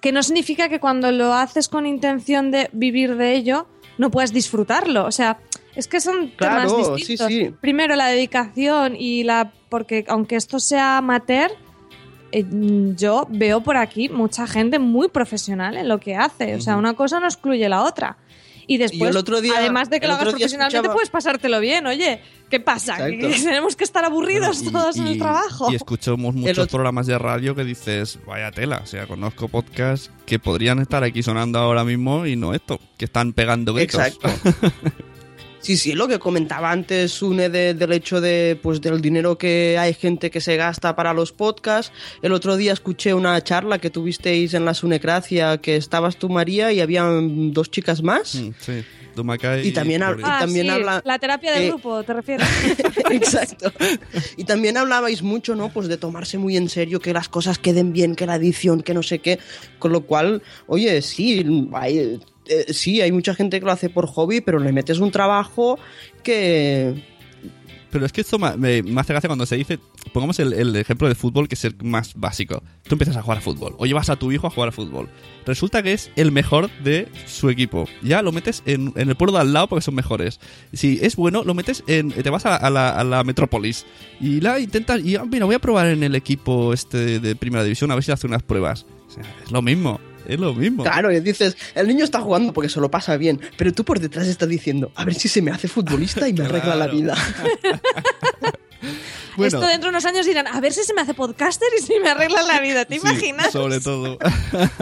[0.02, 3.66] que no significa que cuando lo haces con intención de vivir de ello
[3.96, 5.06] no puedas disfrutarlo.
[5.06, 5.38] O sea,
[5.78, 7.26] es que son Claro, temas distintos.
[7.28, 7.54] sí.
[7.60, 11.50] Primero la dedicación y la porque aunque esto sea amateur,
[12.32, 12.44] eh,
[12.96, 16.54] yo veo por aquí mucha gente muy profesional en lo que hace.
[16.56, 18.16] O sea, una cosa no excluye la otra.
[18.70, 21.86] Y después, el otro día- además de que lo hagas profesionalmente, escuchaba- puedes pasártelo bien.
[21.86, 22.98] Oye, ¿qué pasa?
[23.06, 25.72] ¿Que tenemos que estar aburridos Bueno, y- todos en el trabajo.
[25.72, 30.10] Y escuchamos muchos otro- programas de radio que dices, vaya tela, o sea, conozco podcasts
[30.26, 34.00] que podrían estar aquí sonando ahora mismo y no esto, que están pegando gritos.
[34.06, 34.28] Exacto.
[35.60, 39.76] Sí, sí, lo que comentaba antes, une de- del hecho de, pues, del dinero que
[39.78, 41.92] hay gente que se gasta para los podcasts.
[42.22, 46.72] El otro día escuché una charla que tuvisteis en la Sunecracia, que estabas tú, María,
[46.72, 48.36] y habían dos chicas más.
[48.36, 48.84] Mm, sí,
[49.16, 52.46] Dumacay Y también ah, también sí, habla- la terapia eh, grupo, ¿te refieres?
[53.10, 53.72] Exacto.
[54.36, 55.70] Y también hablabais mucho, ¿no?
[55.70, 58.94] Pues de tomarse muy en serio, que las cosas queden bien, que la edición, que
[58.94, 59.38] no sé qué.
[59.80, 64.06] Con lo cual, oye, sí, hay, eh, sí, hay mucha gente que lo hace por
[64.06, 65.78] hobby, pero le metes un trabajo
[66.22, 67.02] que
[67.90, 69.78] Pero es que esto me, me hace gracia cuando se dice,
[70.12, 72.62] pongamos el, el ejemplo de fútbol que es el más básico.
[72.82, 75.08] Tú empiezas a jugar a fútbol o llevas a tu hijo a jugar a fútbol.
[75.46, 77.86] Resulta que es el mejor de su equipo.
[78.02, 80.40] Ya lo metes en, en el pueblo de al lado porque son mejores.
[80.72, 83.86] Si es bueno, lo metes en, te vas a, a la, a la metrópolis
[84.20, 87.64] y la intentas, y ah, mira, voy a probar en el equipo este de primera
[87.64, 88.84] división a ver si hace unas pruebas.
[89.08, 90.82] O sea, es lo mismo, es lo mismo.
[90.84, 93.98] Claro, y dices, el niño está jugando porque se lo pasa bien, pero tú por
[93.98, 97.16] detrás estás diciendo, a ver si se me hace futbolista y me arregla la vida.
[99.36, 99.58] Bueno.
[99.58, 101.92] Esto dentro de unos años dirán, a ver si se me hace podcaster y si
[102.00, 102.84] me arregla la vida.
[102.84, 103.52] ¿Te Sí, imaginas?
[103.52, 104.18] sobre todo.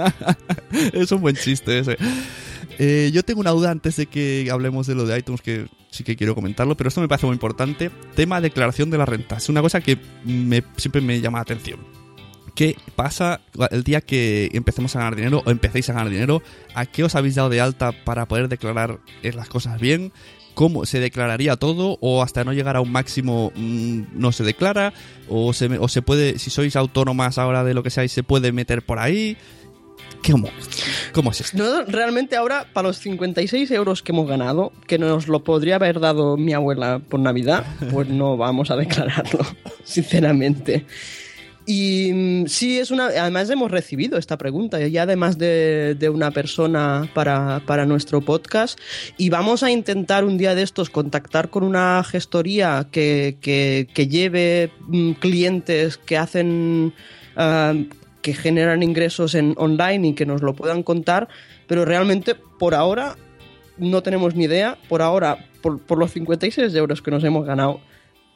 [0.95, 1.99] es un buen chiste ese.
[2.79, 6.05] Eh, yo tengo una duda antes de que hablemos de lo de iTunes que sí
[6.05, 7.91] que quiero comentarlo, pero esto me parece muy importante.
[8.15, 9.37] Tema declaración de la renta.
[9.37, 11.79] Es una cosa que me- siempre me llama la atención.
[12.57, 16.43] ¿Qué pasa el día que empecemos a ganar dinero o empecéis a ganar dinero?
[16.75, 20.13] ¿A qué os habéis dado de alta para poder declarar eh, las cosas bien?
[20.55, 21.99] ¿Cómo se declararía todo?
[22.01, 24.95] ¿O hasta no llegar a un máximo mm, no se declara?
[25.29, 28.23] ¿O se, me- ¿O se puede, si sois autónomas ahora de lo que seáis, se
[28.23, 29.37] puede meter por ahí?
[30.29, 30.49] ¿Cómo,
[31.13, 31.59] ¿Cómo es esto?
[31.59, 36.01] No, realmente ahora, para los 56 euros que hemos ganado, que nos lo podría haber
[36.01, 39.41] dado mi abuela por Navidad, pues no vamos a declararlo,
[39.85, 40.87] sinceramente.
[41.67, 43.07] Y mm, sí, es una.
[43.07, 48.79] Además, hemos recibido esta pregunta, ya además de, de una persona para, para nuestro podcast.
[49.19, 54.71] Y vamos a intentar un día de estos contactar con una gestoría que, que- lleve
[54.87, 56.95] mm, clientes que hacen.
[57.37, 57.75] ah,
[58.23, 61.29] que generan ingresos en online y que nos lo puedan contar,
[61.69, 63.15] pero realmente por ahora
[63.79, 64.79] no tenemos ni idea.
[64.89, 67.81] Por ahora, por, por los 56 euros que nos hemos ganado,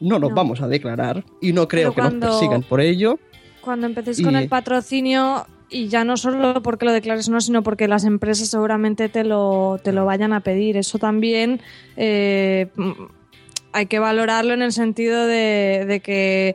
[0.00, 0.36] no los No.
[0.36, 3.18] vamos a declarar y no creo Pero que cuando- nos persigan por ello.
[3.60, 7.40] Cuando empecéis Y- con el patrocinio, y ya no solo porque lo declares o no,
[7.40, 10.76] sino porque las empresas seguramente te lo, te lo vayan a pedir.
[10.76, 11.60] Eso también
[11.96, 12.90] eh, mm,
[13.72, 16.54] hay que valorarlo en el sentido de, de que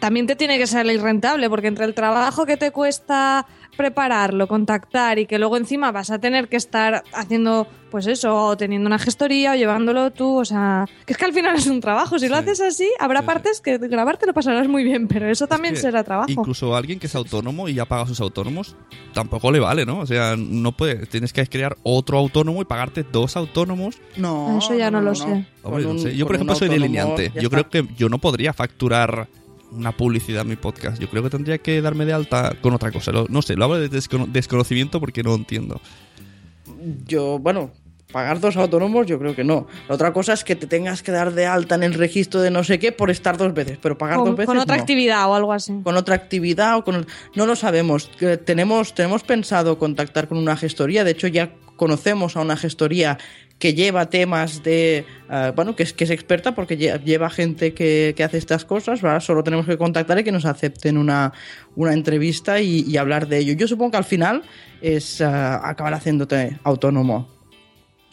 [0.00, 3.46] también te tiene que salir rentable, porque entre el trabajo que te cuesta
[3.76, 8.56] prepararlo, contactar y que luego encima vas a tener que estar haciendo, pues eso, o
[8.56, 11.80] teniendo una gestoría o llevándolo tú, o sea, que es que al final es un
[11.80, 12.18] trabajo.
[12.18, 13.26] Si lo haces así, habrá Sí, sí.
[13.26, 16.30] partes que grabar te lo pasarás muy bien, pero eso también Es que será trabajo.
[16.30, 18.76] Incluso alguien que es autónomo y ya paga a sus autónomos,
[19.12, 20.00] tampoco le vale, ¿no?
[20.00, 23.96] O sea, no puede, tienes que crear otro autónomo y pagarte dos autónomos.
[24.16, 25.46] No, Eso ya no lo sé.
[25.62, 26.16] Hombre, Con no un- sé.
[26.16, 27.30] Yo, por ejemplo, soy delineante.
[27.34, 27.50] Yo está.
[27.50, 29.28] creo que yo no podría facturar
[29.74, 31.00] una publicidad en mi podcast.
[31.00, 33.10] Yo creo que tendría que darme de alta con otra cosa.
[33.12, 35.80] Lo- no sé, lo hablo de descono- desconocimiento porque no entiendo.
[37.06, 37.70] Yo, bueno,
[38.12, 39.66] pagar dos autónomos yo creo que no.
[39.88, 42.50] La otra cosa es que te tengas que dar de alta en el registro de
[42.50, 44.82] no sé qué por estar dos veces, pero pagar con, dos veces con otra no.
[44.82, 45.72] actividad o algo así.
[45.82, 48.10] con otra actividad o con no lo sabemos
[48.44, 51.52] tenemos tenemos pensado contactar con una gestoría de hecho ya
[51.82, 53.18] conocemos a una gestoría
[53.58, 57.74] que lleva temas de ah, bueno que es que es experta porque lle- lleva gente
[57.74, 59.20] que, que hace estas cosas ¿verdad?
[59.20, 61.32] solo tenemos que contactar y que nos acepten una,
[61.76, 64.42] una entrevista y, y hablar de ello yo supongo que al final
[64.80, 67.16] es ah, acabar haciéndote autónomo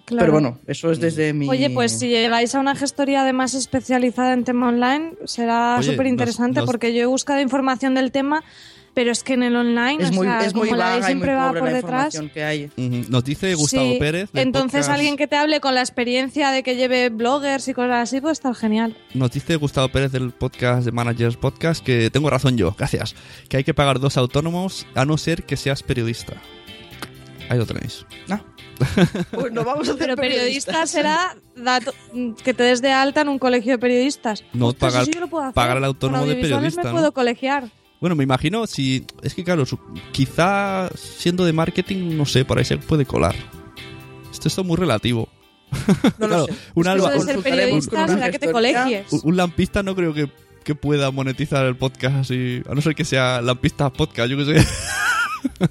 [0.06, 0.22] Claro.
[0.24, 4.34] pero bueno eso es desde mi Oye, pues si llegáis a una gestoría además especializada
[4.34, 8.42] en tema online, será súper interesante nos- porque yo he buscado información del tema,
[8.94, 11.04] pero es que en el online, es o muy, sea, es muy como la ley
[11.04, 12.20] siempre va por detrás.
[12.34, 12.72] que hay.
[12.78, 14.30] Nos dice Gustavo Sí, Pérez.
[14.34, 18.10] Entonces podcast- alguien que te hable con la experiencia de que lleve bloggers y cosas
[18.10, 18.96] así, puede estar genial.
[19.14, 23.16] Nos dice Gustavo Pérez del podcast de Managers Podcast que tengo razón yo, gracias.
[23.48, 26.34] Que hay que pagar dos autónomos a no ser que seas periodista.
[27.50, 28.06] Ahí lo tenéis.
[29.32, 30.90] pues no vamos a hacer Pero periodista periodistas.
[30.90, 31.94] será dato-
[32.44, 34.44] que te des de alta en un colegio de periodistas.
[34.54, 35.54] No pagar- eso sí yo lo puedo hacer.
[35.56, 36.96] pagar al autónomo de periodista, me ¿no?
[36.96, 37.66] puedo colegiar.
[38.00, 39.06] Bueno, me imagino si.
[39.24, 39.80] Es que, claro, su-
[40.12, 43.36] quizá siendo de marketing, no sé, por ahí se puede colar.
[44.32, 45.28] Esto es todo muy relativo.
[46.18, 46.52] No lo Claro, sé.
[46.52, 49.12] Es lo ser periodista una será que te colegies.
[49.12, 50.32] Un un lampista no creo que,
[50.64, 52.62] que pueda monetizar el podcast así.
[52.70, 54.68] A no ser que sea lampista podcast, yo que sé.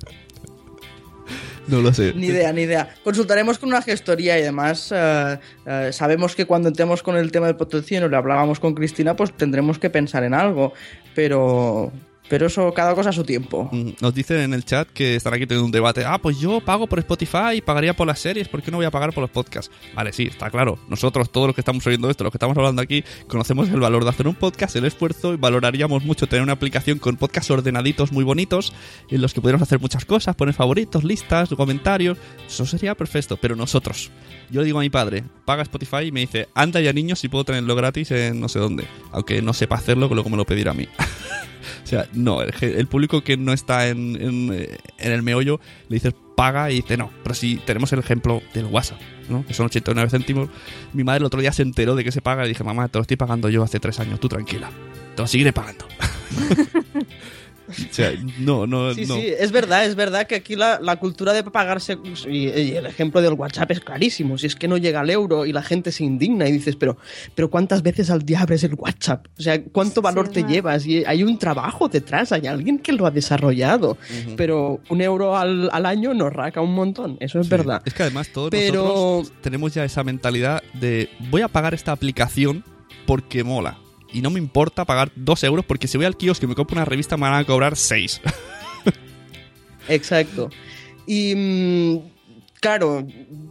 [1.69, 2.13] no lo sé.
[2.15, 2.95] Ni idea, ni idea.
[3.05, 7.47] Consultaremos con una gestoría y además eh, eh, sabemos que cuando entremos con el tema
[7.47, 10.73] del patrocinio, le hablábamos con Cristina, pues tendremos que pensar en algo.
[11.15, 11.93] Pero,
[12.29, 13.69] pero eso, cada cosa a su tiempo.
[13.73, 16.05] Mm, Nos dicen en el chat que están aquí teniendo un debate.
[16.05, 18.49] Ah, pues yo pago por Spotify y pagaría por las series.
[18.49, 19.71] ¿Por qué no voy a pagar por los podcasts?
[19.95, 20.79] Vale, sí, está claro.
[20.89, 24.05] Nosotros, todos los que estamos oyendo esto, los que estamos hablando aquí, conocemos el valor
[24.05, 28.13] de hacer un podcast, el esfuerzo y valoraríamos mucho tener una aplicación con podcasts ordenaditos
[28.13, 28.73] muy bonitos
[29.11, 32.19] en los que pudiéramos hacer muchas cosas, poner favoritos, listas, comentarios.
[32.47, 33.37] Eso sería perfecto.
[33.41, 34.11] Pero nosotros,
[34.51, 37.29] yo le digo a mi padre, paga Spotify y me dice, anda ya niños si
[37.29, 38.85] puedo tenerlo gratis en no sé dónde.
[39.13, 40.89] Aunque no sepa hacerlo, que luego me lo pedirá a mí.
[41.85, 45.97] O sea, no, el, público que no está en, en, eh, en el meollo le
[45.97, 49.45] dices paga y dice, no, pero si tenemos el ejemplo del WhatsApp, ¿no?
[49.45, 50.49] Que son 89 céntimos.
[50.93, 52.99] Mi madre el otro día se enteró de que se paga y dije, mamá, te
[52.99, 54.70] lo estoy pagando yo hace tres años, tú tranquila.
[55.16, 55.86] Te lo seguiré pagando.
[57.69, 59.15] o sea, no, no, Sí, no.
[59.16, 62.86] sí, es verdad, es verdad que aquí la, la cultura de pagarse, y, y el
[62.86, 65.93] ejemplo del WhatsApp es clarísimo, si es que no llega al euro y la gente
[65.93, 66.97] se indigna y dices, pero,
[67.35, 69.27] pero ¿cuántas veces al día abres el WhatsApp?
[69.39, 70.49] O sea, ¿cuánto valor te verdad.
[70.55, 70.86] llevas?
[70.86, 73.99] Y hay un trabajo detrás, hay alguien que lo ha desarrollado,
[74.36, 77.51] pero un euro al, al año nos raca un montón, eso es Sí.
[77.51, 77.82] verdad.
[77.85, 81.93] Es que además todos Pero- nosotros tenemos ya esa mentalidad de voy a pagar esta
[81.93, 82.65] aplicación
[83.07, 83.78] porque mola.
[84.13, 86.77] Y no me importa pagar dos euros porque si voy al kiosco y me compro
[86.77, 88.21] una revista me van a cobrar seis.
[89.89, 90.51] Exacto.
[91.07, 91.99] Y mm,
[92.61, 93.07] claro,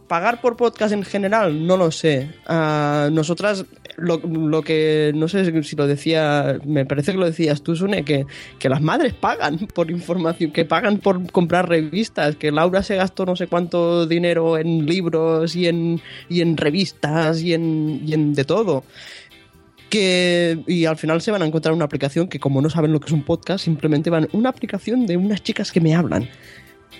[0.06, 2.30] pagar por podcast en general, no lo sé.
[2.46, 3.64] Ah, nosotras,
[3.96, 8.04] lo, lo que, no sé si lo decía, me parece que lo decías tú, Sune,
[8.04, 8.26] que,
[8.58, 13.26] que las madres pagan por información, que pagan por comprar revistas, que Laura se gastó
[13.26, 18.34] no sé cuánto dinero en libros y en, y en revistas y en, y en
[18.34, 18.84] de todo
[19.88, 23.00] que y al final se van a encontrar una aplicación que como no saben lo
[23.00, 26.28] que es un podcast, simplemente van una aplicación de unas chicas que me hablan.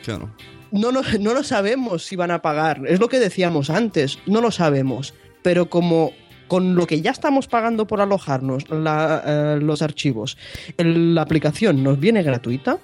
[0.04, 0.30] Claro.
[0.70, 4.40] No lo, no lo sabemos si van a pagar, es lo que decíamos antes, no
[4.40, 6.12] lo sabemos, pero como
[6.46, 10.36] con lo que ya estamos pagando por alojarnos la, eh, los archivos,
[10.78, 12.78] el- la aplicación nos viene gratuita,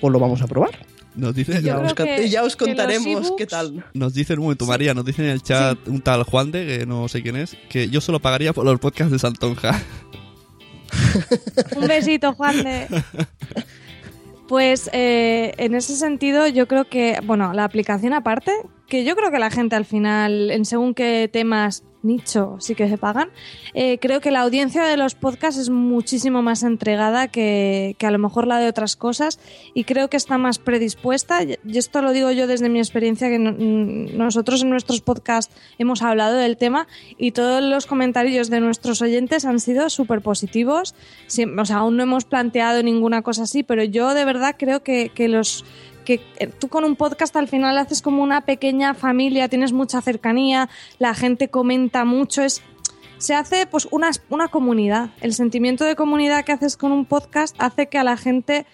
[0.00, 0.70] pues lo vamos a probar.
[1.14, 3.84] Nos dice, Ya os, que- ya os contaremos ebooks- qué tal.
[3.94, 6.86] nos dice un momento, María, nos dice en el chat un tal Juan de, que
[6.86, 9.80] no sé quién es, que yo solo pagaría por los podcasts de Santonja.
[11.76, 12.86] Un besito, Juan de.
[14.48, 18.52] Pues eh, en ese sentido yo creo que, bueno, la aplicación aparte,
[18.88, 22.88] que yo creo que la gente al final, en según qué temas nicho sí que
[22.88, 23.30] se pagan,
[23.74, 28.10] eh, creo que la audiencia de los podcasts es muchísimo más entregada que, que a
[28.10, 29.40] lo mejor la de otras cosas
[29.74, 31.42] y creo que está más predispuesta.
[31.42, 36.02] Y esto lo digo yo desde mi experiencia, que mm, nosotros en nuestros podcasts hemos
[36.02, 36.86] hablado del tema
[37.18, 40.94] y todos los comentarios de nuestros oyentes han sido súper positivos.
[41.58, 45.10] O sea, aún no hemos planteado ninguna cosa así, pero yo de verdad creo que,
[45.14, 45.64] que los
[46.04, 50.00] que eh, tú con un podcast al final haces como una pequeña familia, tienes mucha
[50.00, 50.68] cercanía,
[50.98, 52.62] la gente comenta mucho, es
[53.18, 55.10] se hace pues una, una comunidad.
[55.20, 58.66] El sentimiento de comunidad que haces con un podcast hace que a la gente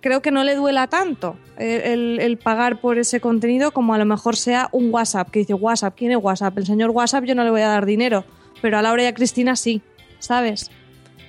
[0.00, 3.98] creo que no le duela tanto eh, el, el pagar por ese contenido como a
[3.98, 6.56] lo mejor sea un WhatsApp, que dice WhatsApp, ¿quién es WhatsApp?
[6.56, 8.24] El señor WhatsApp yo no le voy a dar dinero,
[8.62, 9.82] pero a Laura y a Cristina sí,
[10.20, 10.70] ¿sabes?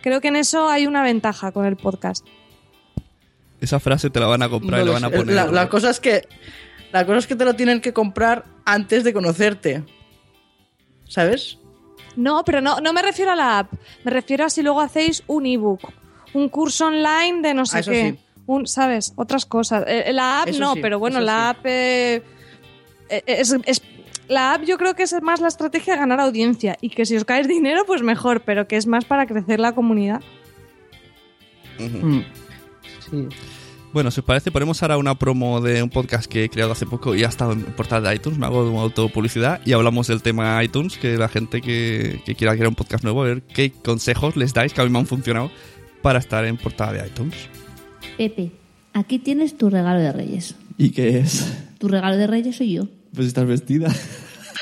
[0.02, 2.26] Creo que en eso hay una ventaja con el podcast.
[3.62, 5.36] Esa frase te la van a comprar No y la van a poner.
[5.36, 6.28] La, la cosa es que
[6.92, 9.84] la cosa es que te lo tienen que comprar antes de conocerte.
[11.06, 11.58] ¿Sabes?
[12.16, 13.74] No, pero no, no me refiero a la app.
[14.04, 15.82] Me refiero a si luego hacéis un ebook,
[16.34, 18.12] un curso online de no sé Ah, eso qué.
[18.18, 18.20] sí.
[18.46, 19.14] Un, ¿Sabes?
[19.16, 19.84] Otras cosas.
[19.88, 21.60] Eh, la app Eso no, sí, pero bueno, la sí.
[21.60, 21.66] app.
[21.66, 22.24] eh,
[23.10, 23.82] eh, es, es-
[24.28, 26.78] la app yo creo que es más la estrategia de ganar audiencia.
[26.82, 29.74] Y que si os caes dinero, pues mejor, pero que es más para crecer la
[29.74, 30.22] comunidad.
[31.80, 32.22] Mm.
[33.10, 33.28] Sí.
[33.92, 36.86] Bueno, si os parece, ponemos ahora una promo de un podcast que he creado hace
[36.86, 38.38] poco y ha estado en portada de iTunes.
[38.38, 40.98] Me hago una autopublicidad y hablamos del tema iTunes.
[40.98, 44.54] Que la gente que, que quiera crear un podcast nuevo, a ver qué consejos les
[44.54, 45.50] dais que a mí me han funcionado
[46.04, 47.36] para estar en portada de iTunes.
[48.16, 48.52] Pepe,
[48.94, 50.56] aquí tienes tu regalo de Reyes.
[50.78, 51.52] ¿Y qué es?
[51.80, 52.88] Tu regalo de Reyes soy yo.
[53.16, 53.90] Pues estás vestida.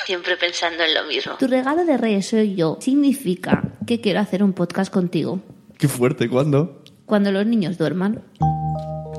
[0.06, 1.34] Siempre pensando en lo mismo.
[1.38, 2.78] Tu regalo de Reyes soy yo.
[2.80, 5.42] Significa que quiero hacer un podcast contigo.
[5.78, 6.82] Qué fuerte, ¿cuándo?
[7.08, 8.22] Cuando los niños duerman.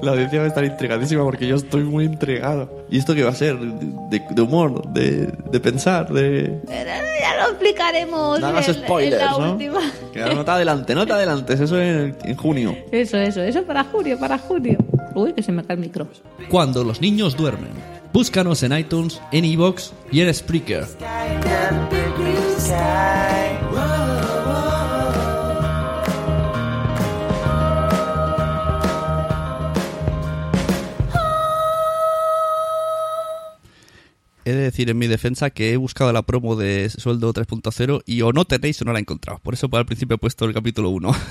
[0.02, 2.84] La audiencia va a estar intrigadísima porque yo estoy muy intrigado.
[2.88, 3.58] ¿Y esto qué va a ser?
[3.58, 4.86] ¿De, de humor?
[4.92, 6.08] De, ¿De pensar?
[6.12, 6.60] ¿De...?
[6.68, 8.38] Ya lo explicaremos.
[8.38, 9.52] No hagas en- en spoilers, la ¿no?
[9.52, 9.80] última.
[10.12, 11.58] Que no te adelantes, no te adelantes.
[11.58, 12.76] Eso en, en junio.
[12.92, 14.78] Eso, eso, eso para junio, para junio.
[15.16, 16.06] Uy, que se me cae el micro.
[16.48, 17.70] Cuando los niños duermen.
[18.12, 20.84] Búscanos en iTunes, en iVoox y en Spreaker.
[34.78, 38.44] Decir en mi defensa que he buscado la promo de sueldo 3.0 y o no
[38.44, 39.40] tenéis o no la he encontrado.
[39.42, 41.10] Por eso para el principio he puesto el capítulo 1.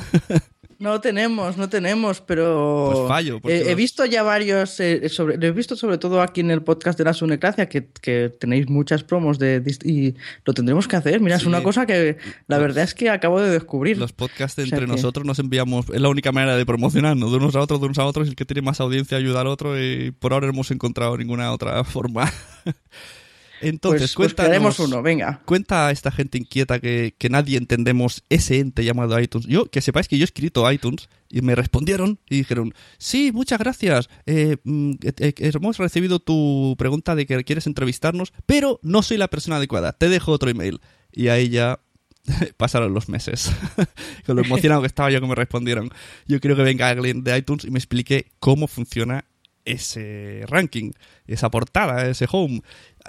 [0.79, 5.37] No tenemos, no tenemos, pero Pues fallo, Eh, he los- visto ya varios, eh, sobre,
[5.37, 8.69] lo he visto sobre todo aquí en el podcast de la Sunecracia, que, que tenéis
[8.69, 10.13] muchas promos de y
[10.45, 11.19] lo tendremos que hacer.
[11.19, 11.47] Mira, es Sí.
[11.47, 13.97] una cosa que la verdad es que acabo de descubrir.
[13.97, 17.31] Los podcasts O sea entre que- nosotros nos enviamos, es la única manera de promocionarnos,
[17.31, 19.41] de unos a otros, de unos a otros, y el que tiene más audiencia ayuda
[19.41, 22.31] al otro y por ahora no hemos encontrado ninguna otra forma.
[23.61, 25.41] Entonces, pues, pues cuéntanos, crearemos uno, venga.
[25.45, 29.47] Cuenta a esta gente inquieta que, que nadie entendemos ese ente llamado iTunes.
[29.47, 33.59] Yo, que sepáis que yo he escrito iTunes y me respondieron y dijeron, sí, muchas
[33.59, 39.03] gracias, eh, mm, eh, eh, hemos recibido tu pregunta de que quieres entrevistarnos, pero no
[39.03, 40.79] soy la persona adecuada, te dejo otro email.
[41.11, 41.79] Y ahí ya
[42.57, 43.51] pasaron los meses.
[44.25, 45.89] Con lo emocionado que estaba yo que me respondieron.
[46.27, 49.25] Yo quiero que venga alguien de iTunes y me explique cómo funciona
[49.67, 50.91] ese ranking,
[51.27, 52.61] esa portada, ese home.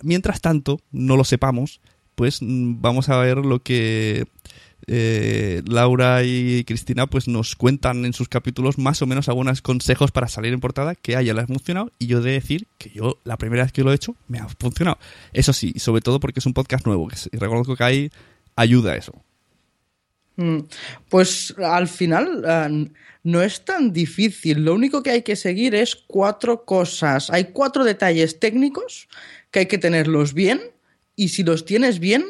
[0.03, 1.81] Mientras tanto, no lo sepamos,
[2.15, 4.27] pues mm, vamos a ver lo que
[4.87, 10.13] eh, Laura y Cristina pues nos cuentan en sus capítulos más o menos algunos consejos
[10.13, 13.19] para salir en portada que a ella les funcionado y yo de decir que yo
[13.25, 14.99] la primera vez que lo he hecho me ha funcionado.
[15.33, 18.11] Eso sí, sobre todo porque es un podcast nuevo y reconozco que hay
[18.57, 19.13] ayuda a eso.
[20.37, 20.61] Mm,
[21.09, 22.91] Pues al final eh,
[23.23, 24.65] no es tan difícil.
[24.65, 27.31] Lo único que hay que seguir es cuatro cosas.
[27.31, 29.09] Hay cuatro detalles técnicos
[29.51, 30.61] que hay que tenerlos bien
[31.17, 32.25] y si los tienes bien,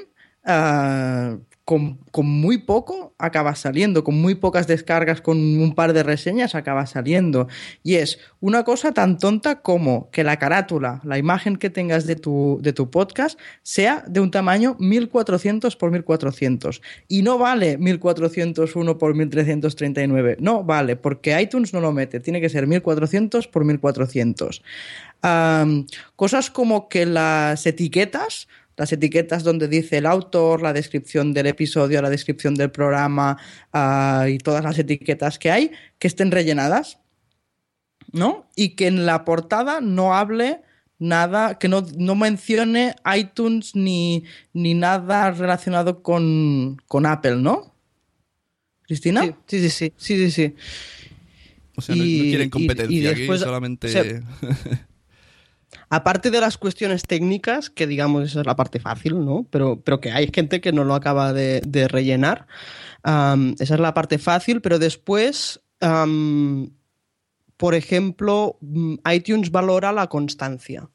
[0.46, 6.54] eh, con, muy poco acaba saliendo, con muy pocas descargas, con un par de reseñas
[6.54, 7.46] acaba saliendo.
[7.82, 12.16] Y es una cosa tan tonta como que la carátula, la imagen que tengas de
[12.16, 16.80] tu, de tu podcast, sea de un tamaño 1400 por 1400.
[17.06, 20.38] Y no vale 1401 por 1339.
[20.40, 22.18] No vale, porque iTunes no lo mete.
[22.18, 24.62] Tiene que ser 1400 por 1400.
[25.20, 25.84] Am,
[26.16, 28.48] cosas como que las etiquetas
[28.78, 33.36] las etiquetas donde dice el autor, la descripción del episodio, la descripción del programa
[33.72, 36.98] ah, y todas las etiquetas que hay, que estén rellenadas,
[38.12, 38.48] ¿no?
[38.56, 40.60] Y que en la portada no hable
[41.00, 47.74] nada, que no, no mencione iTunes ni, ni nada relacionado con, con Apple, ¿no?
[48.82, 49.22] ¿Cristina?
[49.46, 50.54] Sí, sí, sí, sí, sí, sí.
[51.76, 52.50] O sea, no, no Y- quieren
[52.90, 53.86] y- y aquí, después- solamente...
[53.88, 54.02] o sea,
[55.90, 59.46] Aparte de las cuestiones técnicas, que digamos esa es la parte fácil, ¿no?
[59.50, 62.46] Pero, pero que hay gente que no lo acaba de, rellenar.
[63.04, 65.60] Esa es la parte fácil, pero después,
[67.56, 70.90] por ejemplo, mm, iTunes valora la constancia.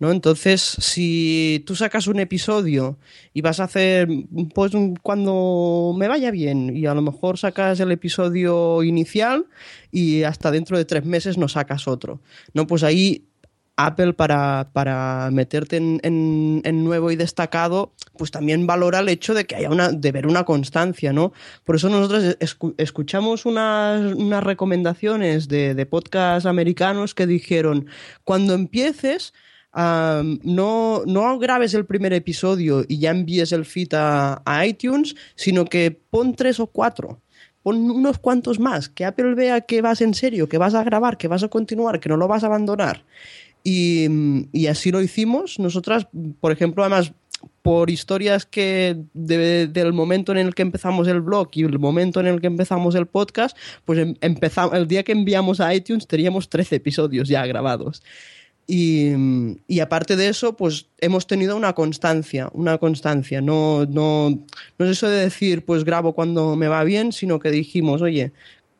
[0.00, 0.12] ¿No?
[0.12, 3.00] Entonces, si tú sacas un episodio
[3.34, 4.08] y vas a hacer,
[4.54, 4.70] pues
[5.02, 9.46] cuando me vaya bien, y a lo mejor sacas el episodio inicial
[9.90, 12.20] y hasta dentro de tres meses no sacas otro,
[12.54, 12.68] ¿no?
[12.68, 13.28] Pues ahí
[13.78, 19.46] Apple para, para meterte en, en- nuevo y destacado, pues también valora el hecho de
[19.46, 21.32] que haya una, de ver una constancia, ¿no?
[21.64, 27.86] Por eso nosotros escu- escuchamos unas, unas recomendaciones de, de podcasts americanos que dijeron,
[28.24, 29.32] cuando empieces,
[29.72, 35.64] am, no, no grabes el primer episodio y ya envíes el feed a iTunes, sino
[35.66, 37.20] que pon tres o cuatro
[37.62, 41.18] pon unos cuantos más, que Apple vea que vas en serio, que vas a grabar,
[41.18, 43.04] que vas a continuar, que no lo vas a abandonar.
[43.64, 45.58] Y, así lo hicimos.
[45.58, 46.06] Nosotras,
[46.40, 47.12] por ejemplo, además,
[47.62, 52.18] por historias que de- del momento en el que empezamos el blog y el momento
[52.20, 56.06] en el que empezamos el podcast, pues em- empezamos, el día que enviamos a iTunes
[56.06, 58.02] teníamos 13 episodios ya grabados.
[58.70, 59.12] Y,
[59.66, 63.40] y aparte de eso, pues hemos tenido una constancia, una constancia.
[63.40, 64.30] No, no,
[64.78, 68.32] no es eso de decir, pues grabo cuando me va bien, sino que dijimos, oye,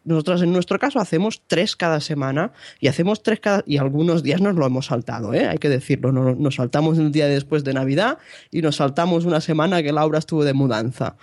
[0.09, 4.41] nosotros en nuestro caso hacemos tres cada semana y hacemos tres cada y algunos días
[4.41, 5.47] nos lo hemos saltado, ¿eh?
[5.47, 6.11] hay que decirlo.
[6.13, 8.19] No- Nos saltamos el día después de Navidad
[8.51, 11.17] y nos saltamos una semana que Laura estuvo de mudanza.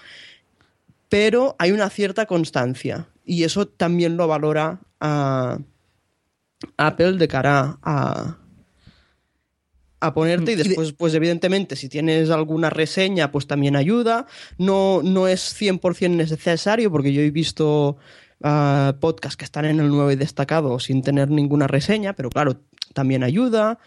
[1.10, 5.60] Pero hay una cierta constancia y eso también lo valora a
[6.78, 8.38] Apple de cara a,
[10.00, 14.26] a ponerte y después, pues evidentemente, si tienes alguna reseña, pues también ayuda.
[14.58, 17.98] No, no es 100% necesario porque yo he visto
[18.46, 22.62] ah, podcasts que están en el nuevo y destacado sin tener ninguna reseña, pero claro,
[22.94, 23.80] también ayuda.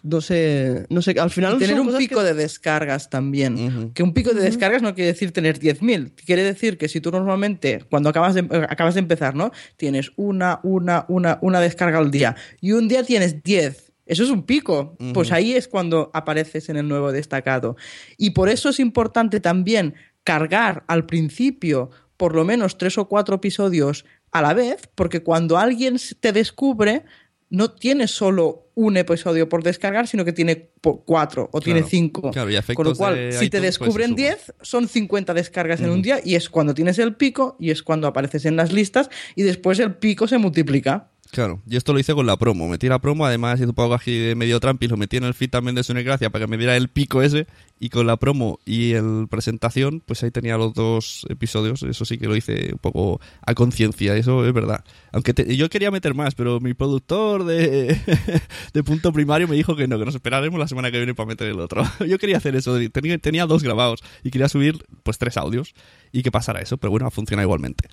[0.00, 3.90] No sé, no sé, al final Y tener un pico que- de descargas también.
[3.94, 6.12] Que un pico de descargas no quiere decir tener 10.000.
[6.24, 9.50] Quiere decir que si tú normalmente, cuando acabas de, eh, acabas de empezar, ¿no?
[9.76, 13.92] Tienes una, una, una, una descarga al día y un día tienes 10.
[14.06, 14.96] Eso es un pico.
[15.12, 17.76] Pues ahí es cuando apareces en el nuevo destacado.
[18.16, 23.36] Y por eso es importante también cargar al principio por lo menos tres o cuatro
[23.36, 27.04] episodios a la vez, porque cuando alguien te descubre,
[27.48, 30.70] no tiene solo un episodio por descargar, sino que tiene
[31.04, 32.30] cuatro o tiene cinco.
[32.30, 34.36] Claro, y a Con lo cual, si te pues, descubren se suma.
[34.36, 37.82] 10, son 50 descargas en un día y es cuando tienes el pico y es
[37.82, 41.10] cuando apareces en las listas y después el pico se multiplica.
[41.30, 42.68] Claro, yo esto lo hice con la promo.
[42.68, 45.34] Metí la promo, además hice un poco aquí de medio trampi, lo metí en el
[45.34, 47.46] feed también de su Gracia para que me diera el pico ese.
[47.80, 51.82] Y con la promo y el presentación, pues ahí tenía los dos episodios.
[51.82, 54.82] Eso sí que lo hice un poco a conciencia, eso es verdad.
[55.12, 58.00] Aunque te- yo quería meter más, pero mi productor de,
[58.72, 61.28] de punto primario me dijo que no, que nos esperaremos la semana que viene para
[61.28, 61.84] meter el otro.
[62.08, 65.74] Yo quería hacer eso, tenía, tenía dos grabados y quería subir pues tres audios
[66.10, 67.88] y que pasara eso, pero bueno, funciona igualmente.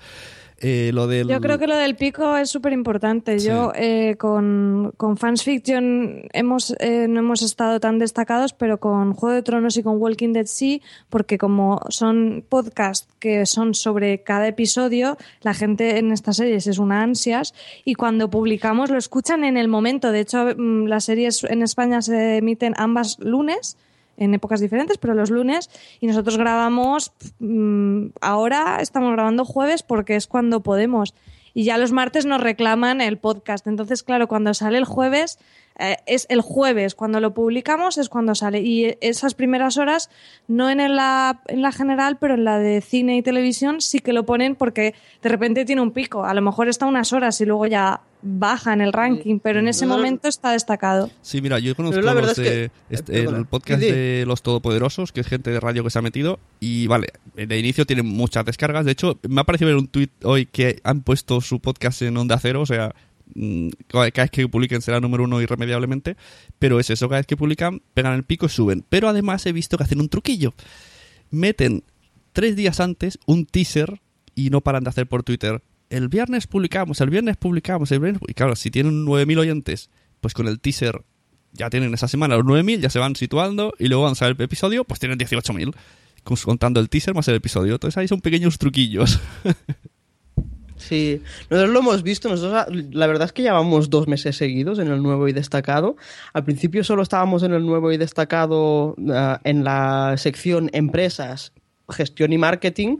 [0.58, 1.28] Eh, lo del...
[1.28, 3.38] Yo creo que lo del pico es súper importante.
[3.38, 9.12] Yo eh, con, con Fans Fiction hemos, eh, no hemos estado tan destacados, pero con
[9.12, 10.80] Juego de Tronos y con Walking Dead sí,
[11.10, 16.78] porque como son podcasts que son sobre cada episodio, la gente en estas series es
[16.78, 17.54] una ansias
[17.84, 20.10] y cuando publicamos lo escuchan en el momento.
[20.10, 23.76] De hecho, mm, las series en España se emiten ambas lunes
[24.16, 25.70] en épocas diferentes, pero los lunes,
[26.00, 31.14] y nosotros grabamos, mm, ahora estamos grabando jueves porque es cuando podemos,
[31.54, 33.66] y ya los martes nos reclaman el podcast.
[33.66, 35.38] Entonces, claro, cuando sale el jueves,
[35.78, 40.10] eh, es el jueves, cuando lo publicamos es cuando sale, y esas primeras horas,
[40.48, 44.12] no en la, en la general, pero en la de cine y televisión sí que
[44.12, 47.46] lo ponen porque de repente tiene un pico, a lo mejor está unas horas y
[47.46, 51.10] luego ya baja en el ranking, pero en ese Nosotros- momento está destacado.
[51.22, 53.38] Sí, mira, yo conozco la los es que- este, eh, perdona.
[53.38, 56.86] el podcast de Los Todopoderosos, que es gente de radio que se ha metido, y
[56.86, 58.84] vale, de inicio tienen muchas descargas.
[58.84, 62.16] De hecho, me ha parecido ver un tuit hoy que han puesto su podcast en
[62.16, 62.94] Onda Cero, o sea,
[63.34, 66.16] mm, cada cada vez que publiquen será número uno irremediablemente,
[66.58, 68.84] pero es eso, cada vez que publican, pegan el pico y suben.
[68.88, 70.54] Pero además he visto que hacen un truquillo.
[71.30, 71.82] Meten
[72.32, 74.00] tres días antes un teaser
[74.34, 75.62] y no paran de hacer por Twitter.
[75.90, 78.20] El viernes publicamos, el viernes publicamos, el viernes...
[78.26, 79.90] Y claro, si tienen 9.000 oyentes,
[80.20, 81.02] pues con el teaser
[81.52, 84.40] ya tienen esa semana los 9.000, ya se van situando y luego van a el
[84.40, 85.74] episodio, pues tienen 18.000.
[86.24, 87.74] Con- Contando el teaser más el episodio.
[87.74, 89.20] Entonces ahí son pequeños truquillos.
[90.78, 94.88] Sí, nosotros lo hemos visto, nosotros la verdad es que llevamos dos meses seguidos en
[94.88, 95.96] el nuevo y destacado.
[96.34, 101.52] Al principio solo estábamos en el nuevo y destacado ah, en la sección empresas,
[101.88, 102.96] gestión y marketing,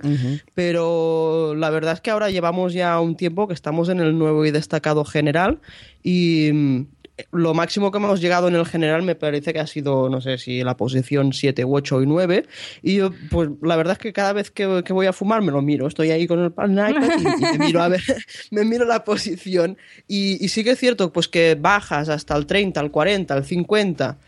[0.55, 4.45] pero la verdad es que ahora llevamos ya un tiempo que estamos en el nuevo
[4.47, 5.61] y destacado general
[6.03, 6.87] y mm,
[7.33, 10.37] lo máximo que hemos llegado en el general me parece que ha sido, no sé
[10.39, 12.47] si la posición 7, 8 y 9.
[12.83, 15.51] Y yo, pues la verdad es que cada vez que, que voy a fumar me
[15.51, 15.87] lo miro.
[15.87, 18.03] Estoy ahí con el pan y, y me miro a ver,
[18.51, 19.79] me miro la posición.
[20.07, 23.45] Y, y sí que es cierto, pues que bajas hasta el 30, el 40, el
[23.45, 24.19] 50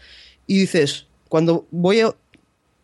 [0.46, 2.14] y dices, cuando voy a...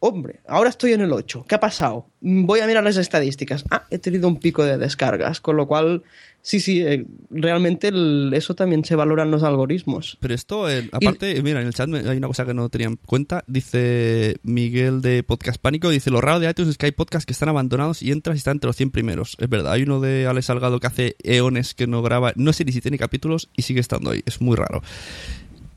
[0.07, 1.47] Hombre, ahora estoy en el 8.
[1.49, 2.07] ¿Qué ha pasado?
[2.21, 3.65] Mm, Voy a mirar las estadísticas.
[3.71, 6.03] Ah, he tenido un pico de descargas, con lo cual,
[6.43, 10.19] sí, sí, eh, realmente el- eso también se valora en los algoritmos.
[10.21, 12.97] Pero esto, eh, aparte, mira, en el chat hay una cosa que no tenía en
[12.97, 13.45] cuenta.
[13.47, 17.33] Dice Miguel de Podcast Pánico, dice, lo raro de iTunes es que hay podcasts que
[17.33, 19.39] están abandonados y entras y están entre los 100 primeros.
[19.41, 22.67] Es verdad, hay uno de Alex Salgado que hace eones que no graba, no sé
[22.67, 24.23] ni si tiene capítulos y sigue estando ahí.
[24.27, 24.83] Es muy raro.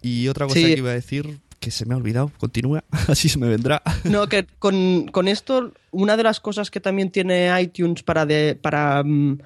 [0.02, 0.66] Y otra cosa Sí.
[0.66, 1.40] que iba a decir,
[1.72, 3.82] se me ha olvidado, continúa, así se me vendrá.
[4.04, 8.58] No, que con, con esto, una de las cosas que también tiene iTunes para de,
[8.60, 9.38] para mm,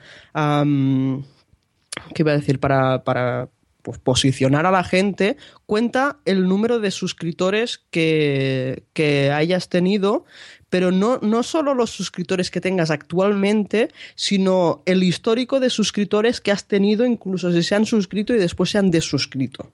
[2.13, 2.59] ¿qué iba a decir?
[2.59, 3.49] Para, para
[3.81, 10.25] pues, posicionar a la gente, cuenta el número de suscriptores que, que hayas tenido,
[10.69, 16.51] pero no, no solo los suscriptores que tengas actualmente, sino el histórico de suscriptores que
[16.51, 19.71] has tenido, incluso si se han suscrito y después se han desuscrito.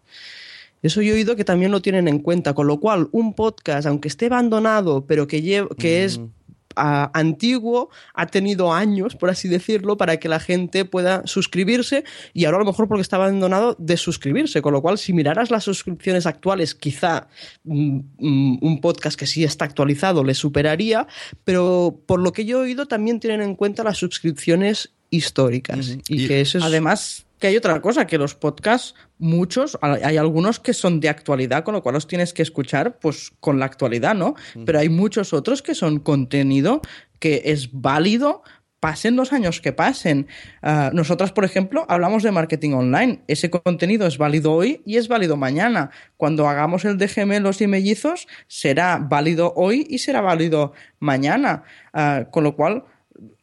[0.81, 3.87] Eso yo he oído que también lo tienen en cuenta, con lo cual un podcast,
[3.87, 6.19] aunque esté abandonado, pero que, que es
[6.75, 12.45] ah, antiguo, ha tenido años, por así decirlo, para que la gente pueda suscribirse y
[12.45, 16.25] ahora a lo mejor porque está abandonado, desuscribirse, con lo cual si miraras las suscripciones
[16.27, 17.27] actuales, quizá
[17.63, 21.07] mm, mm, un podcast que sí está actualizado le superaría,
[21.43, 26.27] pero por lo que yo he oído también tienen en cuenta las suscripciones históricas y,
[26.27, 26.63] que eso es...
[26.63, 31.63] Además, que hay otra cosa, que los podcasts, muchos, hay algunos que son de actualidad,
[31.63, 34.35] con lo cual los tienes que escuchar pues con la actualidad, ¿no?
[34.65, 36.81] Pero hay muchos otros que son contenido
[37.19, 38.43] que es válido
[38.79, 40.27] pasen los años que pasen.
[40.61, 43.21] Ah, nosotras, por ejemplo, hablamos de marketing online.
[43.27, 45.89] Ese contenido es válido hoy y es válido mañana.
[46.15, 51.63] Cuando hagamos el de gemelos y mellizos, será válido hoy y será válido mañana.
[51.93, 52.83] Ah, con lo cual,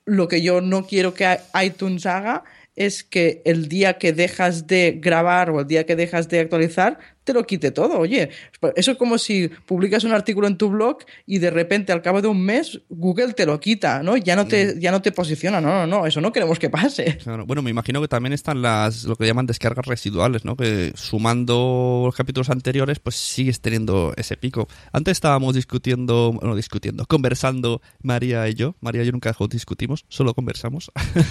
[0.05, 2.45] lo que yo no quiero que iTunes haga
[2.77, 6.99] es que el día que dejas de grabar o el día que dejas de actualizar
[7.25, 7.99] te lo quite todo.
[7.99, 8.31] Oye,
[8.77, 12.21] eso es como si publicas un artículo en tu blog y de repente al cabo
[12.21, 14.17] de un mes Google te lo quita, ¿no?
[14.17, 15.61] Ya no te, ya no te posiciona.
[15.61, 17.19] No, no, no, eso no queremos que pase.
[17.19, 17.47] Claro.
[17.47, 20.57] Bueno, me imagino que también están las lo que llaman descargas residuales, ¿no?
[20.57, 24.69] Que sumando los capítulos anteriores, pues sigues teniendo ese pico.
[24.93, 28.77] Antes estábamos discutiendo, bueno, discutiendo, conversando María y yo.
[28.81, 30.91] María y yo nunca discutimos, solo conversamos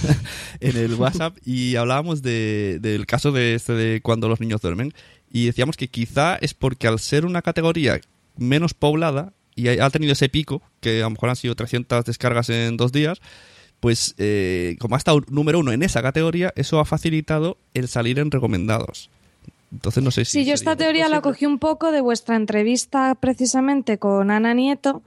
[0.60, 4.94] en el WhatsApp y hablábamos de, del caso de este de cuando los niños duermen
[5.34, 8.00] y decíamos que quizá es porque al ser una categoría
[8.38, 12.50] menos poblada y ha tenido ese pico, que a lo mejor han sido 300 descargas
[12.50, 13.20] en dos días,
[13.80, 18.20] pues eh, como ha estado número uno en esa categoría, eso ha facilitado el salir
[18.20, 19.10] en recomendados.
[19.72, 20.40] Entonces no sé si...
[20.40, 25.02] Sí, yo esta teoría la cogí un poco de vuestra entrevista precisamente con Ana Nieto,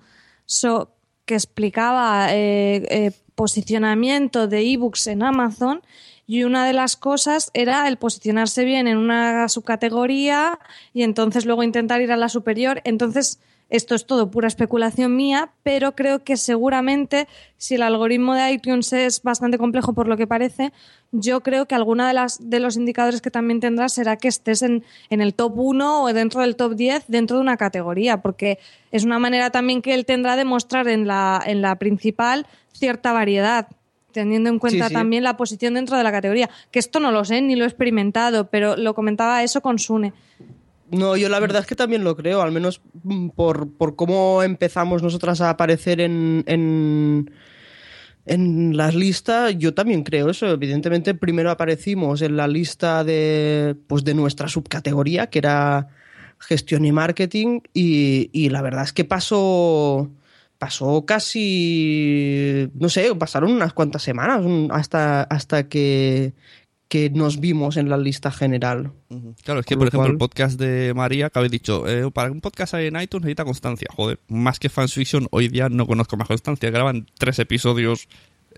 [0.45, 0.91] so,
[1.25, 5.83] que explicaba eh, eh, posicionamiento de ebooks en Amazon
[6.27, 10.59] y una de las cosas era el posicionarse bien en una subcategoría
[10.93, 12.81] y entonces luego intentar ir a la superior.
[12.85, 13.39] Entonces,
[13.69, 17.27] esto es todo pura especulación mía, pero creo que seguramente
[17.57, 20.73] si el algoritmo de iTunes es bastante complejo por lo que parece,
[21.11, 24.63] yo creo que alguna de las de los indicadores que también tendrás será que estés
[24.63, 28.61] en, en el top 1 o dentro del top 10 dentro de una categoría, porque
[28.93, 33.13] es una manera también que él tendrá de mostrar en la, en la principal cierta
[33.13, 33.69] variedad
[34.21, 34.95] teniendo en cuenta Sí, sí.
[34.95, 36.51] también la posición dentro de la categoría.
[36.71, 40.13] Que esto no lo sé, ni lo he experimentado, pero lo comentaba eso con Sune.
[40.91, 44.43] No, yo la verdad es que también lo creo, al menos mm, por, por cómo
[44.43, 47.31] empezamos nosotras a aparecer en, en,
[48.25, 50.47] en las listas, yo también creo eso.
[50.47, 55.89] Evidentemente, primero aparecimos en la lista de, pues de nuestra subcategoría, que era
[56.39, 60.09] gestión y marketing, y, y la verdad es que pasó,
[60.59, 66.33] pasó casi, no sé, pasaron unas cuantas semanas hasta, hasta que,
[66.89, 68.93] que nos vimos en la lista general.
[69.45, 71.87] Claro, es que, Con por lo ejemplo, cual- el podcast de María, que habéis dicho,
[71.89, 73.89] eh, para un podcast en iTunes necesita constancia.
[73.95, 76.71] Joder, más que fanfiction, hoy día no conozco más constancia.
[76.71, 78.09] Graban tres episodios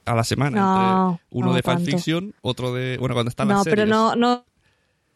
[0.04, 0.60] a la semana.
[0.60, 1.84] No, entre uno no de tanto.
[1.84, 2.96] fanfiction, otro de...
[2.98, 3.88] Bueno, cuando están No, las pero series.
[3.90, 4.44] no, no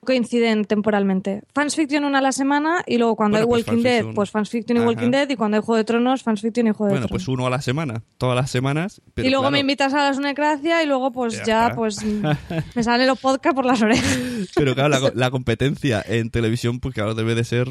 [0.04, 1.42] coinciden temporalmente.
[1.54, 4.30] Fans Fiction una a la semana y luego cuando Bueno, hay pues Walking Dead, pues
[4.30, 4.88] Fans Fiction y Ajá.
[4.88, 7.24] Walking Dead y cuando hay Juego de Tronos, Fans Fiction y Juego de Bueno, Tronos.
[7.24, 9.00] pues uno a la semana, todas las semanas.
[9.14, 11.98] pero y luego claro, me invitas a la Sunecracia y luego pues Ya pues
[12.74, 14.18] me salen los podcasts por las orejas.
[14.54, 17.68] Pero claro, la, la competencia en televisión, pues claro, debe de ser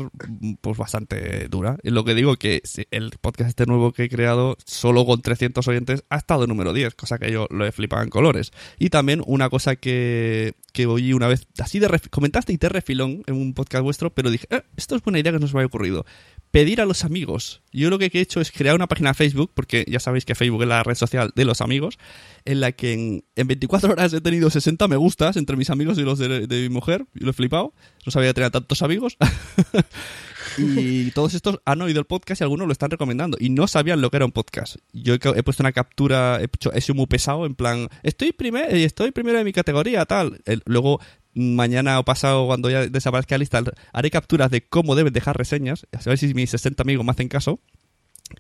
[0.62, 1.78] pues bastante dura.
[1.84, 5.68] Y lo que digo que el podcast este nuevo que he creado, solo con 300
[5.68, 8.52] oyentes, ha estado número 10, cosa que yo lo he flipado en colores.
[8.80, 13.24] Y también una cosa que, que oí una vez, así de comentaste y te refilón
[13.28, 16.06] en un podcast vuestro, pero dije, "Eh, esto es buena idea que nos había ocurrido.
[16.52, 17.62] Pedir a los amigos.
[17.72, 20.62] Yo lo que he hecho es crear una página Facebook, porque ya sabéis que Facebook
[20.64, 21.98] es la red social de los amigos,
[22.46, 25.98] en la que en, en 24 horas he tenido 60 me gustas entre mis amigos
[25.98, 27.74] y los de, mi mujer, y lo he flipado.
[28.06, 29.18] No sabía tener tantos amigos.
[30.58, 33.38] y todos estos han oído el podcast y algunos lo están recomendando.
[33.40, 34.78] Y no sabían lo que era un podcast.
[34.94, 38.74] Yo he, puesto una captura, he, hecho, he sido muy pesado, en plan, estoy, primer,
[38.76, 40.42] estoy primero de mi categoría, tal.
[40.66, 41.00] Luego,
[41.34, 43.64] mañana o pasado, cuando ya desaparezca la lista,
[43.94, 47.28] haré capturas de cómo deben dejar reseñas, a ver si mis 60 amigos me hacen
[47.28, 47.60] caso.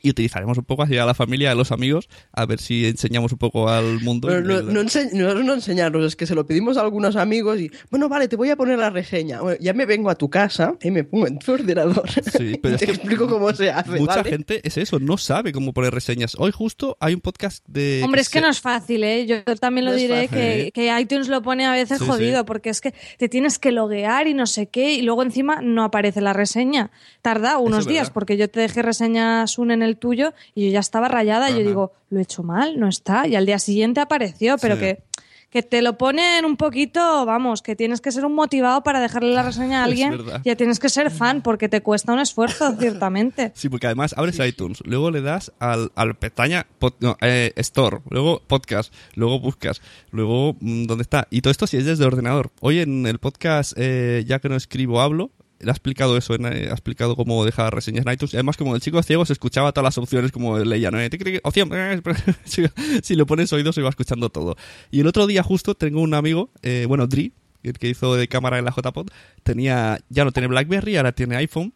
[0.02, 3.32] Y utilizaremos un poco así a la familia, a los amigos, a ver si enseñamos
[3.32, 4.28] un poco al mundo.
[4.28, 7.16] Pero no, El- no, ense- no- no enseñarnos, es que se lo pedimos a algunos
[7.16, 9.42] amigos y, bueno, vale, te voy a poner la reseña.
[9.42, 12.10] Bueno, ya me vengo a tu casa y me pongo en tu ordenador.
[12.12, 13.92] Sí, pero y es te que explico cómo se hace.
[14.00, 14.30] Mucha ¿vale?
[14.30, 16.36] gente es eso, no sabe cómo poner reseñas.
[16.38, 18.02] Hoy justo hay un podcast de...
[18.04, 19.26] Hombre, es que se- no es fácil, ¿eh?
[19.26, 22.44] Yo también lo diré que, que iTunes lo pone a veces Sí, jodido, sí.
[22.46, 25.84] porque es que te tienes que loguear y no sé qué, y luego encima no
[25.84, 26.92] aparece la reseña.
[27.22, 28.14] Tarda unos días, verdad.
[28.14, 31.50] porque yo te dejé reseñas un en el tuyo y yo ya estaba rayada.
[31.50, 33.28] Y yo digo, lo he hecho mal, no está.
[33.28, 34.82] Y al día siguiente apareció, pero Sí.
[34.82, 35.04] que,
[35.50, 39.34] que te lo ponen un poquito, vamos, que tienes que ser un motivado para dejarle
[39.34, 40.12] la reseña a Es alguien.
[40.12, 40.42] verdad.
[40.46, 43.52] Ya tienes que ser fan, porque te cuesta un esfuerzo, ciertamente.
[43.54, 48.00] Sí, porque además abres iTunes, luego le das al, al pestaña pod- no, eh, Store,
[48.10, 49.82] luego Podcast, luego buscas,
[50.12, 51.28] luego mm, ¿dónde está?
[51.30, 52.52] Y todo esto si es desde el ordenador.
[52.62, 55.32] Hoy en el podcast, eh, ya que no escribo, hablo,
[55.66, 58.34] ha explicado eso, en, ha explicado cómo dejar reseñas en iTunes.
[58.34, 61.00] Además, como el chico ciego se escuchaba todas las opciones como leía, ¿no?
[61.00, 62.02] Eh, opción, eh,
[63.04, 64.56] si, le pones oídos se iba escuchando todo.
[64.90, 67.34] Y el otro día justo tengo un amigo, eh, bueno, Dri,
[67.64, 69.10] el que hizo de cámara en la JPod,
[69.44, 71.74] tenía, ya no tiene BlackBerry, ahora tiene iPhone.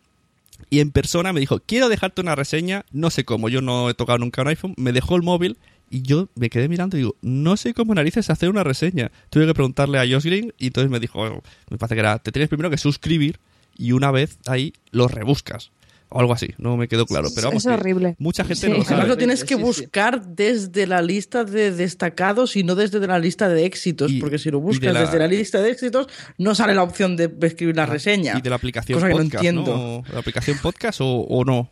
[0.69, 3.93] Y en persona me dijo, quiero dejarte una reseña, no sé cómo, yo no he
[3.93, 5.57] tocado nunca un iPhone, me dejó el móvil
[5.89, 9.11] y yo me quedé mirando y digo, no sé cómo narices hacer una reseña.
[9.29, 12.19] Tuve que preguntarle a Josh Green y entonces me dijo, "Oh, me parece que era,
[12.19, 13.39] te tienes primero que suscribir
[13.75, 15.71] y una vez ahí lo rebuscas.
[16.09, 17.29] O algo así, no me quedó claro.
[17.33, 18.15] Pero vamos, es horrible.
[18.19, 18.67] Mucha gente Sí.
[18.67, 19.09] no lo Además sabe.
[19.09, 23.65] lo tienes que buscar desde la lista de destacados y no desde la lista de
[23.65, 26.07] éxitos, Y- porque si lo buscas de la- desde la lista de éxitos
[26.37, 28.37] no sale la opción de escribir la reseña.
[28.37, 29.77] Y de la aplicación cosa que podcast, no entiendo.
[29.77, 30.03] ¿no?
[30.07, 31.71] ¿De la aplicación podcast o, o no?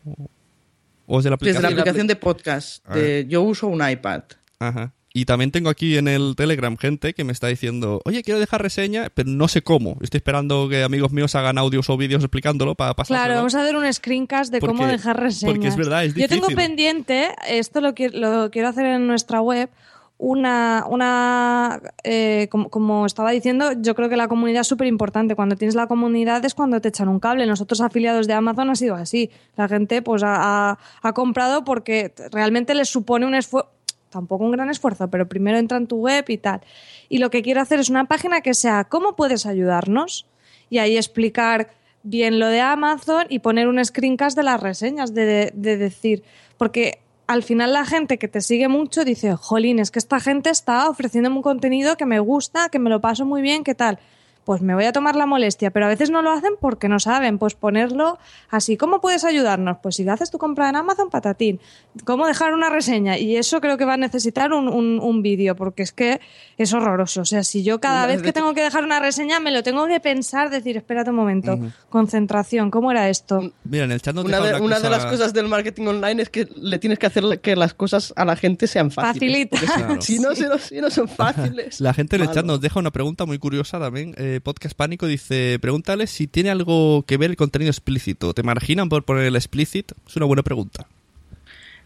[1.05, 1.63] ¿O es de la Desde aplicación?
[1.63, 2.89] la aplicación de podcast.
[2.89, 4.23] A de- yo uso un iPad.
[4.59, 4.93] Ajá.
[5.15, 8.64] Y también tengo aquí en el Telegram gente que me está diciendo, oye, quiero dejar
[8.64, 9.95] reseña, pero no sé cómo.
[10.02, 13.18] Estoy esperando que amigos míos hagan audios o vídeos explicándolo para pasar.
[13.18, 15.53] Claro, vamos a hacer un screencast de cómo dejar reseñas.
[15.53, 16.56] porque es verdad, es Yo tengo difícil.
[16.56, 19.69] pendiente, esto lo, qui- lo quiero hacer en nuestra web,
[20.18, 25.35] una, una eh, como, como estaba diciendo, yo creo que la comunidad es súper importante.
[25.35, 27.45] Cuando tienes la comunidad es cuando te echan un cable.
[27.45, 29.30] Nosotros afiliados de Amazon ha sido así.
[29.57, 33.69] La gente pues ha, ha- ha comprado porque realmente les supone un esfuerzo,
[34.14, 36.61] tampoco un gran esfuerzo, pero primero entra en tu web y tal.
[37.10, 40.26] Y lo que quiero hacer es una página que sea ¿cómo puedes ayudarnos?
[40.69, 41.72] Y ahí explicar
[42.03, 46.23] bien lo de Amazon y poner un screencast de las reseñas, de, de- de decir,
[46.57, 50.49] porque al final la gente que te sigue mucho dice, jolín, es que esta gente
[50.49, 53.99] está ofreciéndome un contenido que me gusta, que me lo paso muy bien, ¿qué tal?
[54.45, 56.99] Pues me voy a tomar la molestia, pero a veces no lo hacen porque no
[56.99, 58.76] saben, pues ponerlo así.
[58.76, 59.78] ¿Cómo puedes ayudarnos?
[59.82, 61.60] Pues si haces tu compra en Amazon, patatín.
[62.03, 63.18] ¿Cómo dejar una reseña?
[63.18, 66.20] Y eso creo que va a necesitar un, un- un vídeo, porque es que
[66.57, 67.22] es horroroso.
[67.22, 69.88] O sea, si yo cada vez que tengo que dejar una reseña me lo tengo
[69.88, 71.57] que pensar, decir, espérate un momento,
[71.90, 73.53] concentración, ¿cómo era esto?
[73.64, 76.22] Mira, en el chat nos Una, de, una una de las cosas del marketing online
[76.24, 79.48] es que le tienes que hacer que las cosas a la gente sean fáciles.
[79.49, 79.57] Facilita.
[79.57, 80.02] Si- Claro.
[80.02, 81.80] Si, no, si, no, si no son fáciles.
[81.80, 84.14] La gente en el chat nos deja una pregunta muy curiosa también.
[84.18, 88.34] Eh, Podcast Pánico dice, pregúntale si tiene algo que ver el contenido explícito.
[88.34, 89.91] ¿Te marginan por poner el explicit?
[90.07, 90.88] Es una buena pregunta.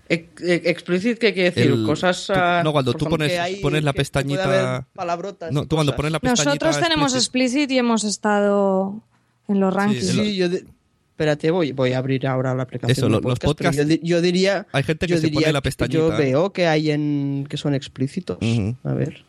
[0.09, 1.71] Ex- ex- Explicit, ¿qué quiere decir?
[1.71, 2.27] El- Cosas.
[2.27, 4.87] tú- ah, no, cuando tú pones, hay- pones la pestañita...
[4.93, 6.65] palabrotas No, tú cuando pones la pestañita...
[6.65, 9.01] Nosotros tenemos explicit- y hemos estado
[9.49, 10.15] en los rankings.
[10.15, 10.63] lo- Sí, yo de-
[11.17, 12.91] Espérate, voy, voy a abrir ahora la aplicación.
[12.91, 14.67] Eso, de los podcasts- Yo, di- yo diría.
[14.71, 15.97] Hay gente que yo se pone diría la pestañita.
[15.97, 18.37] Yo veo que hay en que son explícitos.
[18.83, 19.25] A ver.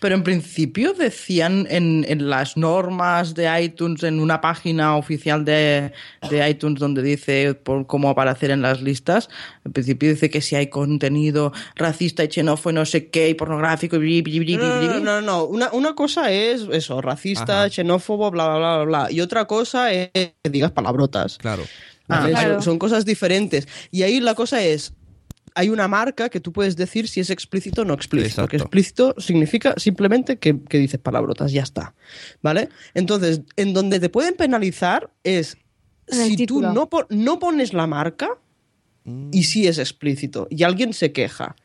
[0.00, 5.92] Pero en principio decían en, en las normas de iTunes, en una página oficial de,
[6.30, 9.28] de iTunes donde dice por cómo aparecer en las listas,
[9.64, 13.96] en principio dice que si hay contenido racista y xenófobo, no sé qué, y pornográfico,
[13.96, 15.44] y bli, bli, bli, No, no, bli, no, no, no.
[15.44, 17.70] Una, una cosa es eso, racista, Ajá.
[17.70, 19.12] xenófobo, bla, bla, bla, bla, bla.
[19.12, 21.38] Y otra cosa es que digas palabrotas.
[21.38, 21.64] Claro.
[22.08, 22.30] ¿vale?
[22.30, 22.54] Claro.
[22.54, 23.68] Son, son cosas diferentes.
[23.90, 24.92] Y ahí la cosa es,
[25.58, 28.28] hay una marca que tú puedes decir si es explícito o no explícito.
[28.28, 28.42] Exacto.
[28.44, 31.96] Porque explícito significa simplemente que, que dices palabrotas, ya está.
[32.42, 32.68] ¿Vale?
[32.94, 35.56] Entonces, en donde te pueden penalizar es
[36.06, 38.38] si tú no, no pones la marca
[39.32, 40.46] y sí es explícito.
[40.48, 41.56] Y alguien se queja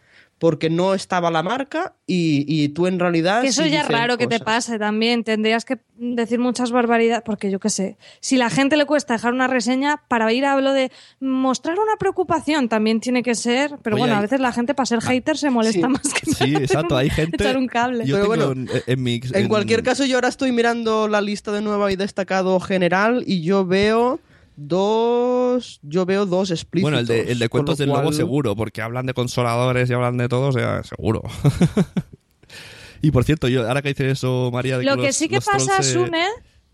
[0.44, 3.44] porque no estaba la marca y, y tú en realidad...
[3.44, 5.24] Que eso sí ya es raro que te pase también.
[5.24, 7.98] Tendrías que decir muchas barbaridades, porque yo qué sé.
[8.20, 10.91] Si la gente le cuesta dejar una reseña, para ir a lo de
[11.22, 13.78] mostrar una preocupación también tiene que ser.
[13.84, 15.94] Pero Oye, bueno, a veces la gente para ser hater se molesta sí.
[15.94, 16.98] más que Sí, exacto.
[16.98, 17.41] Hay gente...
[17.41, 18.06] echar un cable.
[18.06, 19.22] Yo Pero bueno, en, en mi...
[19.32, 23.44] En cualquier caso, yo ahora estoy mirando la lista de nueva y destacado general y
[23.44, 24.20] yo veo
[24.55, 25.80] dos.
[25.84, 26.91] Yo veo dos explícitos.
[26.91, 29.93] Bueno, el de, el de cuentos del lobo cual- seguro, porque hablan de consoladores y
[29.93, 31.21] hablan de todo, o sea, seguro.
[33.01, 35.41] y por cierto, yo ahora que dices eso, María, de Lo que los- sí que
[35.41, 36.25] pasa, se- Sune,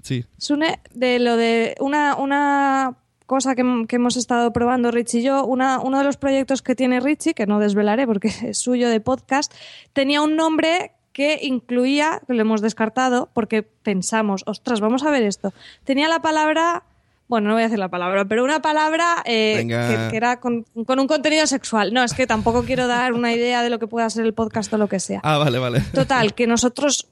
[0.01, 0.23] Sí.
[0.38, 2.95] Sune, de lo de una, una
[3.26, 6.73] cosa que, que hemos estado probando Rich y yo, una, uno de los proyectos que
[6.76, 9.53] tiene Richie, que no desvelaré porque es suyo de podcast,
[9.93, 15.23] tenía un nombre que incluía, que lo hemos descartado porque pensamos, ostras, vamos a ver
[15.23, 15.53] esto.
[15.84, 16.84] Tenía la palabra,
[17.30, 20.65] bueno, no voy a decir la palabra, pero una palabra eh, que, que era con,
[20.85, 21.93] con un contenido sexual.
[21.93, 24.73] No, es que tampoco quiero dar una idea de lo que pueda ser el podcast
[24.73, 25.22] o lo que sea.
[25.23, 25.81] Ah, vale, vale.
[25.93, 27.07] Total, que nosotros.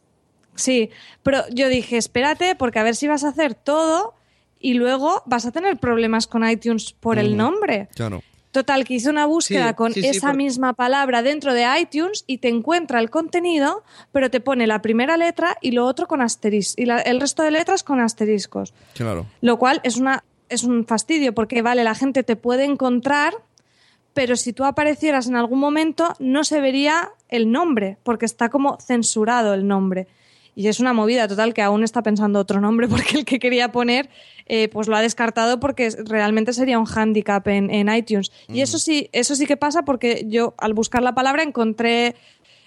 [0.56, 0.90] Sí,
[1.22, 4.16] pero yo dije, espérate, porque a ver si vas a hacer todo
[4.60, 7.88] y luego vas a tener problemas con iTunes por el nombre.
[7.94, 8.24] Claro.
[8.52, 12.38] Total, que hice una búsqueda Sí, con sí, esa misma palabra dentro de iTunes y
[12.40, 16.76] te encuentra el contenido, pero te pone la primera letra y lo otro con asteriscos.
[16.78, 18.74] Y la- el resto de letras con asteriscos.
[18.96, 19.26] Claro.
[19.42, 23.34] Lo cual es, una, es un fastidio, porque vale, la gente te puede encontrar,
[24.14, 28.80] pero si tú aparecieras en algún momento no se vería el nombre, porque está como
[28.80, 30.08] censurado el nombre.
[30.58, 33.72] Y es una movida total que aún está pensando otro nombre, porque el que quería
[33.72, 34.10] poner,
[34.48, 38.32] eh, pues lo ha descartado porque realmente sería un hándicap en, en iTunes.
[38.48, 42.16] Y eso sí, eso sí que pasa porque yo al buscar la palabra encontré,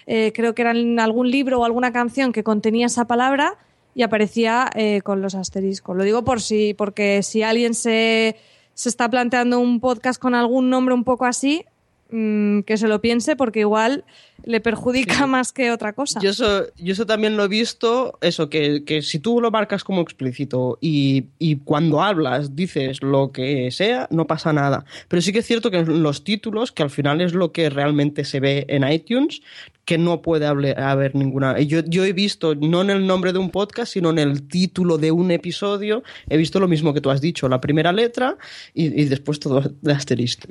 [0.07, 3.57] eh, creo que era en algún libro o alguna canción que contenía esa palabra
[3.93, 5.97] y aparecía eh, con los asteriscos.
[5.97, 8.37] Lo digo por si, porque si alguien se,
[8.73, 11.65] se está planteando un podcast con algún nombre un poco así,
[12.11, 14.03] mm, que se lo piense porque igual
[14.43, 16.19] le perjudica más que otra cosa.
[16.21, 19.83] Yo eso, yo eso también lo he visto, eso, que, que si tú lo marcas
[19.83, 24.85] como explícito y, y cuando hablas dices lo que sea, no pasa nada.
[25.07, 27.69] Pero sí que es cierto que en los títulos, que al final es lo que
[27.69, 29.41] realmente se ve en iTunes,
[29.85, 31.59] que no puede haber ninguna.
[31.59, 34.97] Yo, yo he visto, no en el nombre de un podcast, sino en el título
[34.97, 38.37] de un episodio, he visto lo mismo que tú has dicho, la primera letra
[38.73, 40.47] y, y después todo de asterisco,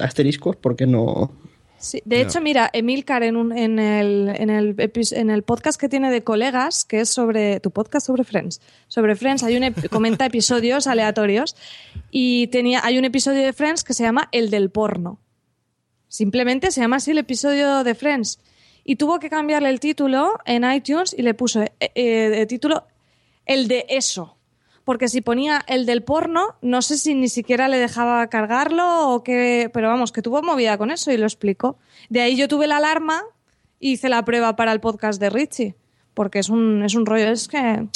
[0.00, 1.30] asteriscos, porque no.
[1.78, 5.80] Sí, de hecho, mira, Emilcar en, un, en, el, en, el, epis- en el podcast
[5.80, 9.64] que tiene de colegas, que es sobre tu podcast sobre Friends, sobre Friends, hay un
[9.64, 11.56] ep- comenta episodios aleatorios
[12.12, 15.18] y tenía, hay un episodio de Friends que se llama El del porno.
[16.06, 18.38] Simplemente se llama así el episodio de Friends.
[18.84, 22.86] Y tuvo que cambiarle el título en iTunes y le puso eh, eh, el título
[23.46, 24.36] El de eso.
[24.84, 29.22] Porque si ponía el del porno, no sé si ni siquiera le dejaba cargarlo o
[29.22, 29.70] qué.
[29.72, 31.78] Pero vamos, que tuvo movida con eso y lo explicó.
[32.08, 33.22] De ahí yo tuve la alarma
[33.78, 35.76] y hice la prueba para el podcast de Richie.
[36.14, 37.28] Porque es un, es un rollo.
[37.28, 37.86] Es que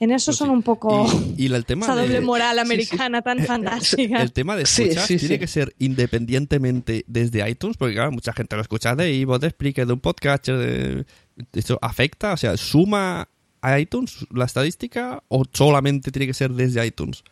[0.00, 1.06] en eso son un poco.
[1.36, 2.60] Y el tema esa de- doble moral Sí, sí.
[2.60, 4.22] americana tan fantástica.
[4.22, 5.38] El tema de sí, tiene sí.
[5.38, 9.86] que ser independientemente desde iTunes, porque claro, mucha gente lo escucha de Ivo, de Spreaker,
[9.86, 10.48] de un podcast.
[10.48, 11.04] De...
[11.52, 12.32] ¿Esto afecta?
[12.32, 13.28] O sea, ¿suma
[13.62, 17.24] a iTunes la estadística o solamente tiene que ser desde iTunes?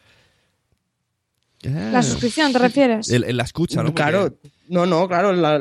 [1.62, 3.09] La suscripción, ¿te refieres?
[3.10, 3.90] El- el la escucha, ¿no?
[3.90, 4.34] Porque- Claro,
[4.73, 5.61] no, no, claro, la-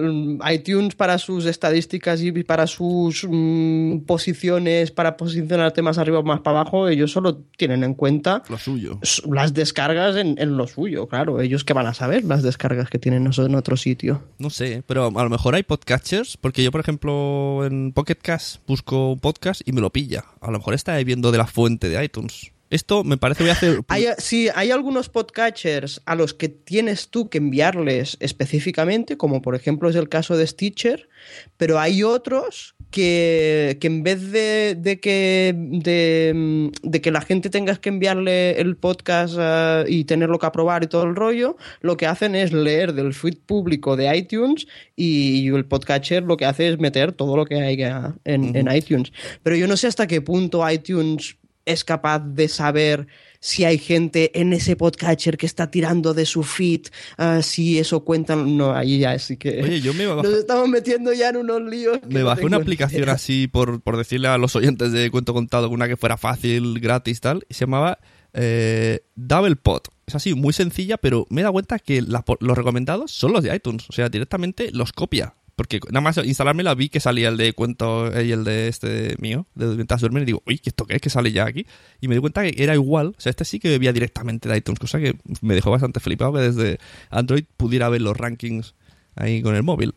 [0.54, 6.40] iTunes para sus estadísticas y para sus mm, posiciones, para posicionar temas arriba o más
[6.40, 9.00] para abajo, ellos solo tienen en cuenta lo suyo.
[9.30, 12.98] las descargas en, en lo suyo, claro, ellos que van a saber las descargas que
[13.00, 14.24] tienen en otro sitio.
[14.40, 18.66] No sé, pero a lo mejor hay podcatchers, porque yo, por ejemplo, en Pocket Cast
[18.68, 20.24] busco un podcast y me lo pilla.
[20.40, 22.52] A lo mejor está viendo de la fuente de iTunes.
[22.72, 23.82] Esto me parece voy a hacer...
[23.90, 29.56] Hay, sí, hay algunos podcatchers a los que tienes tú que enviarles específicamente, como por
[29.56, 31.10] ejemplo es el caso de Stitcher,
[31.58, 37.50] pero hay otros que, que en vez de, de que, de, de que la gente
[37.50, 41.98] tengas que enviarle el podcast eh, y tenerlo que aprobar y todo el rollo, lo
[41.98, 44.66] que hacen es leer del feed público de iTunes
[44.96, 49.12] y el podcatcher lo que hace es meter todo lo que haya en, en iTunes.
[49.44, 51.36] Pero yo no sé hasta qué punto iTunes
[51.66, 53.08] es capaz de saber
[53.40, 56.82] si hay gente en ese podcatcher que está tirando de su feed,
[57.18, 58.36] ah, si eso cuenta.
[58.36, 59.62] No, ahí ya sí que.
[59.64, 62.00] Oye, yo me Nos bajé, estamos metiendo ya en unos líos.
[62.08, 63.14] me bajé una aplicación idea.
[63.14, 67.20] así por, por decirle a los oyentes de Cuento Contado una que fuera fácil, gratis,
[67.22, 68.00] tal, y se llamaba
[68.34, 69.82] eh, Double Pod.
[70.08, 73.44] Es así, muy sencilla, pero me he dado cuenta que la- los recomendados son los
[73.44, 73.86] de iTunes.
[73.90, 75.36] O sea, directamente los copia.
[75.62, 79.16] Porque nada más instalármela vi que salía el de cuento eh, y el de este
[79.20, 81.02] mío, de Mientras duermen, y digo, uy, ¿qué esto qué es?
[81.04, 81.68] Que sale ya aquí.
[82.00, 83.14] Y me di cuenta que era igual.
[83.16, 86.34] O sea, este sí que bebía directamente de iTunes, cosa que me dejó bastante flipado
[86.34, 86.80] que desde
[87.12, 88.74] Android pudiera ver los rankings
[89.16, 89.94] ahí con el móvil.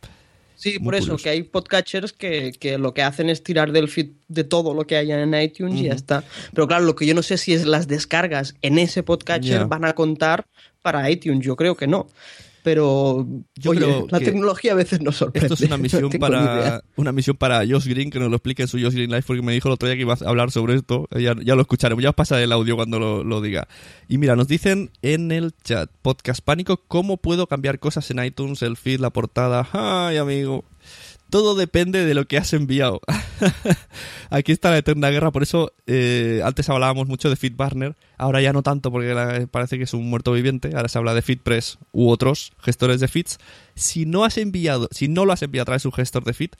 [0.57, 3.89] Sí, Muy por eso, que hay podcatchers que, que lo que hacen es tirar del
[3.89, 6.25] feed de todo lo que haya en iTunes y ya está.
[6.53, 9.87] Pero claro, lo que yo no sé si es las descargas en ese podcatcher van
[9.87, 10.45] a contar
[10.83, 11.43] para iTunes.
[11.43, 12.07] Yo creo que no.
[12.65, 13.27] Pero
[13.57, 15.49] Yo oye, creo la que tecnología a veces nos sorprende.
[15.49, 18.69] Esto es una misión para una misión para Josh Green que nos lo explique en
[18.69, 20.75] su Josh Green Life porque me dijo el otro día que iba a hablar sobre
[20.75, 21.07] esto.
[21.13, 23.69] Ya, ya lo escucharemos, ya os pasaré el audio cuando lo, lo diga.
[24.09, 28.63] Y mira, nos dicen en el chat Podcast Pánico cómo puedo cambiar cosas en iTunes,
[28.63, 29.69] el feed, la portada.
[29.73, 30.65] Ay, amigo.
[31.29, 33.03] Todo depende de lo que has enviado.
[34.31, 38.53] Aquí está la eterna guerra, por eso eh, antes hablábamos mucho de FeedBurner, ahora ya
[38.53, 42.09] no tanto porque parece que es un muerto viviente, ahora se habla de FeedPress u
[42.09, 43.39] otros gestores de feeds.
[43.75, 46.35] Si no has enviado, si no lo has enviado a través de un gestor de
[46.35, 46.51] feed,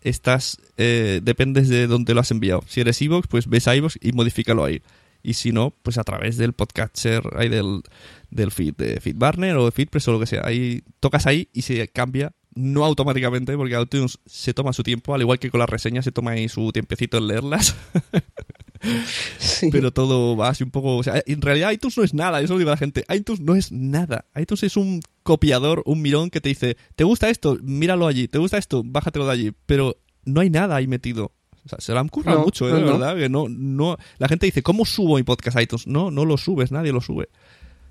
[0.00, 2.62] estás eh, dependes de dónde lo has enviado.
[2.66, 4.82] Si eres iVoox, pues ves a iVoox y modifícalo ahí.
[5.22, 7.82] Y si no, pues a través del podcatcher, ahí del,
[8.30, 10.42] del feed, de FeedBurner o de FeedPress o lo que sea.
[10.44, 15.20] Ahí tocas ahí y se cambia, no automáticamente, porque iTunes se toma su tiempo, al
[15.22, 17.74] igual que con las reseñas se toma ahí su tiempecito en leerlas.
[19.70, 20.96] Pero todo va así un poco.
[20.96, 23.04] O sea, en realidad iTunes no es nada, eso lo digo a la gente.
[23.14, 24.24] iTunes no es nada.
[24.34, 27.58] iTunes es un copiador, un mirón que te dice: ¿Te gusta esto?
[27.62, 28.26] Míralo allí.
[28.28, 28.82] ¿Te gusta esto?
[28.84, 29.52] Bájatelo de allí.
[29.66, 31.32] Pero no hay nada ahí metido.
[31.64, 32.72] O sea, se lo han currado No, mucho, ¿eh?
[32.72, 32.98] no, De no.
[32.98, 33.16] verdad.
[33.16, 33.96] Que no, no.
[34.18, 35.86] La gente dice: ¿Cómo subo mi podcast a iTunes?
[35.86, 37.28] No, no lo subes, nadie lo sube.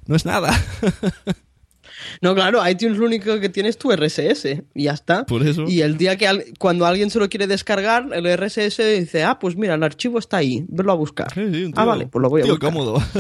[0.08, 0.52] No es nada.
[2.22, 5.26] No, claro, iTunes lo único que tiene es tu RSS y ya está.
[5.26, 5.66] Por eso.
[5.68, 9.40] Y el día que al- cuando alguien se lo quiere descargar, el RSS dice, ah,
[9.40, 11.34] pues mira, el archivo está ahí, verlo a buscar.
[11.34, 12.72] Sí, sí, un ah, vale, pues lo voy a tío buscar.
[12.74, 13.02] cómodo.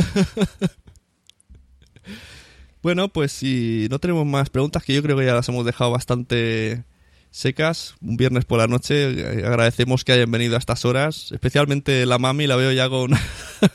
[2.82, 5.92] bueno, pues si no tenemos más preguntas, que yo creo que ya las hemos dejado
[5.92, 6.84] bastante
[7.30, 12.06] secas, un viernes por la noche, eh, agradecemos que hayan venido a estas horas, especialmente
[12.06, 13.12] la mami, la veo ya con,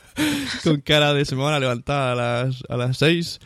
[0.63, 3.39] con cara de se me van a levantar a las, a las seis.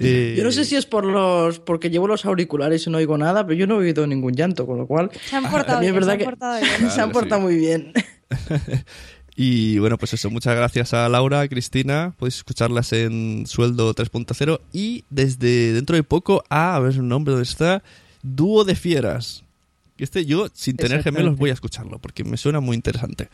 [0.00, 3.18] Eh, Yo no sé si es por los porque llevo los auriculares y no oigo
[3.18, 5.92] nada, pero yo no he oído ningún llanto, con lo cual Se han portado bien,
[5.94, 6.70] verdad se han que portado bien.
[6.78, 7.44] se han Claro, portado sí.
[7.46, 7.92] muy bien.
[9.40, 12.12] Y bueno, pues eso, muchas gracias a Laura, a Cristina.
[12.18, 14.60] Podéis escucharlas en sueldo 3.0.
[14.72, 17.84] Y desde dentro de poco a, a ver su nombre, ¿dónde está?
[18.24, 19.44] Dúo de Fieras.
[19.96, 23.28] Este yo, sin tener gemelos, voy a escucharlo porque me suena muy interesante.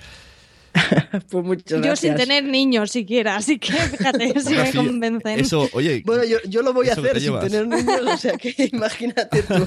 [1.30, 5.40] Pues muchas Yo sin tener niños siquiera, así que fíjate si me convencen.
[5.40, 8.36] Eso, oye, Bueno, yo, yo lo voy a hacer te sin tener niños, o sea
[8.36, 9.66] que imagínate tú.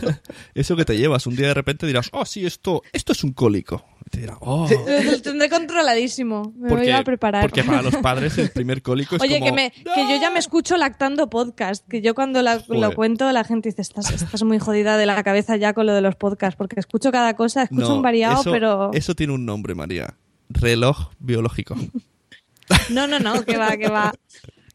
[0.53, 3.31] eso que te llevas, un día de repente dirás, oh, sí, esto, esto es un
[3.33, 3.85] cólico.
[4.09, 4.69] Te dirán, oh.
[5.03, 6.53] Lo tendré controladísimo.
[6.57, 7.41] Me voy a preparar.
[7.41, 9.45] porque para los padres el primer cólico es Oye, como...
[9.47, 13.29] que, me, que yo ya me escucho lactando podcast, que yo cuando la- lo cuento
[13.33, 16.15] la gente dice, estás, estás muy jodida de la cabeza ya con lo de los
[16.15, 18.91] podcasts, porque escucho cada cosa, escucho No, un variado, eso, pero...
[18.93, 20.15] Eso tiene un nombre, María.
[20.49, 21.75] Reloj biológico.
[22.89, 24.13] No, no, no, que va, que va.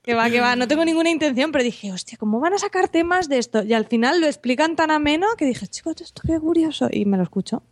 [0.03, 0.57] Que va, que va.
[0.57, 3.63] No tengo ninguna intención, pero dije, hostia, ¿cómo van a sacar temas de esto?
[3.63, 6.89] Y al final lo explican tan ameno que dije, chicos, esto qué curioso.
[6.91, 7.63] Y me lo escucho.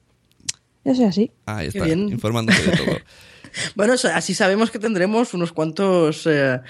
[0.84, 1.32] Yo soy así.
[1.46, 2.08] Ahí Qué está, bien.
[2.08, 2.86] informándose de todo.
[3.74, 6.60] Bueno, o sea, así sabemos que tendremos unos cuantos eh,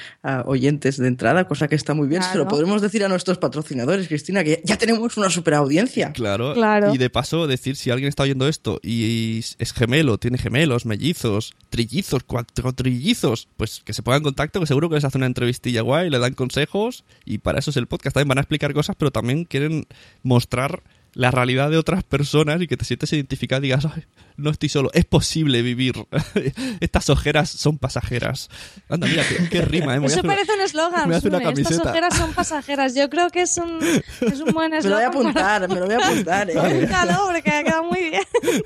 [0.44, 2.22] oyentes de entrada, cosa que está muy bien.
[2.22, 2.48] Se lo Claro.
[2.48, 6.12] podremos decir a nuestros patrocinadores, Cristina, que ya tenemos una super audiencia.
[6.12, 6.54] Claro.
[6.54, 6.94] Claro.
[6.94, 11.54] Y de paso, decir si alguien está oyendo esto y es gemelo, tiene gemelos, mellizos,
[11.70, 15.26] trillizos, cuatro trillizos, pues que se ponga en contacto, que seguro que les hace una
[15.26, 18.14] entrevistilla guay, le dan consejos y para eso es el podcast.
[18.14, 19.86] También van a explicar cosas, pero también quieren
[20.22, 20.82] mostrar
[21.12, 24.04] la realidad de otras personas y que te sientes identificado y digas, "Ay,
[24.36, 25.94] no estoy solo, es posible vivir.
[26.80, 28.48] Estas ojeras son pasajeras.
[28.88, 30.00] Anda, mira, qué, qué rima, ¿eh?
[30.00, 31.08] Me Eso una- parece un eslogan.
[31.08, 31.50] me hace una Sune.
[31.50, 31.90] Estas camiseta.
[31.90, 32.94] ojeras son pasajeras.
[32.94, 33.78] Yo creo que es un,
[34.20, 35.08] es un buen Me lo voy a eslogan.
[35.08, 36.48] apuntar, me lo voy a apuntar.
[36.50, 36.58] ¿eh?
[36.58, 38.22] Apúntalo, porque ha quedado muy bien.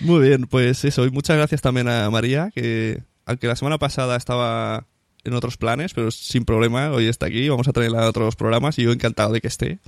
[0.00, 1.04] Muy bien, pues eso.
[1.04, 4.86] Y muchas gracias también a María, que aunque la semana pasada estaba
[5.26, 7.48] en otros planes, pero sin problema, hoy está aquí.
[7.48, 9.78] Vamos a traerla a otros programas y yo encantado de que esté.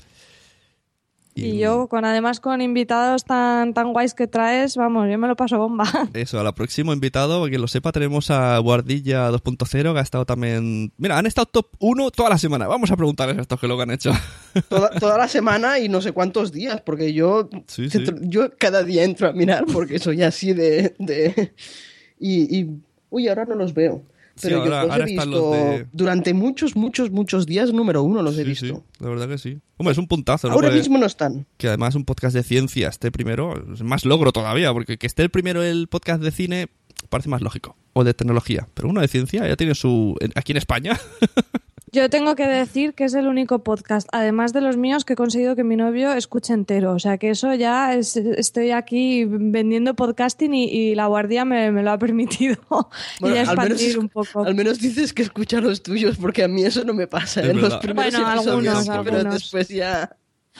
[1.35, 5.36] Y yo, con además con invitados tan, tan guays que traes, vamos, yo me lo
[5.36, 5.85] paso bomba.
[6.12, 10.27] Eso, a la próximo invitado, que lo sepa, tenemos a Guardilla 2.0, que ha estado
[10.27, 10.90] también...
[10.98, 12.66] Mira, han estado top 1 toda la semana.
[12.66, 14.10] Vamos a preguntarles a estos que lo que han hecho.
[14.69, 17.98] Toda, toda la semana y no sé cuántos días, porque yo, Sí, sí.
[17.98, 20.97] entro- yo cada día entro a mirar porque soy así de...
[20.98, 21.52] de-
[22.19, 24.02] y, y- Uy, ahora no los veo.
[24.39, 28.02] Sí, Pero ahora- yo los he visto los de- durante muchos, muchos, muchos días, número
[28.02, 28.66] uno los he Sí, visto.
[28.66, 29.59] sí, la verdad que sí.
[29.77, 30.55] Hombre, es un puntazo, ¿no?
[30.55, 31.47] Ahora Porque- mismo no están.
[31.56, 35.23] que además un podcast de ciencia esté primero, es más logro todavía, porque que esté
[35.23, 36.69] el primero el podcast de cine
[37.10, 40.16] parece más lógico, o de tecnología, pero uno de ciencia ya tiene su...
[40.35, 40.98] aquí en España.
[41.93, 45.16] Yo tengo que decir que es el único podcast, además de los míos, que he
[45.16, 46.93] conseguido que mi novio escuche entero.
[46.93, 51.70] O sea que eso ya es- estoy aquí vendiendo podcasting y, y la guardia me,
[51.73, 52.56] me lo ha permitido.
[53.20, 54.44] Bueno, y al menos, expandir un poco.
[54.44, 57.40] al menos dices que escucha los tuyos, porque a mí eso no me pasa.
[57.40, 57.81] Es en los verdad.
[57.81, 59.35] primeros Bueno, algunos, pero algunos.
[59.35, 60.10] después ya...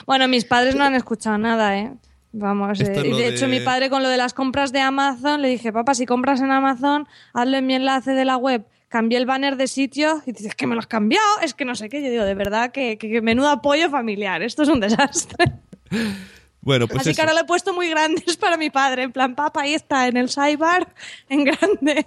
[0.05, 1.93] Bueno, mis padres no han escuchado nada, ¿eh?
[2.31, 5.47] Vamos, eh, y de- hecho mi padre con lo de las compras de Amazon le
[5.47, 8.63] dije, papá, si compras en Amazon, hazlo en mi enlace de la web.
[8.89, 11.75] Cambié el banner de sitio y dices, que me lo has cambiado, es que no
[11.75, 12.01] sé qué.
[12.03, 15.45] Yo digo, de verdad, que, que, que menudo apoyo familiar, esto es un desastre.
[16.61, 17.15] Bueno, pues Así eso.
[17.15, 20.09] que ahora lo he puesto muy grandes para mi padre, en plan, papá, ahí está,
[20.09, 20.93] en el sidebar,
[21.29, 22.05] en grande.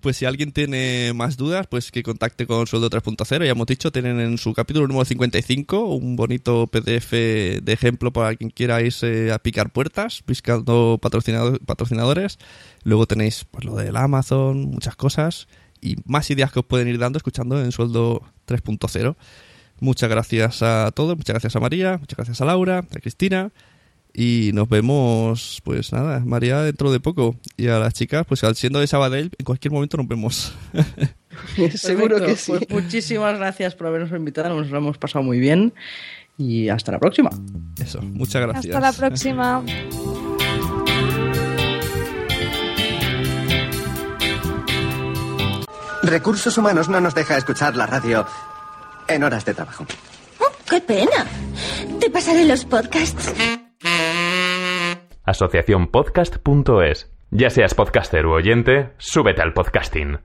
[0.00, 3.44] Pues si alguien tiene más dudas, pues que contacte con Sueldo 3.0.
[3.44, 8.36] Ya hemos dicho, tienen en su capítulo número 55 un bonito PDF de ejemplo para
[8.36, 12.38] quien quiera irse a picar puertas, buscando patrocinado- patrocinadores.
[12.84, 15.48] Luego tenéis pues, lo del Amazon, muchas cosas
[15.80, 19.16] y más ideas que os pueden ir dando escuchando en Sueldo 3.0.
[19.80, 23.50] Muchas gracias a todos, muchas gracias a María, muchas gracias a Laura, a Cristina.
[24.14, 27.36] Y nos vemos, pues nada, María dentro de poco.
[27.56, 30.54] Y a las chicas, pues al siendo de Sabadell, en cualquier momento nos vemos.
[31.74, 32.52] Seguro Perfecto, que sí.
[32.52, 35.72] pues muchísimas gracias por habernos invitado, nos lo hemos pasado muy bien
[36.36, 37.30] y hasta la próxima.
[37.80, 38.74] Eso, muchas gracias.
[38.74, 39.62] Hasta la próxima.
[46.08, 48.26] Recursos Humanos no nos deja escuchar la radio
[49.08, 49.86] en horas de trabajo.
[50.68, 51.26] ¡Qué pena!
[52.00, 53.32] Te pasaré los podcasts.
[55.24, 57.10] Asociaciónpodcast.es.
[57.30, 60.18] Ya seas podcaster u oyente, súbete al podcasting.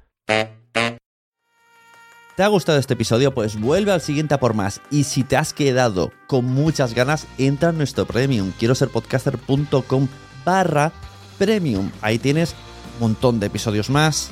[2.35, 3.33] ¿Te ha gustado este episodio?
[3.33, 4.81] Pues vuelve al siguiente a por más.
[4.89, 8.53] Y si te has quedado con muchas ganas, entra en nuestro premium.
[8.57, 10.07] Quiero ser podcaster.com
[10.43, 10.91] barra
[11.37, 11.91] premium.
[12.01, 12.55] Ahí tienes
[12.95, 14.31] un montón de episodios más,